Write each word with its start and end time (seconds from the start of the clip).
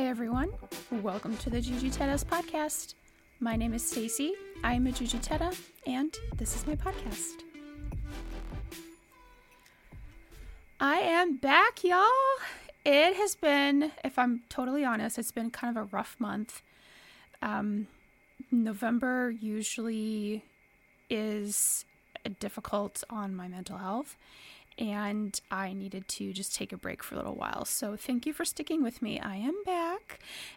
Hi 0.00 0.06
everyone. 0.06 0.48
Welcome 0.90 1.36
to 1.36 1.50
the 1.50 1.58
Jujiteiras 1.58 2.24
podcast. 2.24 2.94
My 3.38 3.54
name 3.54 3.74
is 3.74 3.86
Stacy. 3.86 4.32
I 4.64 4.72
am 4.72 4.86
a 4.86 4.92
Jujiteira 4.92 5.54
and 5.86 6.16
this 6.38 6.56
is 6.56 6.66
my 6.66 6.74
podcast. 6.74 7.42
I 10.80 11.00
am 11.00 11.36
back, 11.36 11.84
y'all. 11.84 12.06
It 12.82 13.14
has 13.16 13.34
been, 13.34 13.92
if 14.02 14.18
I'm 14.18 14.40
totally 14.48 14.86
honest, 14.86 15.18
it's 15.18 15.32
been 15.32 15.50
kind 15.50 15.76
of 15.76 15.82
a 15.82 15.94
rough 15.94 16.16
month. 16.18 16.62
Um, 17.42 17.86
November 18.50 19.30
usually 19.30 20.46
is 21.10 21.84
difficult 22.38 23.04
on 23.10 23.36
my 23.36 23.48
mental 23.48 23.76
health 23.76 24.16
and 24.78 25.38
I 25.50 25.74
needed 25.74 26.08
to 26.08 26.32
just 26.32 26.54
take 26.54 26.72
a 26.72 26.76
break 26.76 27.02
for 27.02 27.14
a 27.14 27.18
little 27.18 27.34
while. 27.34 27.66
So, 27.66 27.96
thank 27.96 28.24
you 28.24 28.32
for 28.32 28.46
sticking 28.46 28.82
with 28.82 29.02
me. 29.02 29.20
I 29.20 29.36
am 29.36 29.54
back 29.64 29.89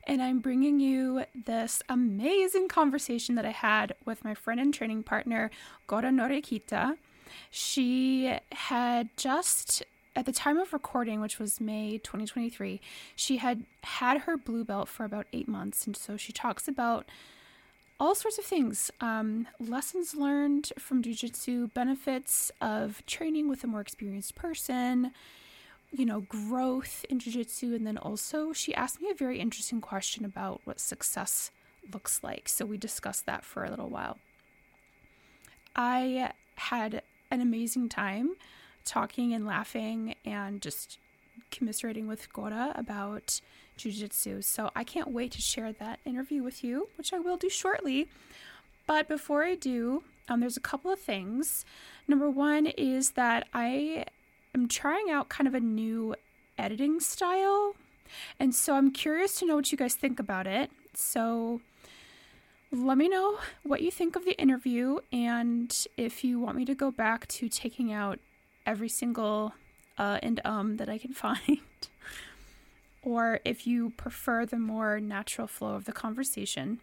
and 0.05 0.21
I'm 0.21 0.39
bringing 0.39 0.79
you 0.79 1.23
this 1.45 1.81
amazing 1.89 2.67
conversation 2.67 3.35
that 3.35 3.45
I 3.45 3.51
had 3.51 3.95
with 4.05 4.23
my 4.23 4.33
friend 4.33 4.59
and 4.59 4.73
training 4.73 5.03
partner, 5.03 5.51
Guoda 5.87 6.09
Noreikyte. 6.09 6.97
She 7.49 8.37
had 8.51 9.09
just 9.17 9.83
at 10.15 10.25
the 10.25 10.31
time 10.31 10.57
of 10.57 10.73
recording, 10.73 11.21
which 11.21 11.39
was 11.39 11.59
May 11.59 11.97
2023, 11.97 12.79
she 13.15 13.37
had 13.37 13.63
had 13.81 14.21
her 14.21 14.37
blue 14.37 14.63
belt 14.63 14.87
for 14.87 15.05
about 15.05 15.27
eight 15.33 15.47
months. 15.47 15.85
And 15.87 15.95
so 15.97 16.17
she 16.17 16.31
talks 16.31 16.67
about 16.67 17.09
all 17.99 18.15
sorts 18.15 18.37
of 18.37 18.45
things 18.45 18.91
um, 19.01 19.47
lessons 19.59 20.15
learned 20.15 20.71
from 20.77 21.01
jujitsu, 21.01 21.73
benefits 21.73 22.51
of 22.61 23.03
training 23.05 23.47
with 23.47 23.63
a 23.63 23.67
more 23.67 23.81
experienced 23.81 24.35
person, 24.35 25.11
you 25.95 26.05
know, 26.05 26.21
growth 26.21 27.05
in 27.09 27.19
jujitsu. 27.19 27.75
And 27.75 27.85
then 27.85 27.97
also, 27.97 28.51
she 28.51 28.73
asked 28.73 29.01
me 29.01 29.09
a 29.09 29.15
very 29.15 29.39
interesting 29.39 29.79
question 29.79 30.25
about 30.25 30.61
what 30.65 30.79
success 30.79 31.51
looks 31.93 32.23
like. 32.23 32.49
So 32.49 32.65
we 32.65 32.77
discussed 32.77 33.25
that 33.25 33.45
for 33.45 33.63
a 33.63 33.69
little 33.69 33.89
while. 33.89 34.17
I 35.75 36.31
had 36.55 37.01
an 37.31 37.41
amazing 37.41 37.89
time 37.89 38.35
talking 38.85 39.33
and 39.33 39.45
laughing 39.45 40.15
and 40.25 40.61
just 40.61 40.97
commiserating 41.51 42.07
with 42.07 42.31
Guoda 42.33 42.77
about 42.77 43.39
jiu-jitsu. 43.77 44.41
So 44.41 44.71
I 44.75 44.83
can't 44.83 45.11
wait 45.11 45.31
to 45.31 45.41
share 45.41 45.73
that 45.73 45.99
interview 46.05 46.43
with 46.43 46.63
you, 46.63 46.89
which 46.97 47.13
I 47.13 47.19
will 47.19 47.37
do 47.37 47.49
shortly. 47.49 48.07
But 48.85 49.07
before 49.07 49.43
I 49.43 49.55
do, 49.55 50.03
um, 50.27 50.39
there's 50.39 50.57
a 50.57 50.61
couple 50.61 50.91
of 50.91 50.99
things. 50.99 51.65
Number 52.07 52.29
one 52.29 52.67
is 52.67 53.11
that 53.11 53.47
I 53.53 54.05
am 54.53 54.67
trying 54.67 55.09
out 55.09 55.29
kind 55.29 55.47
of 55.47 55.53
a 55.53 55.59
new 55.59 56.15
editing 56.57 56.99
style. 56.99 57.75
And 58.39 58.53
so 58.53 58.75
I'm 58.75 58.91
curious 58.91 59.39
to 59.39 59.45
know 59.45 59.55
what 59.55 59.71
you 59.71 59.77
guys 59.77 59.95
think 59.95 60.19
about 60.19 60.47
it. 60.47 60.69
So 60.93 61.61
let 62.71 62.97
me 62.97 63.07
know 63.07 63.39
what 63.63 63.81
you 63.81 63.91
think 63.91 64.15
of 64.15 64.25
the 64.25 64.39
interview 64.41 64.97
and 65.11 65.85
if 65.95 66.23
you 66.23 66.39
want 66.39 66.57
me 66.57 66.65
to 66.65 66.73
go 66.73 66.89
back 66.89 67.27
to 67.27 67.47
taking 67.47 67.93
out 67.93 68.17
every 68.65 68.89
single 68.89 69.53
uh 69.99 70.17
and 70.23 70.41
um 70.43 70.77
that 70.77 70.89
I 70.89 70.97
can 70.97 71.13
find 71.25 71.59
or 73.03 73.39
if 73.45 73.67
you 73.67 73.91
prefer 73.91 74.45
the 74.45 74.57
more 74.57 74.99
natural 74.99 75.47
flow 75.47 75.75
of 75.75 75.85
the 75.85 75.91
conversation. 75.91 76.79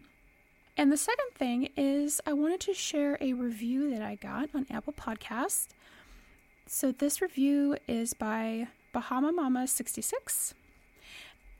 And 0.77 0.91
the 0.91 0.97
second 0.97 1.31
thing 1.35 1.69
is, 1.75 2.21
I 2.25 2.33
wanted 2.33 2.61
to 2.61 2.73
share 2.73 3.17
a 3.19 3.33
review 3.33 3.89
that 3.91 4.01
I 4.01 4.15
got 4.15 4.49
on 4.53 4.65
Apple 4.69 4.93
Podcast. 4.93 5.67
So 6.67 6.91
this 6.91 7.21
review 7.21 7.77
is 7.87 8.13
by 8.13 8.67
Bahama 8.93 9.31
Mama 9.31 9.67
66, 9.67 10.53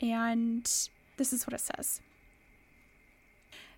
and 0.02 0.64
this 1.18 1.34
is 1.34 1.46
what 1.46 1.54
it 1.54 1.62
says. 1.62 2.02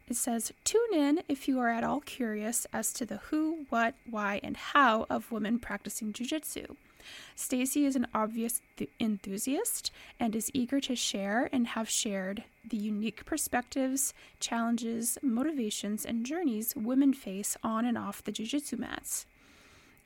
It 0.08 0.16
says, 0.16 0.52
Tune 0.64 0.94
in 0.94 1.24
if 1.28 1.48
you 1.48 1.60
are 1.60 1.70
at 1.70 1.84
all 1.84 2.02
curious 2.02 2.68
as 2.74 2.92
to 2.94 3.06
the 3.06 3.18
who, 3.18 3.66
what, 3.70 3.96
why, 4.10 4.40
and 4.44 4.58
how 4.58 5.06
of 5.10 5.32
women 5.32 5.60
practicing 5.60 6.14
jujitsu. 6.14 6.76
Stacy 7.36 7.86
is 7.86 7.96
an 7.96 8.08
obvious 8.14 8.62
th- 8.78 8.90
enthusiast 9.00 9.92
and 10.20 10.36
is 10.36 10.52
eager 10.54 10.80
to 10.82 10.96
share 10.96 11.50
and 11.52 11.68
have 11.68 11.90
shared 11.90 12.44
the 12.70 12.78
unique 12.78 13.26
perspectives, 13.26 14.14
challenges, 14.40 15.18
motivations, 15.22 16.06
and 16.06 16.26
journeys 16.26 16.74
women 16.76 17.14
face 17.14 17.58
on 17.64 17.86
and 17.86 17.98
off 17.98 18.24
the 18.24 18.32
jiu-jitsu 18.32 18.78
mats. 18.78 19.26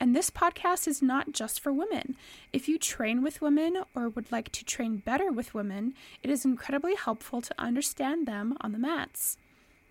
And 0.00 0.14
this 0.14 0.30
podcast 0.30 0.86
is 0.86 1.02
not 1.02 1.32
just 1.32 1.58
for 1.58 1.72
women. 1.72 2.16
If 2.52 2.68
you 2.68 2.78
train 2.78 3.20
with 3.22 3.42
women 3.42 3.82
or 3.96 4.08
would 4.08 4.30
like 4.30 4.50
to 4.52 4.64
train 4.64 4.98
better 4.98 5.32
with 5.32 5.54
women, 5.54 5.94
it 6.22 6.30
is 6.30 6.44
incredibly 6.44 6.94
helpful 6.94 7.40
to 7.40 7.54
understand 7.58 8.26
them 8.26 8.56
on 8.60 8.72
the 8.72 8.78
mats. 8.78 9.38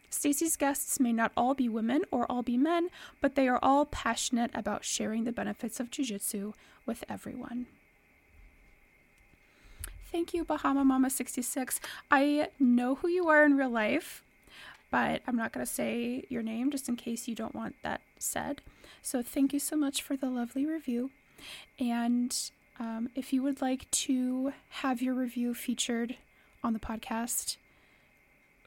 Stacy's 0.10 0.56
guests 0.56 1.00
may 1.00 1.12
not 1.12 1.34
all 1.36 1.54
be 1.54 1.68
women 1.68 2.04
or 2.10 2.32
all 2.32 2.42
be 2.42 2.58
men, 2.58 2.88
but 3.20 3.36
they 3.36 3.50
are 3.50 3.60
all 3.62 3.86
passionate 3.86 4.52
about 4.54 4.86
sharing 4.86 5.26
the 5.26 5.34
benefits 5.34 5.80
of 5.82 5.92
jiu-jitsu 5.92 6.54
with 6.86 7.04
everyone. 7.10 7.68
Thank 10.10 10.34
you, 10.34 10.46
Bahama 10.46 10.86
Mama 10.86 11.10
66. 11.10 11.82
I 12.10 12.48
know 12.58 12.96
who 12.96 13.10
you 13.10 13.28
are 13.28 13.44
in 13.44 13.58
real 13.58 13.70
life, 13.70 14.24
but 14.90 15.22
I'm 15.28 15.36
not 15.36 15.52
going 15.54 15.66
to 15.66 15.72
say 15.72 16.26
your 16.30 16.42
name 16.42 16.72
just 16.72 16.88
in 16.88 16.96
case 16.96 17.28
you 17.28 17.36
don't 17.36 17.56
want 17.56 17.76
that 17.84 18.02
said. 18.20 18.62
So 19.02 19.22
thank 19.22 19.54
you 19.54 19.60
so 19.60 19.76
much 19.76 20.02
for 20.02 20.16
the 20.16 20.30
lovely 20.30 20.66
review. 20.66 21.12
And 21.80 22.36
um, 22.80 23.10
if 23.16 23.34
you 23.34 23.44
would 23.44 23.62
like 23.62 23.90
to 23.92 24.54
have 24.70 25.02
your 25.02 25.14
review 25.14 25.54
featured 25.54 26.16
on 26.64 26.74
the 26.74 26.80
podcast, 26.80 27.58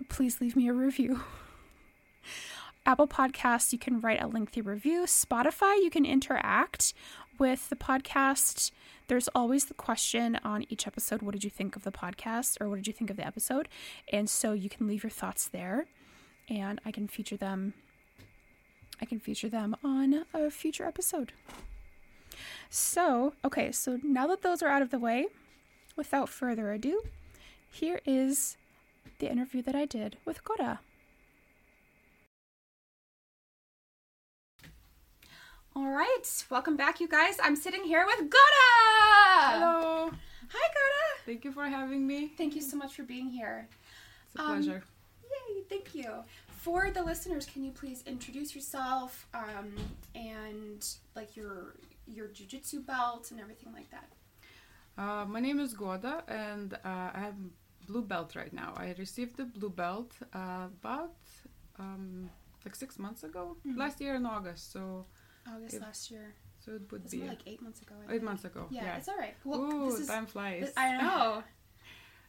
please 0.08 0.40
leave 0.40 0.56
me 0.56 0.68
a 0.68 0.72
review. 0.72 1.20
Apple 2.86 3.08
Podcasts, 3.08 3.72
you 3.72 3.78
can 3.78 4.00
write 4.00 4.22
a 4.22 4.26
lengthy 4.26 4.60
review. 4.60 5.02
Spotify, 5.02 5.76
you 5.82 5.90
can 5.90 6.06
interact 6.06 6.94
with 7.38 7.68
the 7.68 7.76
podcast. 7.76 8.70
There's 9.06 9.28
always 9.28 9.66
the 9.66 9.74
question 9.74 10.38
on 10.44 10.64
each 10.68 10.86
episode 10.86 11.22
what 11.22 11.32
did 11.32 11.44
you 11.44 11.50
think 11.50 11.76
of 11.76 11.84
the 11.84 11.92
podcast 11.92 12.60
or 12.60 12.68
what 12.68 12.76
did 12.76 12.86
you 12.86 12.92
think 12.92 13.10
of 13.10 13.16
the 13.16 13.26
episode? 13.26 13.68
And 14.12 14.30
so 14.30 14.52
you 14.52 14.68
can 14.68 14.86
leave 14.86 15.02
your 15.02 15.10
thoughts 15.10 15.48
there 15.48 15.86
and 16.50 16.80
I 16.84 16.90
can 16.90 17.08
feature 17.08 17.36
them 17.36 17.72
I 19.00 19.06
can 19.06 19.18
feature 19.18 19.48
them 19.48 19.74
on 19.82 20.26
a 20.34 20.50
future 20.50 20.84
episode. 20.84 21.32
So, 22.68 23.32
okay, 23.44 23.72
so 23.72 23.98
now 24.02 24.26
that 24.26 24.42
those 24.42 24.62
are 24.62 24.68
out 24.68 24.82
of 24.82 24.90
the 24.90 24.98
way, 24.98 25.26
without 25.96 26.28
further 26.28 26.70
ado, 26.72 27.02
here 27.70 28.00
is 28.04 28.56
the 29.18 29.30
interview 29.30 29.62
that 29.62 29.74
I 29.74 29.86
did 29.86 30.18
with 30.26 30.44
Guoda. 30.44 30.80
All 35.74 35.88
right, 35.88 36.44
welcome 36.50 36.76
back, 36.76 37.00
you 37.00 37.08
guys. 37.08 37.36
I'm 37.42 37.56
sitting 37.56 37.84
here 37.84 38.04
with 38.04 38.28
Guoda. 38.28 38.70
Hello. 39.52 40.10
Hi, 40.52 40.68
Guoda. 40.68 41.24
Thank 41.24 41.44
you 41.44 41.52
for 41.52 41.64
having 41.64 42.06
me. 42.06 42.32
Thank 42.36 42.54
you 42.54 42.60
so 42.60 42.76
much 42.76 42.94
for 42.94 43.04
being 43.04 43.30
here. 43.30 43.68
It's 44.26 44.36
a 44.36 44.42
um, 44.42 44.56
pleasure. 44.56 44.82
Yay, 45.22 45.62
thank 45.68 45.94
you. 45.94 46.10
For 46.62 46.90
the 46.90 47.02
listeners, 47.02 47.46
can 47.46 47.64
you 47.64 47.70
please 47.70 48.02
introduce 48.06 48.54
yourself 48.54 49.26
um, 49.32 49.72
and 50.14 50.86
like 51.16 51.34
your 51.34 51.74
your 52.06 52.28
jujitsu 52.28 52.84
belt 52.84 53.30
and 53.30 53.40
everything 53.40 53.72
like 53.72 53.90
that? 53.90 54.08
Uh, 54.98 55.24
my 55.24 55.40
name 55.40 55.58
is 55.58 55.72
Guoda, 55.72 56.22
and 56.28 56.74
uh, 56.74 57.10
I 57.14 57.18
have 57.18 57.36
blue 57.86 58.02
belt 58.02 58.36
right 58.36 58.52
now. 58.52 58.74
I 58.76 58.94
received 58.98 59.38
the 59.38 59.46
blue 59.46 59.70
belt 59.70 60.12
uh, 60.34 60.66
about 60.66 61.16
um, 61.78 62.28
like 62.66 62.76
six 62.76 62.98
months 62.98 63.24
ago, 63.24 63.56
mm-hmm. 63.66 63.78
last 63.78 63.98
year 63.98 64.14
in 64.16 64.26
August. 64.26 64.70
So 64.70 65.06
August 65.48 65.76
it, 65.76 65.80
last 65.80 66.10
year. 66.10 66.34
So 66.62 66.72
it 66.72 66.92
would 66.92 67.04
it's 67.04 67.12
be 67.12 67.22
like 67.22 67.40
eight 67.46 67.62
months 67.62 67.80
ago. 67.80 67.94
eight 68.10 68.22
months 68.22 68.44
ago. 68.44 68.66
Yeah, 68.68 68.84
yeah, 68.84 68.96
it's 68.98 69.08
all 69.08 69.16
right. 69.16 69.34
Well, 69.44 69.60
Ooh, 69.60 69.96
is, 69.96 70.06
time 70.06 70.26
flies. 70.26 70.64
This, 70.64 70.72
I 70.76 70.98
know. 70.98 71.42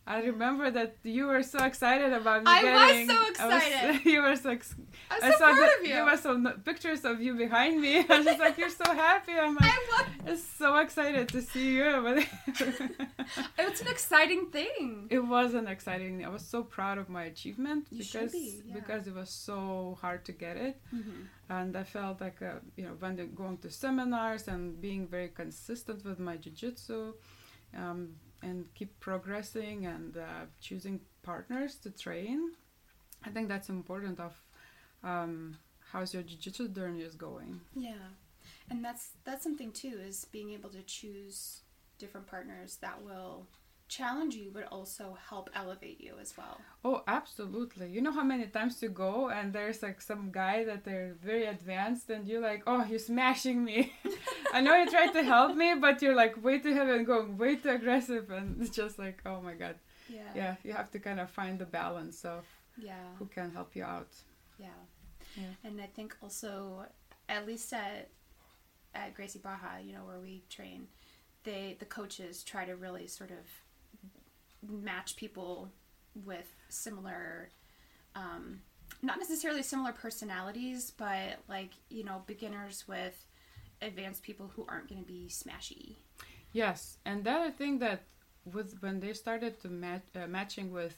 I 0.07 0.21
remember 0.23 0.71
that 0.71 0.95
you 1.03 1.27
were 1.27 1.43
so 1.43 1.63
excited 1.63 2.11
about 2.11 2.43
me 2.43 2.51
I 2.51 2.61
getting. 2.61 3.07
was 3.07 3.15
so 3.15 3.29
excited. 3.29 3.91
Was, 3.91 4.05
you 4.13 4.21
were 4.21 4.35
so. 4.35 4.49
Ex- 4.49 4.75
I'm 5.11 5.21
so 5.21 5.27
I 5.27 5.31
saw 5.31 5.37
proud 5.37 5.57
the, 5.57 5.79
of 5.79 5.83
you. 5.83 5.93
There 5.93 6.05
were 6.05 6.17
some 6.17 6.61
pictures 6.65 7.05
of 7.05 7.21
you 7.21 7.35
behind 7.35 7.79
me. 7.79 7.97
I 8.09 8.17
was 8.17 8.25
just 8.25 8.39
like, 8.39 8.57
"You're 8.57 8.69
so 8.69 8.91
happy." 8.93 9.33
I'm 9.33 9.55
like, 9.55 9.71
I 10.25 10.31
was 10.31 10.43
so 10.43 10.77
excited 10.77 11.29
to 11.29 11.41
see 11.43 11.75
you. 11.75 12.25
it's 13.59 13.81
an 13.81 13.87
exciting 13.87 14.47
thing. 14.47 15.07
It 15.11 15.19
was 15.19 15.53
an 15.53 15.67
exciting. 15.67 16.25
I 16.25 16.29
was 16.29 16.43
so 16.43 16.63
proud 16.63 16.97
of 16.97 17.07
my 17.07 17.25
achievement 17.25 17.87
you 17.91 17.99
because 18.03 18.31
be, 18.31 18.63
yeah. 18.65 18.73
because 18.73 19.05
it 19.05 19.13
was 19.13 19.29
so 19.29 19.99
hard 20.01 20.25
to 20.25 20.31
get 20.31 20.57
it, 20.57 20.81
mm-hmm. 20.93 21.21
and 21.49 21.77
I 21.77 21.83
felt 21.83 22.21
like 22.21 22.41
uh, 22.41 22.55
you 22.75 22.85
know 22.85 22.95
when 22.97 23.15
going 23.35 23.59
to 23.59 23.69
seminars 23.69 24.47
and 24.47 24.81
being 24.81 25.07
very 25.07 25.29
consistent 25.29 26.03
with 26.03 26.19
my 26.19 26.37
jujitsu. 26.37 27.13
Um, 27.77 28.15
and 28.41 28.65
keep 28.73 28.99
progressing 28.99 29.85
and 29.85 30.17
uh, 30.17 30.45
choosing 30.59 30.99
partners 31.23 31.75
to 31.77 31.89
train. 31.91 32.51
I 33.23 33.29
think 33.29 33.47
that's 33.47 33.69
important 33.69 34.19
of 34.19 34.41
um, 35.03 35.57
how's 35.91 36.13
your 36.13 36.23
jiu-jitsu 36.23 36.69
journey 36.69 37.01
is 37.01 37.15
going. 37.15 37.61
Yeah, 37.75 38.07
and 38.69 38.83
that's 38.83 39.11
that's 39.23 39.43
something 39.43 39.71
too 39.71 39.99
is 40.07 40.25
being 40.25 40.51
able 40.51 40.69
to 40.71 40.81
choose 40.83 41.61
different 41.99 42.27
partners 42.27 42.77
that 42.81 43.03
will 43.03 43.45
challenge 43.99 44.35
you 44.35 44.49
but 44.53 44.65
also 44.71 45.17
help 45.29 45.49
elevate 45.53 45.99
you 45.99 46.13
as 46.21 46.33
well. 46.37 46.57
Oh, 46.85 47.03
absolutely. 47.07 47.87
You 47.89 48.01
know 48.01 48.11
how 48.19 48.23
many 48.23 48.47
times 48.47 48.81
you 48.81 48.89
go 48.89 49.29
and 49.29 49.51
there's 49.51 49.83
like 49.83 49.99
some 50.01 50.31
guy 50.31 50.63
that 50.69 50.85
they're 50.85 51.15
very 51.21 51.45
advanced 51.45 52.09
and 52.09 52.25
you're 52.27 52.45
like, 52.51 52.63
oh, 52.65 52.85
you're 52.89 52.99
smashing 53.13 53.63
me. 53.69 53.91
I 54.53 54.61
know 54.61 54.75
you 54.81 54.89
tried 54.89 55.11
to 55.13 55.23
help 55.23 55.55
me, 55.57 55.75
but 55.75 56.01
you're 56.01 56.15
like 56.15 56.41
way 56.41 56.59
too 56.59 56.73
heavy 56.73 56.91
and 56.91 57.05
going 57.05 57.37
way 57.37 57.57
too 57.57 57.69
aggressive. 57.79 58.31
And 58.31 58.47
it's 58.61 58.69
just 58.81 58.97
like, 58.97 59.17
oh 59.25 59.41
my 59.41 59.55
God. 59.63 59.75
Yeah. 60.09 60.31
Yeah, 60.35 60.55
you 60.63 60.73
have 60.73 60.89
to 60.91 60.99
kind 60.99 61.19
of 61.19 61.29
find 61.29 61.59
the 61.59 61.65
balance 61.81 62.23
of 62.25 62.45
Yeah. 62.77 62.95
who 63.19 63.25
can 63.25 63.51
help 63.51 63.75
you 63.75 63.83
out. 63.83 64.13
Yeah. 64.57 64.79
Yeah. 65.35 65.53
And 65.65 65.81
I 65.81 65.87
think 65.95 66.15
also, 66.23 66.85
at 67.27 67.45
least 67.45 67.73
at 67.73 68.09
at 68.93 69.13
Gracie 69.15 69.39
Baja, 69.39 69.77
you 69.85 69.93
know, 69.93 70.05
where 70.05 70.19
we 70.19 70.43
train, 70.49 70.87
they 71.43 71.77
the 71.79 71.85
coaches 71.85 72.43
try 72.43 72.63
to 72.65 72.75
really 72.75 73.07
sort 73.07 73.31
of 73.31 73.45
match 74.67 75.15
people 75.15 75.69
with 76.25 76.53
similar, 76.69 77.49
um, 78.15 78.61
not 79.01 79.17
necessarily 79.19 79.63
similar 79.63 79.91
personalities, 79.93 80.91
but 80.97 81.39
like 81.47 81.71
you 81.89 82.03
know, 82.03 82.23
beginners 82.27 82.87
with 82.87 83.25
advanced 83.81 84.21
people 84.23 84.51
who 84.55 84.65
aren't 84.67 84.87
going 84.89 85.01
to 85.01 85.07
be 85.07 85.27
smashy. 85.29 85.95
Yes, 86.53 86.97
and 87.05 87.23
the 87.23 87.31
other 87.31 87.51
thing 87.51 87.79
that 87.79 88.03
with 88.45 88.77
when 88.81 88.99
they 88.99 89.13
started 89.13 89.59
to 89.61 89.69
match 89.69 90.03
uh, 90.15 90.27
matching 90.27 90.71
with 90.71 90.95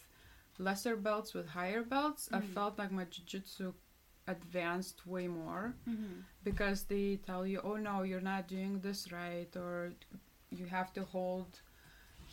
lesser 0.58 0.96
belts 0.96 1.34
with 1.34 1.48
higher 1.48 1.84
belts, 1.84 2.30
I 2.34 2.40
Mhm. 2.40 2.54
felt 2.54 2.78
like 2.80 2.92
my 2.92 3.06
jiu-jitsu 3.06 3.74
advanced 4.28 5.06
way 5.06 5.28
more 5.28 5.76
Mm-hmm. 5.88 6.22
because 6.44 6.84
they 6.86 7.18
tell 7.18 7.46
you, 7.46 7.60
"Oh 7.64 7.76
no, 7.78 8.04
you're 8.04 8.22
not 8.34 8.48
doing 8.48 8.80
this 8.80 9.12
right," 9.12 9.54
or 9.56 9.94
you 10.50 10.66
have 10.66 10.94
to 10.94 11.04
hold 11.04 11.60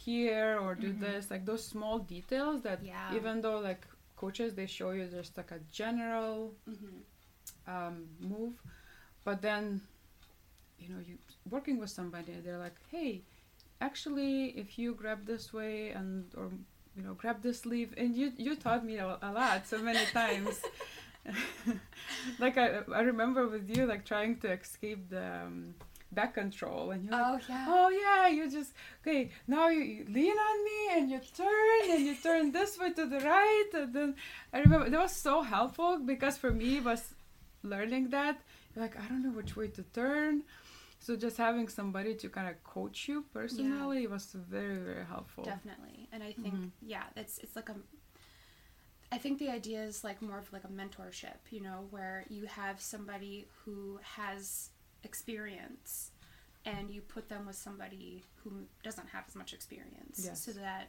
here 0.06 0.58
or 0.64 0.74
do 0.74 0.88
Mhm. 0.92 1.00
this. 1.06 1.30
Like 1.30 1.44
those 1.44 1.64
small 1.74 1.98
details 1.98 2.62
that 2.62 2.78
Yeah. 2.82 3.14
even 3.16 3.40
though 3.44 3.58
like 3.70 3.82
coaches 4.16 4.54
they 4.54 4.66
show 4.66 4.90
you 4.98 5.06
just 5.18 5.36
like 5.36 5.50
a 5.58 5.60
general 5.80 6.54
Mm-hmm. 6.68 6.98
um, 7.74 7.96
move, 8.20 8.54
but 9.24 9.40
then 9.42 9.80
you 10.78 10.88
know 10.92 11.00
you 11.08 11.14
working 11.54 11.76
with 11.82 11.90
somebody 11.90 12.32
they're 12.44 12.58
like, 12.68 12.76
hey, 12.90 13.22
actually 13.80 14.34
if 14.62 14.78
you 14.78 14.94
grab 15.02 15.20
this 15.26 15.52
way 15.52 15.90
and 15.98 16.32
or 16.36 16.46
you 16.96 17.02
know 17.04 17.14
grab 17.14 17.42
this 17.42 17.60
sleeve 17.60 17.90
and 17.96 18.16
you 18.16 18.32
you 18.36 18.52
taught 18.56 18.84
me 18.84 18.96
a, 18.98 19.18
a 19.22 19.30
lot 19.32 19.66
so 19.66 19.78
many 19.78 20.04
times. 20.22 20.54
like 22.38 22.56
I, 22.58 22.80
I 22.94 23.00
remember 23.12 23.46
with 23.48 23.68
you 23.68 23.86
like 23.86 24.04
trying 24.04 24.36
to 24.40 24.48
escape 24.52 25.08
the 25.10 25.26
um, 25.46 25.74
back 26.12 26.34
control 26.34 26.90
and 26.90 27.04
you're 27.04 27.12
like, 27.12 27.26
Oh 27.26 27.40
yeah. 27.48 27.64
oh 27.68 27.88
yeah 27.88 28.28
you 28.28 28.50
just 28.50 28.72
okay 29.00 29.30
now 29.46 29.68
you, 29.68 29.82
you 29.82 30.04
lean 30.08 30.36
on 30.48 30.64
me 30.64 30.78
and 30.96 31.10
you 31.10 31.20
turn 31.36 31.90
and 31.90 32.04
you 32.04 32.14
turn 32.16 32.50
this 32.58 32.78
way 32.78 32.92
to 32.92 33.06
the 33.06 33.20
right 33.20 33.70
and 33.74 33.94
then 33.94 34.14
i 34.52 34.58
remember 34.58 34.90
that 34.90 35.00
was 35.00 35.12
so 35.14 35.42
helpful 35.42 35.98
because 36.12 36.36
for 36.36 36.50
me 36.50 36.78
it 36.78 36.84
was 36.84 37.14
learning 37.62 38.10
that 38.10 38.40
like 38.76 38.98
i 38.98 39.06
don't 39.08 39.22
know 39.22 39.30
which 39.30 39.54
way 39.56 39.68
to 39.68 39.82
turn 39.94 40.42
so 40.98 41.16
just 41.16 41.36
having 41.36 41.68
somebody 41.68 42.14
to 42.14 42.28
kind 42.28 42.48
of 42.48 42.62
coach 42.64 43.06
you 43.08 43.24
personally 43.32 44.06
was 44.06 44.32
very 44.32 44.76
very 44.78 45.04
helpful 45.04 45.44
Definitely. 45.44 46.08
And 46.12 46.22
I 46.22 46.32
think 46.32 46.54
Mhm. 46.54 46.70
yeah, 46.82 47.04
it's 47.16 47.38
it's 47.38 47.54
like 47.56 47.68
a 47.68 47.76
I 49.12 49.18
think 49.18 49.38
the 49.38 49.48
idea 49.50 49.82
is 49.82 50.04
like 50.04 50.22
more 50.22 50.38
of 50.38 50.52
like 50.52 50.64
a 50.64 50.68
mentorship, 50.68 51.38
you 51.50 51.60
know, 51.60 51.86
where 51.90 52.24
you 52.28 52.46
have 52.46 52.80
somebody 52.80 53.46
who 53.64 53.98
has 54.16 54.70
experience 55.04 56.10
and 56.64 56.90
you 56.90 57.00
put 57.00 57.28
them 57.28 57.46
with 57.46 57.56
somebody 57.56 58.22
who 58.42 58.50
doesn't 58.82 59.08
have 59.08 59.24
as 59.28 59.34
much 59.34 59.52
experience 59.52 60.22
Yes. 60.24 60.42
so 60.44 60.52
that 60.52 60.88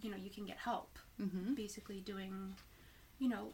you 0.00 0.10
know, 0.10 0.16
you 0.16 0.30
can 0.30 0.44
get 0.46 0.56
help 0.58 0.98
hmm 1.20 1.54
basically 1.54 2.00
doing 2.00 2.54
you 3.20 3.28
know, 3.28 3.48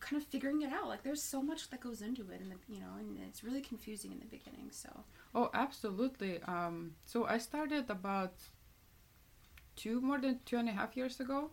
kind 0.00 0.22
of 0.22 0.26
figuring 0.26 0.62
it 0.62 0.72
out. 0.72 0.88
Like 0.88 1.02
there's 1.02 1.22
so 1.22 1.42
much 1.42 1.68
that 1.68 1.80
goes 1.80 2.00
into 2.00 2.22
it 2.30 2.40
and 2.40 2.54
you 2.68 2.80
know, 2.80 2.92
and 2.98 3.18
it's 3.28 3.44
really 3.44 3.60
confusing 3.60 4.10
in 4.10 4.18
the 4.20 4.24
beginning. 4.26 4.68
So, 4.70 4.88
oh 5.34 5.50
absolutely 5.54 6.40
um 6.42 6.94
so 7.06 7.24
i 7.26 7.38
started 7.38 7.88
about 7.88 8.34
two 9.76 10.00
more 10.00 10.18
than 10.20 10.38
two 10.44 10.56
and 10.58 10.68
a 10.68 10.72
half 10.72 10.96
years 10.96 11.18
ago 11.20 11.50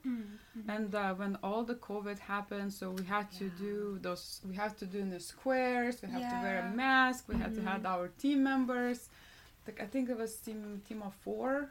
And 0.68 0.94
uh, 0.94 1.13
when 1.16 1.38
all 1.42 1.63
the 1.63 1.75
COVID 1.75 2.19
happened, 2.19 2.74
so 2.74 2.92
we 2.92 3.04
had 3.06 3.27
to 3.39 3.45
Yeah. 3.45 3.60
do 3.68 3.75
those. 4.01 4.42
We 4.50 4.56
had 4.56 4.74
to 4.81 4.86
do 4.86 4.98
in 5.00 5.10
the 5.10 5.19
squares. 5.19 5.95
We 6.04 6.10
have 6.16 6.21
to 6.33 6.38
wear 6.45 6.57
a 6.60 6.75
mask. 6.75 7.19
We 7.31 7.36
had 7.44 7.54
to 7.56 7.62
have 7.71 7.86
our 7.86 8.07
team 8.21 8.39
members. 8.44 9.00
Like 9.66 9.80
I 9.86 9.88
think 9.94 10.10
it 10.10 10.18
was 10.18 10.31
team 10.45 10.81
team 10.88 11.01
of 11.01 11.13
four 11.25 11.69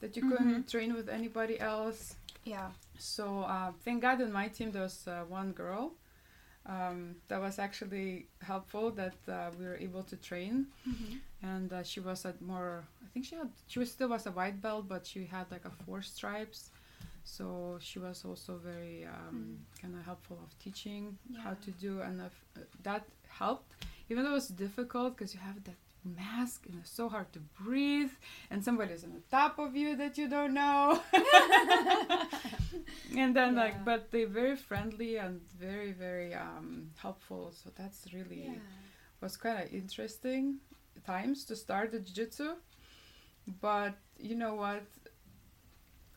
that 0.00 0.16
you 0.16 0.22
couldn't 0.30 0.68
train 0.72 0.90
with 0.94 1.08
anybody 1.08 1.56
else. 1.72 2.00
yeah. 2.44 2.70
So 2.98 3.24
uh, 3.54 3.72
thank 3.84 3.98
God 4.02 4.20
in 4.20 4.30
my 4.32 4.48
team 4.56 4.68
there 4.72 4.82
was 4.90 5.06
uh, 5.06 5.24
one 5.40 5.52
girl. 5.52 5.92
Um, 6.66 7.16
that 7.28 7.40
was 7.40 7.58
actually 7.58 8.26
helpful 8.42 8.90
that 8.92 9.14
uh, 9.28 9.50
we 9.58 9.64
were 9.64 9.76
able 9.76 10.02
to 10.04 10.16
train, 10.16 10.66
and 11.42 11.72
uh, 11.72 11.82
she 11.82 12.00
was 12.00 12.24
at 12.26 12.40
more. 12.42 12.84
I 13.02 13.08
think 13.12 13.24
she 13.26 13.34
had. 13.34 13.48
She 13.66 13.78
was 13.78 13.90
still 13.90 14.08
was 14.08 14.26
a 14.26 14.30
white 14.30 14.60
belt, 14.60 14.86
but 14.88 15.06
she 15.06 15.24
had 15.24 15.50
like 15.50 15.64
a 15.64 15.70
four 15.84 16.02
stripes. 16.02 16.70
So 17.24 17.78
she 17.80 17.98
was 17.98 18.24
also 18.24 18.56
very 18.62 19.06
um, 19.06 19.58
kind 19.80 19.94
of 19.94 20.04
helpful 20.04 20.38
of 20.42 20.58
teaching 20.58 21.16
how 21.42 21.54
to 21.64 21.70
do, 21.72 22.00
and 22.02 22.20
if, 22.20 22.44
uh, 22.56 22.60
that 22.82 23.04
helped. 23.28 23.72
Even 24.08 24.24
though 24.24 24.30
it 24.30 24.34
was 24.34 24.48
difficult 24.48 25.16
because 25.16 25.32
you 25.34 25.40
have 25.40 25.62
that 25.64 25.76
mask 26.04 26.66
and 26.66 26.78
it's 26.80 26.90
so 26.90 27.08
hard 27.08 27.32
to 27.32 27.40
breathe, 27.62 28.10
and 28.50 28.64
somebody's 28.64 29.04
on 29.04 29.12
the 29.12 29.20
top 29.30 29.58
of 29.58 29.74
you 29.76 29.96
that 29.96 30.16
you 30.18 30.28
don't 30.28 30.54
know. 30.54 31.00
and 33.16 33.34
then 33.36 33.54
Yeah. 33.54 33.60
like, 33.62 33.84
but 33.84 34.10
they're 34.10 34.26
very 34.26 34.56
friendly 34.56 35.16
and 35.16 35.40
very 35.58 35.92
very 35.92 36.34
um, 36.34 36.90
helpful. 36.96 37.52
So 37.52 37.70
that's 37.74 38.06
really 38.12 38.44
Yeah. 38.44 38.58
was 39.20 39.36
kind 39.36 39.62
of 39.62 39.72
interesting 39.72 40.60
times 41.06 41.44
to 41.46 41.56
start 41.56 41.92
the 41.92 41.98
jiu-jitsu 42.00 42.56
but 43.60 43.94
you 44.18 44.34
know 44.34 44.54
what 44.54 44.82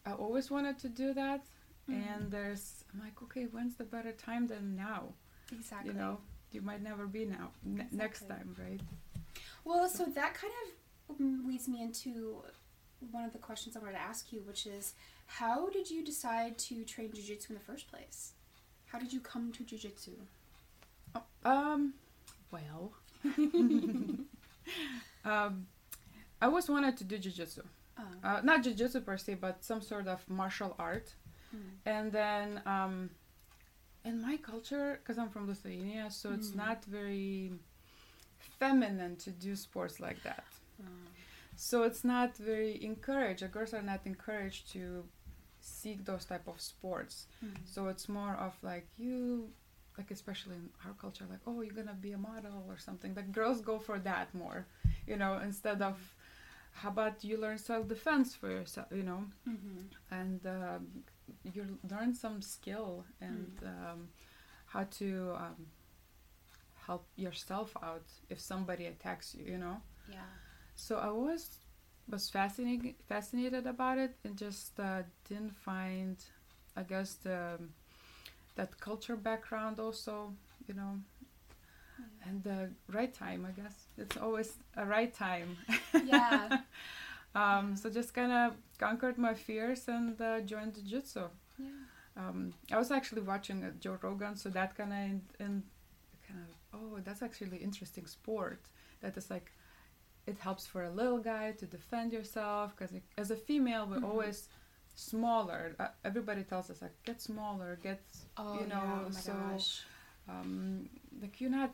i 0.06 0.12
always 0.12 0.51
wanted 0.51 0.77
to 0.77 0.89
do 0.89 1.13
that 1.13 1.41
Mhm. 1.89 1.94
and 2.07 2.31
there's 2.31 2.83
i'm 2.91 3.00
like 3.00 3.21
okay 3.24 3.45
when's 3.45 3.75
the 3.75 3.83
better 3.95 4.12
time 4.12 4.47
than 4.47 4.75
now 4.75 5.13
Exactly. 5.51 5.91
you 5.91 5.97
know 5.97 6.18
you 6.51 6.62
might 6.62 6.81
never 6.81 7.07
be 7.07 7.24
now 7.25 7.51
ne- 7.63 7.88
next 7.91 8.27
time 8.27 8.56
right 8.59 8.81
Well, 9.65 9.88
so 9.89 10.06
that 10.06 10.33
kind 10.33 10.54
of 11.10 11.18
mm, 11.18 11.45
leads 11.48 11.68
me 11.68 11.81
into 11.81 12.44
one 13.11 13.23
of 13.26 13.31
the 13.33 13.40
questions 13.40 13.76
I 13.76 13.80
wanted 13.80 13.94
to 13.94 14.02
ask 14.02 14.31
you, 14.31 14.42
which 14.42 14.66
is 14.66 14.94
how 15.26 15.69
did 15.69 15.90
you 15.90 16.04
decide 16.04 16.57
to 16.59 16.83
train 16.83 17.09
jujitsu 17.09 17.49
in 17.49 17.56
the 17.56 17.61
first 17.61 17.90
place? 17.90 18.33
How 18.87 18.99
did 18.99 19.11
you 19.14 19.19
come 19.19 19.52
to 19.54 19.64
jujitsu? 19.64 20.11
um 21.45 21.94
well 22.52 22.94
um 25.26 25.68
i 26.42 26.45
always 26.45 26.69
wanted 26.69 26.97
to 26.97 27.04
do 27.04 27.18
jiu-jitsu 27.18 27.61
Uh, 27.97 28.02
uh, 28.28 28.42
not 28.44 28.64
jiu-jitsu 28.64 29.02
per 29.02 29.18
se 29.18 29.35
but 29.35 29.64
some 29.64 29.81
sort 29.81 30.07
of 30.07 30.28
martial 30.30 30.73
art 30.80 31.14
mm, 31.56 31.59
and 31.85 32.11
then 32.11 32.61
um, 32.66 33.09
in 34.06 34.21
my 34.21 34.37
culture 34.37 34.99
because 34.99 35.18
i'm 35.19 35.30
from 35.30 35.47
lithuania 35.47 36.09
so 36.09 36.31
it's 36.33 36.52
Mm. 36.52 36.56
not 36.66 36.83
very 36.85 37.52
feminine 38.63 39.15
to 39.25 39.29
do 39.31 39.55
sports 39.55 39.99
like 39.99 40.21
that. 40.23 40.45
Uh, 40.79 41.07
so 41.55 41.83
it's 41.83 42.03
not 42.03 42.29
very 42.37 42.73
encouraged. 42.83 43.43
Girls 43.51 43.73
are 43.73 43.81
not 43.93 44.01
encouraged 44.05 44.71
to 44.73 45.03
seek 45.61 45.99
those 46.05 46.25
type 46.25 46.47
of 46.47 46.57
sports. 46.73 47.15
Mm, 47.43 47.55
so 47.73 47.79
it's 47.91 48.07
more 48.19 48.35
of 48.47 48.53
like 48.71 48.87
you 48.97 49.49
like 49.97 50.09
especially 50.11 50.55
in 50.55 50.69
our 50.85 50.93
culture 51.03 51.25
like 51.29 51.43
oh 51.47 51.61
you're 51.61 51.77
gonna 51.81 51.97
be 52.07 52.13
a 52.13 52.17
model 52.17 52.57
or 52.67 52.77
something. 52.87 53.11
Like 53.15 53.31
girls 53.31 53.61
go 53.61 53.75
for 53.87 53.97
that 54.09 54.27
more 54.33 54.59
you 55.09 55.17
know 55.21 55.33
instead 55.49 55.81
of 55.81 55.97
how 56.81 56.89
about 56.89 57.23
you 57.23 57.35
learn 57.37 57.57
self-defense 57.59 58.29
for 58.39 58.49
yourself 58.49 58.87
you 58.99 59.03
know? 59.03 59.21
Mhm, 59.47 59.77
and 60.19 60.39
um, 60.59 60.87
you 61.53 61.63
learn 61.91 62.11
some 62.13 62.41
skill 62.41 63.05
and 63.21 63.53
um, 63.63 63.99
how 64.65 64.83
to 64.99 65.07
um, 65.45 65.59
help 66.87 67.06
yourself 67.16 67.75
out 67.83 68.06
if 68.30 68.40
somebody 68.40 68.85
attacks 68.85 69.35
you 69.35 69.45
you 69.54 69.57
know 69.57 69.78
yeah. 70.09 70.30
so 70.75 70.97
i 70.97 71.09
was 71.09 71.57
was 72.09 72.30
fascinated 72.30 72.95
fascinated 73.07 73.66
about 73.68 73.97
it 73.97 74.16
and 74.25 74.37
just 74.37 74.80
uh, 74.80 75.02
didn't 75.30 75.56
find 75.56 76.18
i 76.75 76.83
guess 76.83 77.13
the 77.23 77.57
that 78.56 78.80
culture 78.80 79.16
background 79.16 79.80
also 79.80 80.33
you 80.68 80.73
know 80.73 80.99
and 82.28 82.44
the 82.44 82.69
right 82.92 83.13
time 83.13 83.45
i 83.47 83.52
guess 83.61 83.75
it's 83.97 84.18
always 84.18 84.54
a 84.78 84.85
right 84.85 85.13
time 85.13 85.57
Yeah. 86.06 86.57
um, 87.35 87.75
so 87.75 87.90
just 87.90 88.13
kind 88.13 88.31
of 88.31 88.54
conquered 88.78 89.18
my 89.18 89.33
fears 89.33 89.87
and 89.87 90.19
uh, 90.21 90.42
joined 90.42 90.75
jiu-jitsu 90.75 91.25
Yeah. 91.59 91.68
um, 92.18 92.54
I 92.71 92.78
was 92.78 92.92
actually 92.92 93.21
watching 93.21 93.63
uh, 93.63 93.71
Joe 93.80 93.97
Rogan, 94.02 94.35
so 94.35 94.49
that 94.49 94.75
kind 94.75 94.92
of 94.92 94.99
in, 94.99 95.21
in 95.40 95.45
kind 95.45 95.54
of 95.56 95.72
oh, 96.73 96.99
that's 97.03 97.21
actually 97.21 97.57
interesting 97.57 98.06
sport. 98.07 98.61
That 99.01 99.18
is 99.18 99.30
like, 99.30 99.51
it 100.25 100.37
helps 100.39 100.65
for 100.65 100.83
a 100.83 100.89
little 100.89 101.19
guy 101.19 101.51
to 101.53 101.65
defend 101.65 102.13
yourself 102.13 102.75
because 102.75 102.94
as 103.18 103.31
a 103.31 103.35
female 103.35 103.85
we 103.87 103.97
Mhm. 103.97 104.03
always 104.03 104.49
smaller. 104.95 105.75
Uh, 105.80 105.87
everybody 106.06 106.44
tells 106.44 106.69
us 106.69 106.81
like 106.81 106.95
get 107.03 107.21
smaller, 107.21 107.77
get 107.81 108.01
Oh, 108.37 108.59
you 108.59 108.68
know. 108.68 108.80
yeah. 108.83 108.99
Oh 109.06 109.11
so 109.11 109.33
um, 110.30 110.89
like 111.21 111.42
you're 111.42 111.49
not 111.51 111.73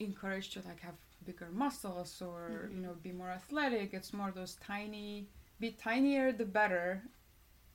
encouraged 0.00 0.52
to 0.54 0.60
like 0.66 0.80
have 0.80 0.94
bigger 1.24 1.48
muscles 1.52 2.20
or 2.22 2.68
you 2.72 2.80
Mhm. 2.80 2.82
know 2.82 2.94
be 3.02 3.12
more 3.12 3.30
athletic. 3.30 3.94
It's 3.94 4.12
more 4.12 4.30
those 4.30 4.54
tiny. 4.56 5.28
Be 5.60 5.70
tinier, 5.72 6.32
the 6.32 6.44
better. 6.44 7.02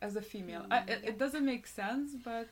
As 0.02 0.16
a 0.16 0.22
female, 0.22 0.66
I, 0.72 0.78
Mm, 0.80 0.90
it, 0.90 1.00
yeah. 1.04 1.10
it 1.12 1.18
doesn't 1.20 1.46
make 1.46 1.68
sense, 1.68 2.16
but 2.24 2.48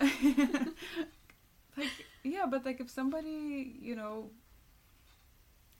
like 1.76 2.06
yeah, 2.24 2.46
but 2.50 2.64
like 2.64 2.80
if 2.80 2.90
somebody 2.90 3.76
you 3.80 3.94
know 3.96 4.30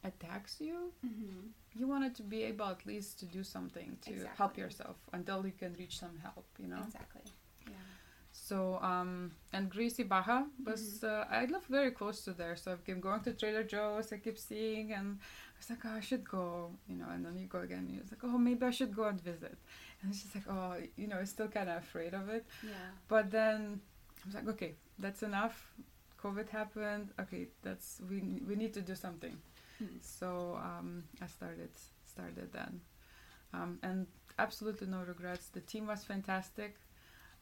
attacks 0.04 0.56
you, 0.61 0.92
Mm-hmm. 1.06 1.49
you 1.78 1.87
wanted 1.88 2.14
to 2.16 2.22
be 2.22 2.42
able 2.44 2.66
at 2.66 2.84
least 2.87 3.18
to 3.20 3.26
do 3.26 3.42
something 3.44 3.96
to 4.06 4.12
help 4.37 4.58
yourself 4.58 4.96
until 5.12 5.44
you 5.46 5.52
can 5.52 5.75
reach 5.78 5.99
some 5.99 6.16
help 6.22 6.46
you 6.58 6.66
know 6.68 6.82
Exactly. 6.87 7.22
Yeah. 7.66 7.75
so 8.49 8.78
um 8.82 9.30
and 9.52 9.70
Gracie 9.70 10.02
Baja 10.12 10.42
was 10.66 11.02
uh, 11.04 11.25
I 11.30 11.44
live 11.46 11.64
very 11.78 11.90
close 11.92 12.18
to 12.26 12.32
there 12.32 12.56
so 12.56 12.72
I've 12.72 12.84
been 12.84 13.00
going 13.00 13.20
to 13.22 13.32
Trader 13.32 13.62
Joe's 13.64 14.12
I 14.12 14.18
keep 14.18 14.38
seeing 14.38 14.92
and 14.92 15.18
I 15.54 15.56
was 15.58 15.70
like 15.70 15.82
oh 15.87 15.96
I 15.96 16.00
should 16.08 16.25
go 16.28 16.70
you 16.88 16.96
know 16.96 17.08
and 17.14 17.25
then 17.25 17.38
you 17.38 17.46
go 17.46 17.61
again 17.61 17.78
and 17.87 17.90
you're 17.94 18.04
like 18.14 18.22
oh 18.25 18.38
maybe 18.49 18.64
I 18.66 18.70
should 18.78 18.94
go 18.94 19.04
and 19.04 19.20
visit 19.20 19.56
and 20.02 20.11
it's 20.11 20.22
just 20.22 20.34
like 20.34 20.49
oh 20.56 20.75
you 20.96 21.06
know 21.08 21.16
I'm 21.22 21.26
still 21.26 21.49
kind 21.49 21.68
of 21.70 21.76
afraid 21.78 22.12
of 22.20 22.28
it 22.28 22.44
Yeah. 22.62 22.88
but 23.08 23.30
then 23.30 23.80
I 24.20 24.22
was 24.26 24.34
like 24.34 24.49
okay 24.54 24.72
that's 24.99 25.22
enough 25.22 25.56
COVID 26.23 26.49
happened 26.50 27.09
okay 27.21 27.49
that's 27.62 28.00
we 28.11 28.19
we 28.49 28.55
need 28.57 28.73
to 28.75 28.83
do 28.83 28.95
something 28.95 29.37
Mm. 29.83 29.99
so 30.00 30.29
um, 30.62 31.02
I 31.21 31.26
started 31.26 31.71
started 32.05 32.52
then, 32.52 32.81
um, 33.55 33.79
and 33.83 34.07
absolutely 34.38 34.87
no 34.87 34.99
regrets. 35.07 35.49
The 35.49 35.61
team 35.61 35.87
was 35.87 36.05
fantastic. 36.05 36.76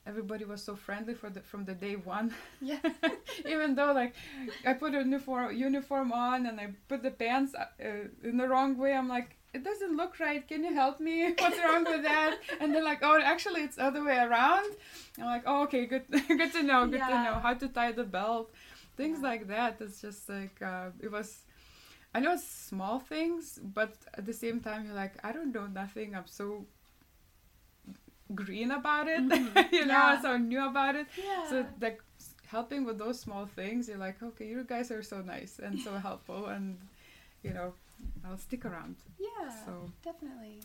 Everybody 0.07 0.45
was 0.47 0.63
so 0.63 0.75
friendly 0.77 1.15
for 1.15 1.29
the 1.29 1.41
from 1.41 1.65
the 1.67 1.75
day 1.75 1.97
one. 1.97 2.33
Yeah. 2.63 2.81
Even 3.47 3.75
though 3.75 3.93
like 3.93 4.15
I 4.67 4.73
put 4.75 4.95
a 4.95 4.99
uniform 4.99 5.55
uniform 5.55 6.13
on 6.13 6.47
and 6.47 6.59
I 6.61 6.69
put 6.89 7.03
the 7.03 7.11
pants 7.11 7.55
uh, 7.55 7.67
in 8.25 8.37
the 8.39 8.49
wrong 8.49 8.79
way, 8.79 8.95
I'm 8.95 9.09
like. 9.09 9.37
It 9.53 9.65
doesn't 9.65 9.97
look 9.97 10.21
right. 10.21 10.47
Can 10.47 10.63
you 10.63 10.73
help 10.73 11.01
me? 11.01 11.35
What's 11.37 11.59
wrong 11.59 11.83
with 11.83 12.05
that? 12.05 12.39
And 12.61 12.73
they're 12.73 12.85
like, 12.85 13.01
"Oh, 13.03 13.19
actually, 13.21 13.63
it's 13.63 13.75
the 13.75 13.85
other 13.91 14.05
way 14.05 14.17
around." 14.17 14.71
I'm 15.19 15.25
like, 15.25 15.43
"Oh, 15.45 15.60
okay, 15.71 15.87
good, 15.87 16.05
good 16.29 16.53
to 16.53 16.62
know. 16.62 16.87
Good 16.87 17.07
to 17.07 17.17
know 17.23 17.39
how 17.43 17.55
to 17.55 17.69
tie 17.69 17.93
the 17.93 18.05
belt, 18.05 18.50
things 18.97 19.21
Yeah. 19.23 19.29
like 19.31 19.47
that." 19.49 19.81
It's 19.81 20.00
just 20.03 20.29
like 20.29 20.61
uh, 20.62 20.91
it 21.00 21.11
was 21.11 21.45
I 22.15 22.21
know 22.21 22.33
it's 22.35 22.47
small 22.49 22.99
things, 23.00 23.59
but 23.62 23.95
at 24.15 24.27
the 24.27 24.33
same 24.35 24.61
time, 24.61 24.87
you're 24.87 24.95
like, 24.95 25.15
I 25.25 25.33
don't 25.33 25.53
know 25.55 25.67
nothing. 25.67 26.15
I'm 26.17 26.27
so 26.27 26.67
green 28.35 28.71
about 28.71 29.09
it, 29.09 29.23
Mhm. 29.29 29.73
you 29.73 29.87
know, 29.87 29.95
Yeah. 29.95 30.21
so 30.23 30.37
new 30.37 30.65
about 30.67 30.95
it. 30.97 31.07
Yeah. 31.17 31.49
So 31.50 31.67
like 31.81 32.03
helping 32.47 32.85
with 32.85 32.99
those 32.99 33.21
small 33.21 33.47
things, 33.47 33.89
you're 33.89 33.99
like, 33.99 34.23
okay, 34.23 34.47
you 34.47 34.65
guys 34.65 34.91
are 34.91 35.03
so 35.03 35.23
nice 35.23 35.59
and 35.59 35.81
so 35.81 35.99
helpful, 36.09 36.47
and 36.47 36.79
you 37.43 37.53
know, 37.53 37.75
I'll 38.25 38.39
stick 38.39 38.65
around. 38.65 38.97
yeah. 39.19 39.50
So 39.65 39.91
definitely. 40.03 40.61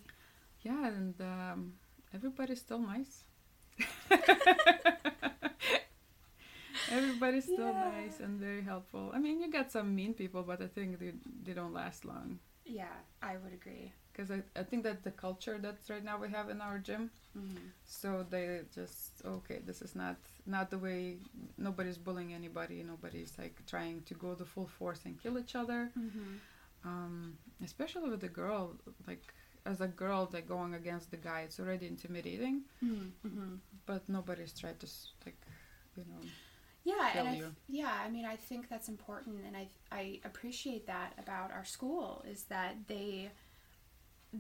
yeah, 0.62 0.88
and 0.88 1.16
um, 1.22 1.74
everybody's 2.14 2.60
still 2.60 2.80
nice. 2.80 3.24
Everybody's 6.88 7.46
still 7.46 7.74
Yeah. 7.74 7.74
nice 7.74 8.20
and 8.20 8.40
very 8.40 8.62
helpful. 8.62 9.12
I 9.14 9.20
mean, 9.20 9.42
you 9.42 9.50
get 9.52 9.72
some 9.72 9.96
mean 9.96 10.14
people, 10.14 10.44
but 10.44 10.62
I 10.62 10.68
think 10.68 11.00
they, 11.00 11.14
they 11.44 11.54
don't 11.54 11.74
last 11.74 12.06
long. 12.06 12.40
Yeah, 12.66 12.94
I 13.22 13.38
would 13.38 13.54
agree. 13.54 13.92
because 14.12 14.32
I, 14.32 14.42
I 14.56 14.64
think 14.64 14.84
that 14.84 15.04
the 15.04 15.12
culture 15.12 15.58
that 15.60 15.78
right 15.90 16.04
now 16.04 16.18
we 16.18 16.30
have 16.30 16.50
in 16.50 16.62
our 16.62 16.80
gym 16.80 17.12
Mm-hmm. 17.38 17.68
so 17.86 18.26
they 18.30 18.62
just 18.74 19.22
okay 19.26 19.60
this 19.66 19.82
is 19.82 19.94
not 19.96 20.16
not 20.46 20.70
the 20.72 20.78
way 20.78 21.18
nobody's 21.58 21.98
bullying 21.98 22.34
anybody 22.34 22.82
nobody's 22.84 23.34
like 23.38 23.62
trying 23.68 24.02
to 24.04 24.14
go 24.16 24.34
the 24.36 24.46
full 24.46 24.68
force 24.68 25.02
and 25.06 25.22
kill 25.22 25.38
each 25.38 25.54
other 25.56 25.92
Mm-hmm. 25.98 26.36
um, 26.86 27.38
especially 27.64 28.10
with 28.10 28.22
the 28.22 28.30
girl 28.30 28.76
like 29.08 29.34
as 29.66 29.82
a 29.82 29.88
girl 29.88 30.30
like 30.34 30.48
going 30.48 30.74
against 30.76 31.10
the 31.12 31.18
guy 31.18 31.42
it's 31.42 31.60
already 31.60 31.88
intimidating 31.88 32.62
Mm-hmm. 32.84 33.56
but 33.86 34.08
nobody's 34.08 34.54
tried 34.60 34.80
to 34.80 34.88
like 35.26 35.40
you 35.98 36.04
know 36.10 36.22
Yeah, 36.84 37.10
and 37.18 37.28
I, 37.28 37.34
th- 37.34 37.46
yeah, 37.68 37.94
I 38.06 38.10
mean, 38.12 38.26
I 38.26 38.36
think 38.36 38.70
that's 38.70 38.90
important, 38.90 39.38
and 39.48 39.56
I 39.58 39.66
I 40.02 40.04
appreciate 40.24 40.86
that 40.86 41.14
about 41.18 41.50
our 41.52 41.66
school 41.66 42.24
is 42.34 42.44
that 42.54 42.74
they 42.88 43.32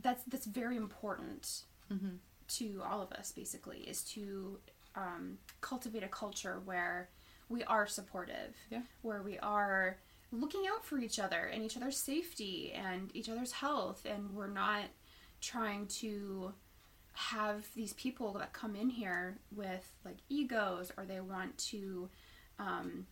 that's 0.04 0.24
that's 0.32 0.46
very 0.46 0.78
important 0.78 1.64
mm-hmm. 1.92 2.16
to 2.58 2.82
all 2.88 3.02
of 3.02 3.12
us 3.14 3.32
basically 3.32 3.80
is 3.80 4.04
to 4.16 4.60
um, 4.96 5.38
cultivate 5.62 6.04
a 6.04 6.08
culture 6.08 6.62
where 6.66 7.10
we 7.50 7.64
are 7.64 7.88
supportive 7.88 8.54
Yeah. 8.70 8.82
where 9.02 9.22
we 9.24 9.40
are 9.40 9.98
looking 10.32 10.64
out 10.72 10.84
for 10.86 10.98
each 11.00 11.20
other 11.20 11.42
and 11.54 11.64
each 11.64 11.78
other's 11.78 11.98
safety 11.98 12.74
and 12.74 13.10
each 13.14 13.30
other's 13.30 13.54
health 13.54 14.06
and 14.06 14.22
we're 14.36 14.48
not 14.66 14.86
trying 15.42 15.88
to 15.88 16.54
have 17.14 17.66
these 17.76 17.94
people 17.94 18.34
that 18.34 18.52
come 18.52 18.76
in 18.76 18.90
here 18.90 19.38
with 19.56 19.90
like 20.04 20.18
egos 20.30 20.92
or 20.98 21.06
they 21.06 21.22
want 21.22 21.58
to 21.58 22.10
um, 22.60 23.06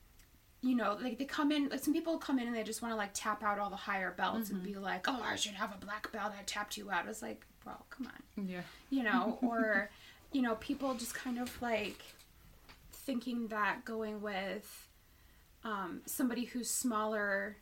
you 0.62 0.76
know, 0.76 0.98
like 1.02 1.18
they 1.18 1.26
come 1.26 1.52
in, 1.52 1.68
like 1.68 1.84
some 1.84 1.94
people 1.94 2.18
come 2.18 2.40
in 2.40 2.48
and 2.48 2.56
they 2.56 2.64
just 2.64 2.82
want 2.82 2.94
to 2.94 2.96
like 2.96 3.12
tap 3.14 3.44
out 3.44 3.60
all 3.60 3.70
the 3.70 3.76
higher 3.76 4.12
belts 4.12 4.50
and 4.50 4.64
be 4.64 4.76
like, 4.76 5.06
oh, 5.10 5.22
I 5.22 5.36
should 5.36 5.56
have 5.56 5.74
a 5.74 5.86
black 5.86 6.10
belt. 6.14 6.32
I 6.40 6.44
tapped 6.44 6.78
you 6.78 6.90
out. 6.90 7.06
It's 7.08 7.22
like, 7.22 7.46
bro, 7.64 7.74
come 7.90 8.08
on 8.08 8.48
yeah 8.48 8.62
you 8.90 9.04
know, 9.04 9.38
or 9.42 9.90
you 10.32 10.42
know, 10.42 10.56
people 10.56 10.94
just 10.96 11.14
kind 11.14 11.38
of 11.38 11.62
like 11.62 12.02
thinking 12.92 13.48
that 13.48 13.86
going 13.86 14.22
with 14.22 14.88
um, 15.64 16.02
somebody 16.06 16.46
who's 16.46 16.70
smaller 16.70 17.58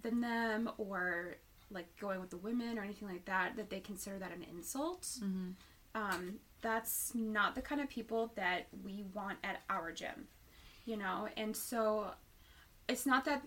than 0.00 0.20
them, 0.20 0.70
or 0.78 1.36
like 1.72 1.86
going 2.00 2.20
with 2.20 2.30
the 2.30 2.36
women 2.36 2.78
or 2.78 2.82
anything 2.82 3.08
like 3.08 3.24
that, 3.26 3.56
that 3.56 3.70
they 3.70 3.80
consider 3.80 4.18
that 4.18 4.32
an 4.32 4.44
insult. 4.50 5.02
mm-hmm. 5.22 5.50
Um, 5.94 6.36
that's 6.62 7.12
not 7.14 7.54
the 7.54 7.60
kind 7.60 7.80
of 7.80 7.90
people 7.90 8.32
that 8.36 8.68
we 8.82 9.04
want 9.12 9.38
at 9.44 9.60
our 9.68 9.92
gym, 9.92 10.26
you 10.86 10.96
know, 10.96 11.28
and 11.36 11.54
so 11.54 12.12
it's 12.88 13.04
not 13.04 13.26
that 13.26 13.42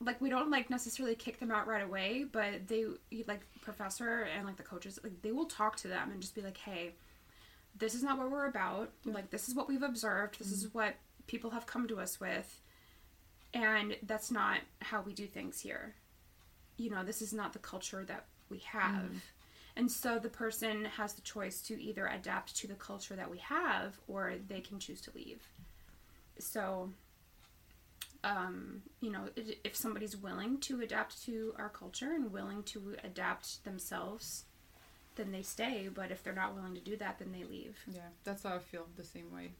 like 0.00 0.20
we 0.20 0.30
don't 0.30 0.50
like 0.50 0.70
necessarily 0.70 1.16
kick 1.16 1.40
them 1.40 1.50
out 1.50 1.66
right 1.66 1.82
away 1.82 2.24
but 2.30 2.66
they 2.66 2.84
like 3.26 3.40
professor 3.62 4.28
and 4.36 4.44
like 4.44 4.56
the 4.56 4.62
coaches 4.62 4.98
like 5.04 5.22
they 5.22 5.30
will 5.30 5.46
talk 5.46 5.76
to 5.76 5.88
them 5.88 6.10
and 6.10 6.20
just 6.20 6.34
be 6.34 6.42
like 6.42 6.56
hey 6.56 6.92
this 7.76 7.94
is 7.94 8.02
not 8.02 8.18
what 8.18 8.30
we're 8.30 8.46
about. 8.46 8.90
Like 9.04 9.30
this 9.30 9.48
is 9.48 9.54
what 9.54 9.68
we've 9.68 9.82
observed. 9.82 10.38
This 10.38 10.52
is 10.52 10.72
what 10.72 10.94
people 11.26 11.50
have 11.50 11.66
come 11.66 11.88
to 11.88 12.00
us 12.00 12.20
with. 12.20 12.60
And 13.52 13.96
that's 14.02 14.30
not 14.30 14.60
how 14.80 15.02
we 15.02 15.12
do 15.12 15.26
things 15.26 15.60
here 15.60 15.94
you 16.76 16.90
know 16.90 17.04
this 17.04 17.22
is 17.22 17.32
not 17.32 17.52
the 17.52 17.58
culture 17.58 18.04
that 18.04 18.26
we 18.50 18.58
have. 18.58 19.10
And 19.76 19.90
so 19.90 20.18
the 20.20 20.28
person 20.28 20.84
has 20.84 21.14
the 21.14 21.22
choice 21.22 21.60
to 21.62 21.82
either 21.82 22.06
adapt 22.06 22.54
to 22.58 22.68
the 22.68 22.74
culture 22.74 23.16
that 23.16 23.28
we 23.28 23.38
have 23.38 23.98
or 24.06 24.34
they 24.48 24.60
can 24.60 24.78
choose 24.78 25.00
to 25.02 25.10
leave. 25.14 25.42
So 26.38 26.90
um, 28.22 28.82
you 29.00 29.10
know, 29.10 29.28
if 29.36 29.76
somebody's 29.76 30.16
willing 30.16 30.58
to 30.60 30.80
adapt 30.80 31.22
to 31.26 31.54
our 31.58 31.68
culture 31.68 32.12
and 32.12 32.32
willing 32.32 32.62
to 32.64 32.96
adapt 33.04 33.62
themselves, 33.64 34.44
then 35.16 35.30
they 35.30 35.42
stay. 35.42 35.88
But 35.92 36.10
if 36.10 36.22
they're 36.22 36.32
not 36.32 36.54
willing 36.54 36.74
to 36.74 36.80
do 36.80 36.96
that, 36.96 37.18
then 37.18 37.32
they 37.32 37.44
leave. 37.44 37.76
yeah 37.92 38.00
that's 38.24 38.44
how 38.44 38.54
i 38.54 38.58
feel 38.58 38.86
the 38.96 39.04
same 39.04 39.30
way. 39.32 39.52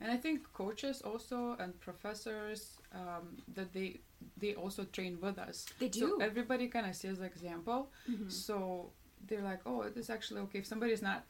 And 0.00 0.10
i 0.10 0.16
think 0.16 0.52
coaches 0.52 1.00
also 1.02 1.56
and 1.58 1.78
professors 1.80 2.76
um, 2.94 3.36
that 3.54 3.72
they 3.72 4.00
they 4.36 4.54
also 4.54 4.84
train 4.84 5.18
with 5.20 5.38
us 5.38 5.66
They 5.78 5.90
so 5.90 6.06
do. 6.06 6.20
everybody 6.20 6.68
kind 6.68 6.86
of 6.86 6.94
sees 6.96 7.18
the 7.18 7.24
example 7.24 7.90
Mhm. 8.08 8.30
so 8.30 8.90
they're 9.26 9.42
like 9.42 9.60
oh 9.66 9.82
it 9.82 9.96
is 9.96 10.10
actually 10.10 10.40
okay 10.42 10.58
if 10.60 10.66
somebody's 10.66 11.02
not 11.02 11.24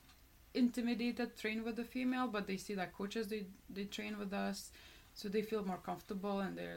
intimidated 0.55 1.37
train 1.37 1.63
with 1.65 1.77
the 1.77 1.85
female 1.85 2.27
but 2.27 2.47
they 2.47 2.57
see 2.57 2.75
that 2.75 2.93
coaches 2.93 3.29
they 3.29 3.47
they 3.69 3.85
train 3.85 4.19
with 4.19 4.33
us 4.33 4.71
so 5.15 5.29
they 5.29 5.43
feel 5.43 5.65
more 5.65 5.79
comfortable 5.79 6.41
and 6.41 6.57
they 6.59 6.69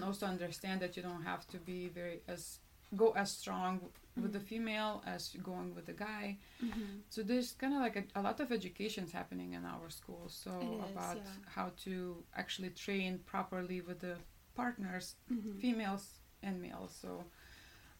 also 0.02 0.26
understand 0.26 0.80
that 0.80 0.96
you 0.96 1.02
don't 1.02 1.22
have 1.22 1.46
to 1.48 1.58
be 1.58 1.88
very 1.88 2.20
as 2.28 2.58
go 2.96 3.10
as 3.12 3.30
strong 3.30 3.80
with 4.22 4.32
the 4.32 4.40
female 4.40 5.02
as 5.06 5.22
going 5.42 5.74
with 5.74 5.86
the 5.86 5.92
guy 5.92 6.36
Mm-hmm. 6.62 6.98
so 7.08 7.22
there's 7.22 7.52
kind 7.52 7.72
of 7.74 7.80
like 7.80 7.96
a, 7.96 8.04
a 8.20 8.22
lot 8.22 8.40
of 8.40 8.50
education's 8.52 9.12
happening 9.12 9.52
in 9.54 9.64
our 9.64 9.88
school 9.90 10.24
so 10.28 10.50
It 10.50 10.64
is, 10.88 10.92
about 10.92 11.16
yeah. 11.16 11.32
how 11.56 11.70
to 11.84 12.22
actually 12.36 12.70
train 12.70 13.20
properly 13.26 13.80
with 13.80 14.00
the 14.00 14.16
partners 14.54 15.14
Mm-hmm. 15.32 15.58
females 15.60 16.04
and 16.42 16.60
males 16.60 16.96
so 17.02 17.24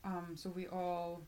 um, 0.04 0.34
so 0.34 0.50
we 0.50 0.66
all 0.66 1.22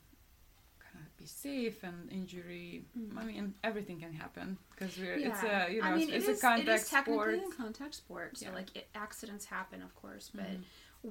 kind 0.93 1.05
of 1.07 1.17
be 1.17 1.27
safe 1.27 1.83
and 1.85 2.11
injury 2.11 2.85
Mhm. 2.99 3.19
i 3.19 3.25
mean 3.25 3.55
everything 3.63 4.01
can 4.01 4.13
happen 4.13 4.59
because 4.71 4.97
we're 4.99 5.15
it's 5.15 5.43
Yeah. 5.45 5.69
a 5.69 5.73
you 5.73 5.81
know 5.83 5.87
I 5.89 5.97
mean, 5.97 6.11
it's, 6.11 6.27
it 6.27 6.31
it's 6.31 6.43
a 6.43 6.47
contact 6.47 6.69
it 6.69 6.75
is 6.83 6.89
technically 6.89 7.39
sport 7.39 7.53
a 7.53 7.57
contact 7.63 7.95
sport. 7.95 8.39
So 8.39 8.47
Yeah. 8.47 8.55
like 8.55 8.71
it, 8.77 8.89
accidents 8.95 9.45
happen, 9.45 9.83
of 9.83 9.95
course, 9.95 10.31
but 10.35 10.45
Mhm. 10.45 10.65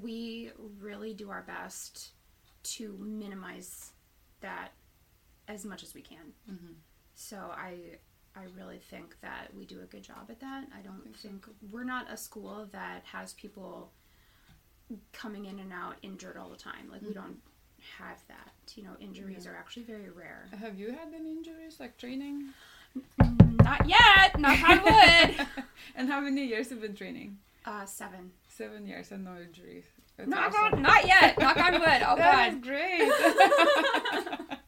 we 0.05 0.51
really 0.81 1.13
do 1.13 1.29
our 1.29 1.43
best 1.43 2.11
to 2.77 2.95
minimize 2.99 3.91
that 4.41 4.69
as 5.47 5.65
much 5.65 5.83
as 5.83 5.93
we 5.93 6.01
can. 6.01 6.33
Mhm. 6.49 6.75
So 7.15 7.37
I 7.37 7.97
I 8.35 8.43
really 8.55 8.77
think 8.77 9.19
that 9.21 9.53
we 9.55 9.65
do 9.65 9.81
a 9.81 9.85
good 9.85 10.03
job 10.03 10.27
at 10.29 10.39
that. 10.39 10.67
I 10.73 10.81
don't 10.81 11.13
think 11.17 11.45
we're 11.71 11.83
not 11.83 12.09
a 12.09 12.15
school 12.15 12.67
that 12.71 13.03
has 13.05 13.33
people 13.33 13.91
coming 15.13 15.45
in 15.45 15.59
and 15.59 15.73
out 15.73 15.97
injured 16.03 16.37
all 16.37 16.49
the 16.49 16.55
time. 16.57 16.89
Like 16.91 17.01
we 17.01 17.09
Mhm. 17.09 17.15
don't 17.15 17.41
have 17.97 18.25
that. 18.27 18.53
You 18.75 18.83
know, 18.83 18.95
injuries 18.99 19.45
Yeah. 19.45 19.51
are 19.51 19.55
actually 19.55 19.83
very 19.83 20.09
rare. 20.09 20.47
Have 20.57 20.77
you 20.79 20.91
had 20.91 21.13
any 21.13 21.31
injuries, 21.31 21.79
like 21.79 21.97
training? 21.97 22.53
Not 23.17 23.87
yet. 23.89 24.39
Not 24.39 24.63
on 24.63 24.83
would. 24.83 25.47
and 25.95 26.07
how 26.09 26.19
many 26.21 26.45
years 26.45 26.69
have 26.69 26.77
you 26.81 26.87
been 26.87 26.95
training? 26.95 27.39
Uh, 27.65 27.85
seven. 27.85 28.31
Seven 28.47 28.85
years 28.87 29.11
and 29.11 29.23
no 29.25 29.37
injuries. 29.41 29.85
That's 30.19 30.29
Knock 30.29 30.53
awesome. 30.53 30.73
on, 30.79 30.81
not 30.81 31.07
yet. 31.07 31.39
Knock 31.39 31.55
on 31.57 31.71
wood. 31.73 31.81
Oh 32.05 32.15
That 32.17 32.51
God. 32.51 32.61
great. 32.61 32.99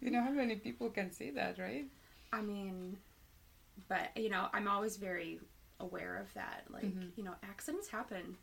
you 0.00 0.10
know 0.12 0.22
how 0.22 0.30
many 0.30 0.54
people 0.56 0.90
can 0.90 1.10
say 1.10 1.30
that, 1.30 1.58
right? 1.58 1.86
I 2.32 2.40
mean, 2.40 2.96
but 3.88 4.10
you 4.16 4.30
know, 4.30 4.46
I'm 4.52 4.68
always 4.68 4.96
very 4.96 5.40
aware 5.80 6.16
of 6.18 6.32
that. 6.34 6.64
Like, 6.70 6.84
Mhm. 6.84 7.10
you 7.16 7.24
know, 7.24 7.34
accidents 7.42 7.88
happen. 7.88 8.36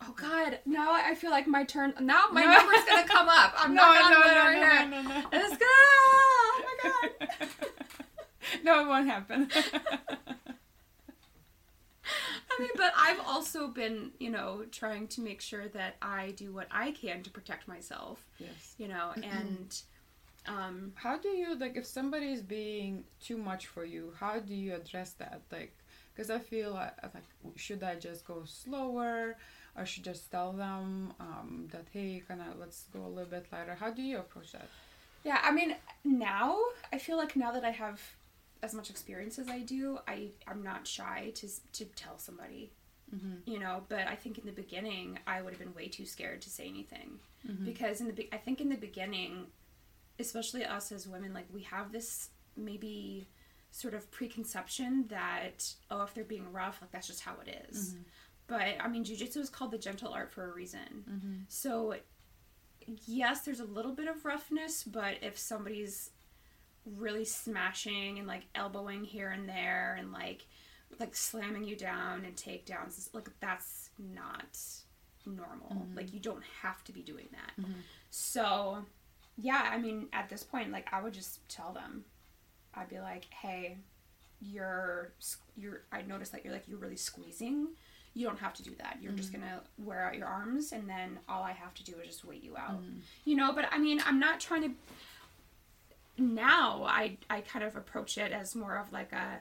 Oh 0.00 0.12
God! 0.16 0.60
Now 0.64 0.92
I 0.92 1.14
feel 1.16 1.30
like 1.30 1.46
my 1.48 1.64
turn. 1.64 1.94
Now 2.00 2.26
my 2.30 2.42
No. 2.44 2.52
number's 2.52 2.84
gonna 2.84 3.06
come 3.08 3.28
up. 3.28 3.54
I'm 3.56 3.74
not 3.80 3.96
on 4.00 4.10
wood 4.12 4.36
over 4.36 4.52
here. 4.52 4.86
no, 4.86 5.02
no. 5.02 5.22
It's 5.32 5.56
gonna. 5.56 5.60
Oh 5.66 6.62
my 6.82 6.90
God! 6.90 7.48
no, 8.64 8.80
it 8.80 8.86
won't 8.88 9.06
happen. 9.08 9.50
I 12.56 12.62
mean, 12.62 12.70
but 12.76 12.92
I've 12.96 13.20
also 13.26 13.68
been, 13.68 14.12
you 14.18 14.30
know, 14.30 14.64
trying 14.70 15.08
to 15.08 15.20
make 15.20 15.40
sure 15.40 15.68
that 15.68 15.96
I 16.02 16.32
do 16.36 16.52
what 16.52 16.68
I 16.70 16.92
can 16.92 17.22
to 17.22 17.30
protect 17.30 17.66
myself. 17.68 18.24
yes. 18.38 18.74
You 18.78 18.88
know, 18.88 19.12
and 19.22 19.76
um, 20.46 20.92
How 20.94 21.16
do 21.18 21.28
you 21.28 21.56
like 21.56 21.76
if 21.76 21.86
somebody 21.86 22.32
is 22.32 22.42
being 22.42 23.04
too 23.20 23.36
much 23.36 23.66
for 23.66 23.84
you? 23.84 24.12
How 24.18 24.38
do 24.40 24.54
you 24.54 24.74
address 24.74 25.12
that? 25.14 25.42
Like, 25.50 25.74
because 26.14 26.30
I 26.30 26.38
feel 26.38 26.72
like, 26.72 26.94
like 27.02 27.24
should 27.56 27.82
I 27.82 27.96
just 27.96 28.26
go 28.26 28.42
slower, 28.46 29.36
or 29.76 29.86
should 29.86 30.04
just 30.04 30.30
tell 30.30 30.52
them 30.52 31.14
um, 31.18 31.68
that 31.72 31.86
hey, 31.92 32.22
kind 32.28 32.40
of 32.40 32.58
let's 32.58 32.84
go 32.92 33.00
a 33.00 33.08
little 33.08 33.30
bit 33.30 33.46
lighter? 33.50 33.74
How 33.74 33.90
do 33.90 34.02
you 34.02 34.18
approach 34.18 34.52
that? 34.52 34.68
Yeah, 35.24 35.40
I 35.42 35.50
mean, 35.52 35.74
now 36.04 36.58
I 36.92 36.98
feel 36.98 37.16
like 37.16 37.34
now 37.34 37.50
that 37.52 37.64
I 37.64 37.70
have 37.70 38.00
as 38.64 38.74
much 38.74 38.88
experience 38.90 39.38
as 39.38 39.48
I 39.48 39.60
do, 39.60 39.98
I 40.08 40.30
I'm 40.50 40.62
not 40.62 40.86
shy 40.86 41.32
to 41.36 41.46
to 41.78 41.84
tell 42.02 42.18
somebody, 42.18 42.72
Mm-hmm. 43.14 43.50
you 43.52 43.58
know. 43.58 43.84
But 43.88 44.04
I 44.08 44.16
think 44.16 44.38
in 44.38 44.46
the 44.46 44.52
beginning, 44.64 45.18
I 45.26 45.42
would 45.42 45.52
have 45.52 45.60
been 45.64 45.74
way 45.74 45.88
too 45.88 46.06
scared 46.06 46.40
to 46.42 46.50
say 46.50 46.66
anything 46.66 47.10
Mhm. 47.46 47.64
because 47.64 48.00
in 48.00 48.06
the 48.14 48.28
I 48.32 48.38
think 48.38 48.60
in 48.60 48.68
the 48.70 48.76
beginning, 48.88 49.32
especially 50.18 50.64
us 50.64 50.90
as 50.92 51.06
women, 51.06 51.32
like 51.34 51.46
we 51.52 51.62
have 51.74 51.92
this 51.92 52.30
maybe 52.56 53.26
sort 53.70 53.92
of 53.94 54.10
preconception 54.10 55.06
that 55.08 55.58
oh, 55.90 56.02
if 56.02 56.14
they're 56.14 56.24
being 56.36 56.50
rough, 56.52 56.78
like 56.80 56.90
that's 56.92 57.06
just 57.08 57.20
how 57.28 57.34
it 57.44 57.48
is. 57.68 57.94
Mhm. 57.94 58.04
But 58.46 58.76
I 58.80 58.88
mean, 58.88 59.04
jujitsu 59.04 59.36
is 59.38 59.50
called 59.50 59.70
the 59.72 59.78
gentle 59.78 60.12
art 60.12 60.30
for 60.30 60.44
a 60.50 60.52
reason. 60.52 61.04
Mm-hmm. 61.08 61.34
So, 61.48 61.96
yes, 63.06 63.42
there's 63.44 63.60
a 63.60 63.64
little 63.64 63.92
bit 63.94 64.08
of 64.08 64.24
roughness, 64.24 64.84
but 64.84 65.14
if 65.22 65.38
somebody's 65.38 66.10
really 66.86 67.24
smashing 67.24 68.18
and 68.18 68.26
like 68.28 68.42
elbowing 68.54 69.04
here 69.04 69.30
and 69.30 69.48
there 69.48 69.96
and 69.98 70.12
like 70.12 70.46
like 71.00 71.16
slamming 71.16 71.64
you 71.64 71.74
down 71.76 72.24
and 72.24 72.36
takedowns, 72.36 73.08
like 73.12 73.28
that's 73.40 73.90
not 73.98 74.58
normal. 75.26 75.70
Mhm. 75.88 75.96
Like 75.96 76.12
you 76.12 76.20
don't 76.20 76.44
have 76.62 76.84
to 76.84 76.92
be 76.92 77.00
doing 77.02 77.28
that. 77.32 77.52
Mhm. 77.64 77.74
So, 78.10 78.84
yeah, 79.36 79.68
I 79.72 79.78
mean, 79.78 80.08
at 80.12 80.28
this 80.28 80.44
point, 80.44 80.70
like 80.70 80.92
I 80.92 81.00
would 81.02 81.12
just 81.14 81.40
tell 81.48 81.72
them, 81.72 82.04
I'd 82.74 82.88
be 82.88 83.00
like, 83.00 83.24
hey, 83.32 83.78
you're 84.40 85.12
you're. 85.56 85.82
I 85.90 86.02
noticed 86.02 86.32
that 86.32 86.44
you're 86.44 86.52
like 86.52 86.68
you're 86.68 86.78
really 86.78 86.96
squeezing. 86.96 87.68
You 88.16 88.26
don't 88.26 88.38
have 88.38 88.54
to 88.54 88.62
do 88.62 88.74
that. 88.76 88.98
You're 89.00 89.12
just 89.12 89.32
gonna 89.32 89.62
wear 89.78 90.04
out 90.04 90.16
your 90.16 90.28
arms, 90.28 90.70
and 90.72 90.88
then 90.88 91.18
all 91.28 91.42
I 91.42 91.52
have 91.52 91.74
to 91.74 91.84
do 91.84 91.96
is 91.98 92.06
just 92.08 92.24
wait 92.24 92.42
you 92.44 92.56
out. 92.56 92.80
Mhm. 92.82 93.00
You 93.24 93.34
know, 93.36 93.52
but 93.52 93.66
I 93.72 93.78
mean, 93.78 94.00
I'm 94.04 94.20
not 94.20 94.38
trying 94.38 94.62
to. 94.62 94.74
Now, 96.16 96.84
I 96.84 97.18
I 97.28 97.40
kind 97.40 97.64
of 97.64 97.76
approach 97.76 98.18
it 98.18 98.32
as 98.32 98.54
more 98.54 98.76
of 98.76 98.92
like 98.92 99.12
a, 99.12 99.40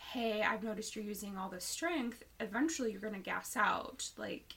hey, 0.00 0.42
I've 0.42 0.62
noticed 0.62 0.94
you're 0.96 1.04
using 1.04 1.36
all 1.38 1.48
this 1.48 1.64
strength. 1.64 2.22
Eventually, 2.40 2.92
you're 2.92 3.00
gonna 3.00 3.18
gas 3.20 3.56
out. 3.56 4.08
Like, 4.16 4.54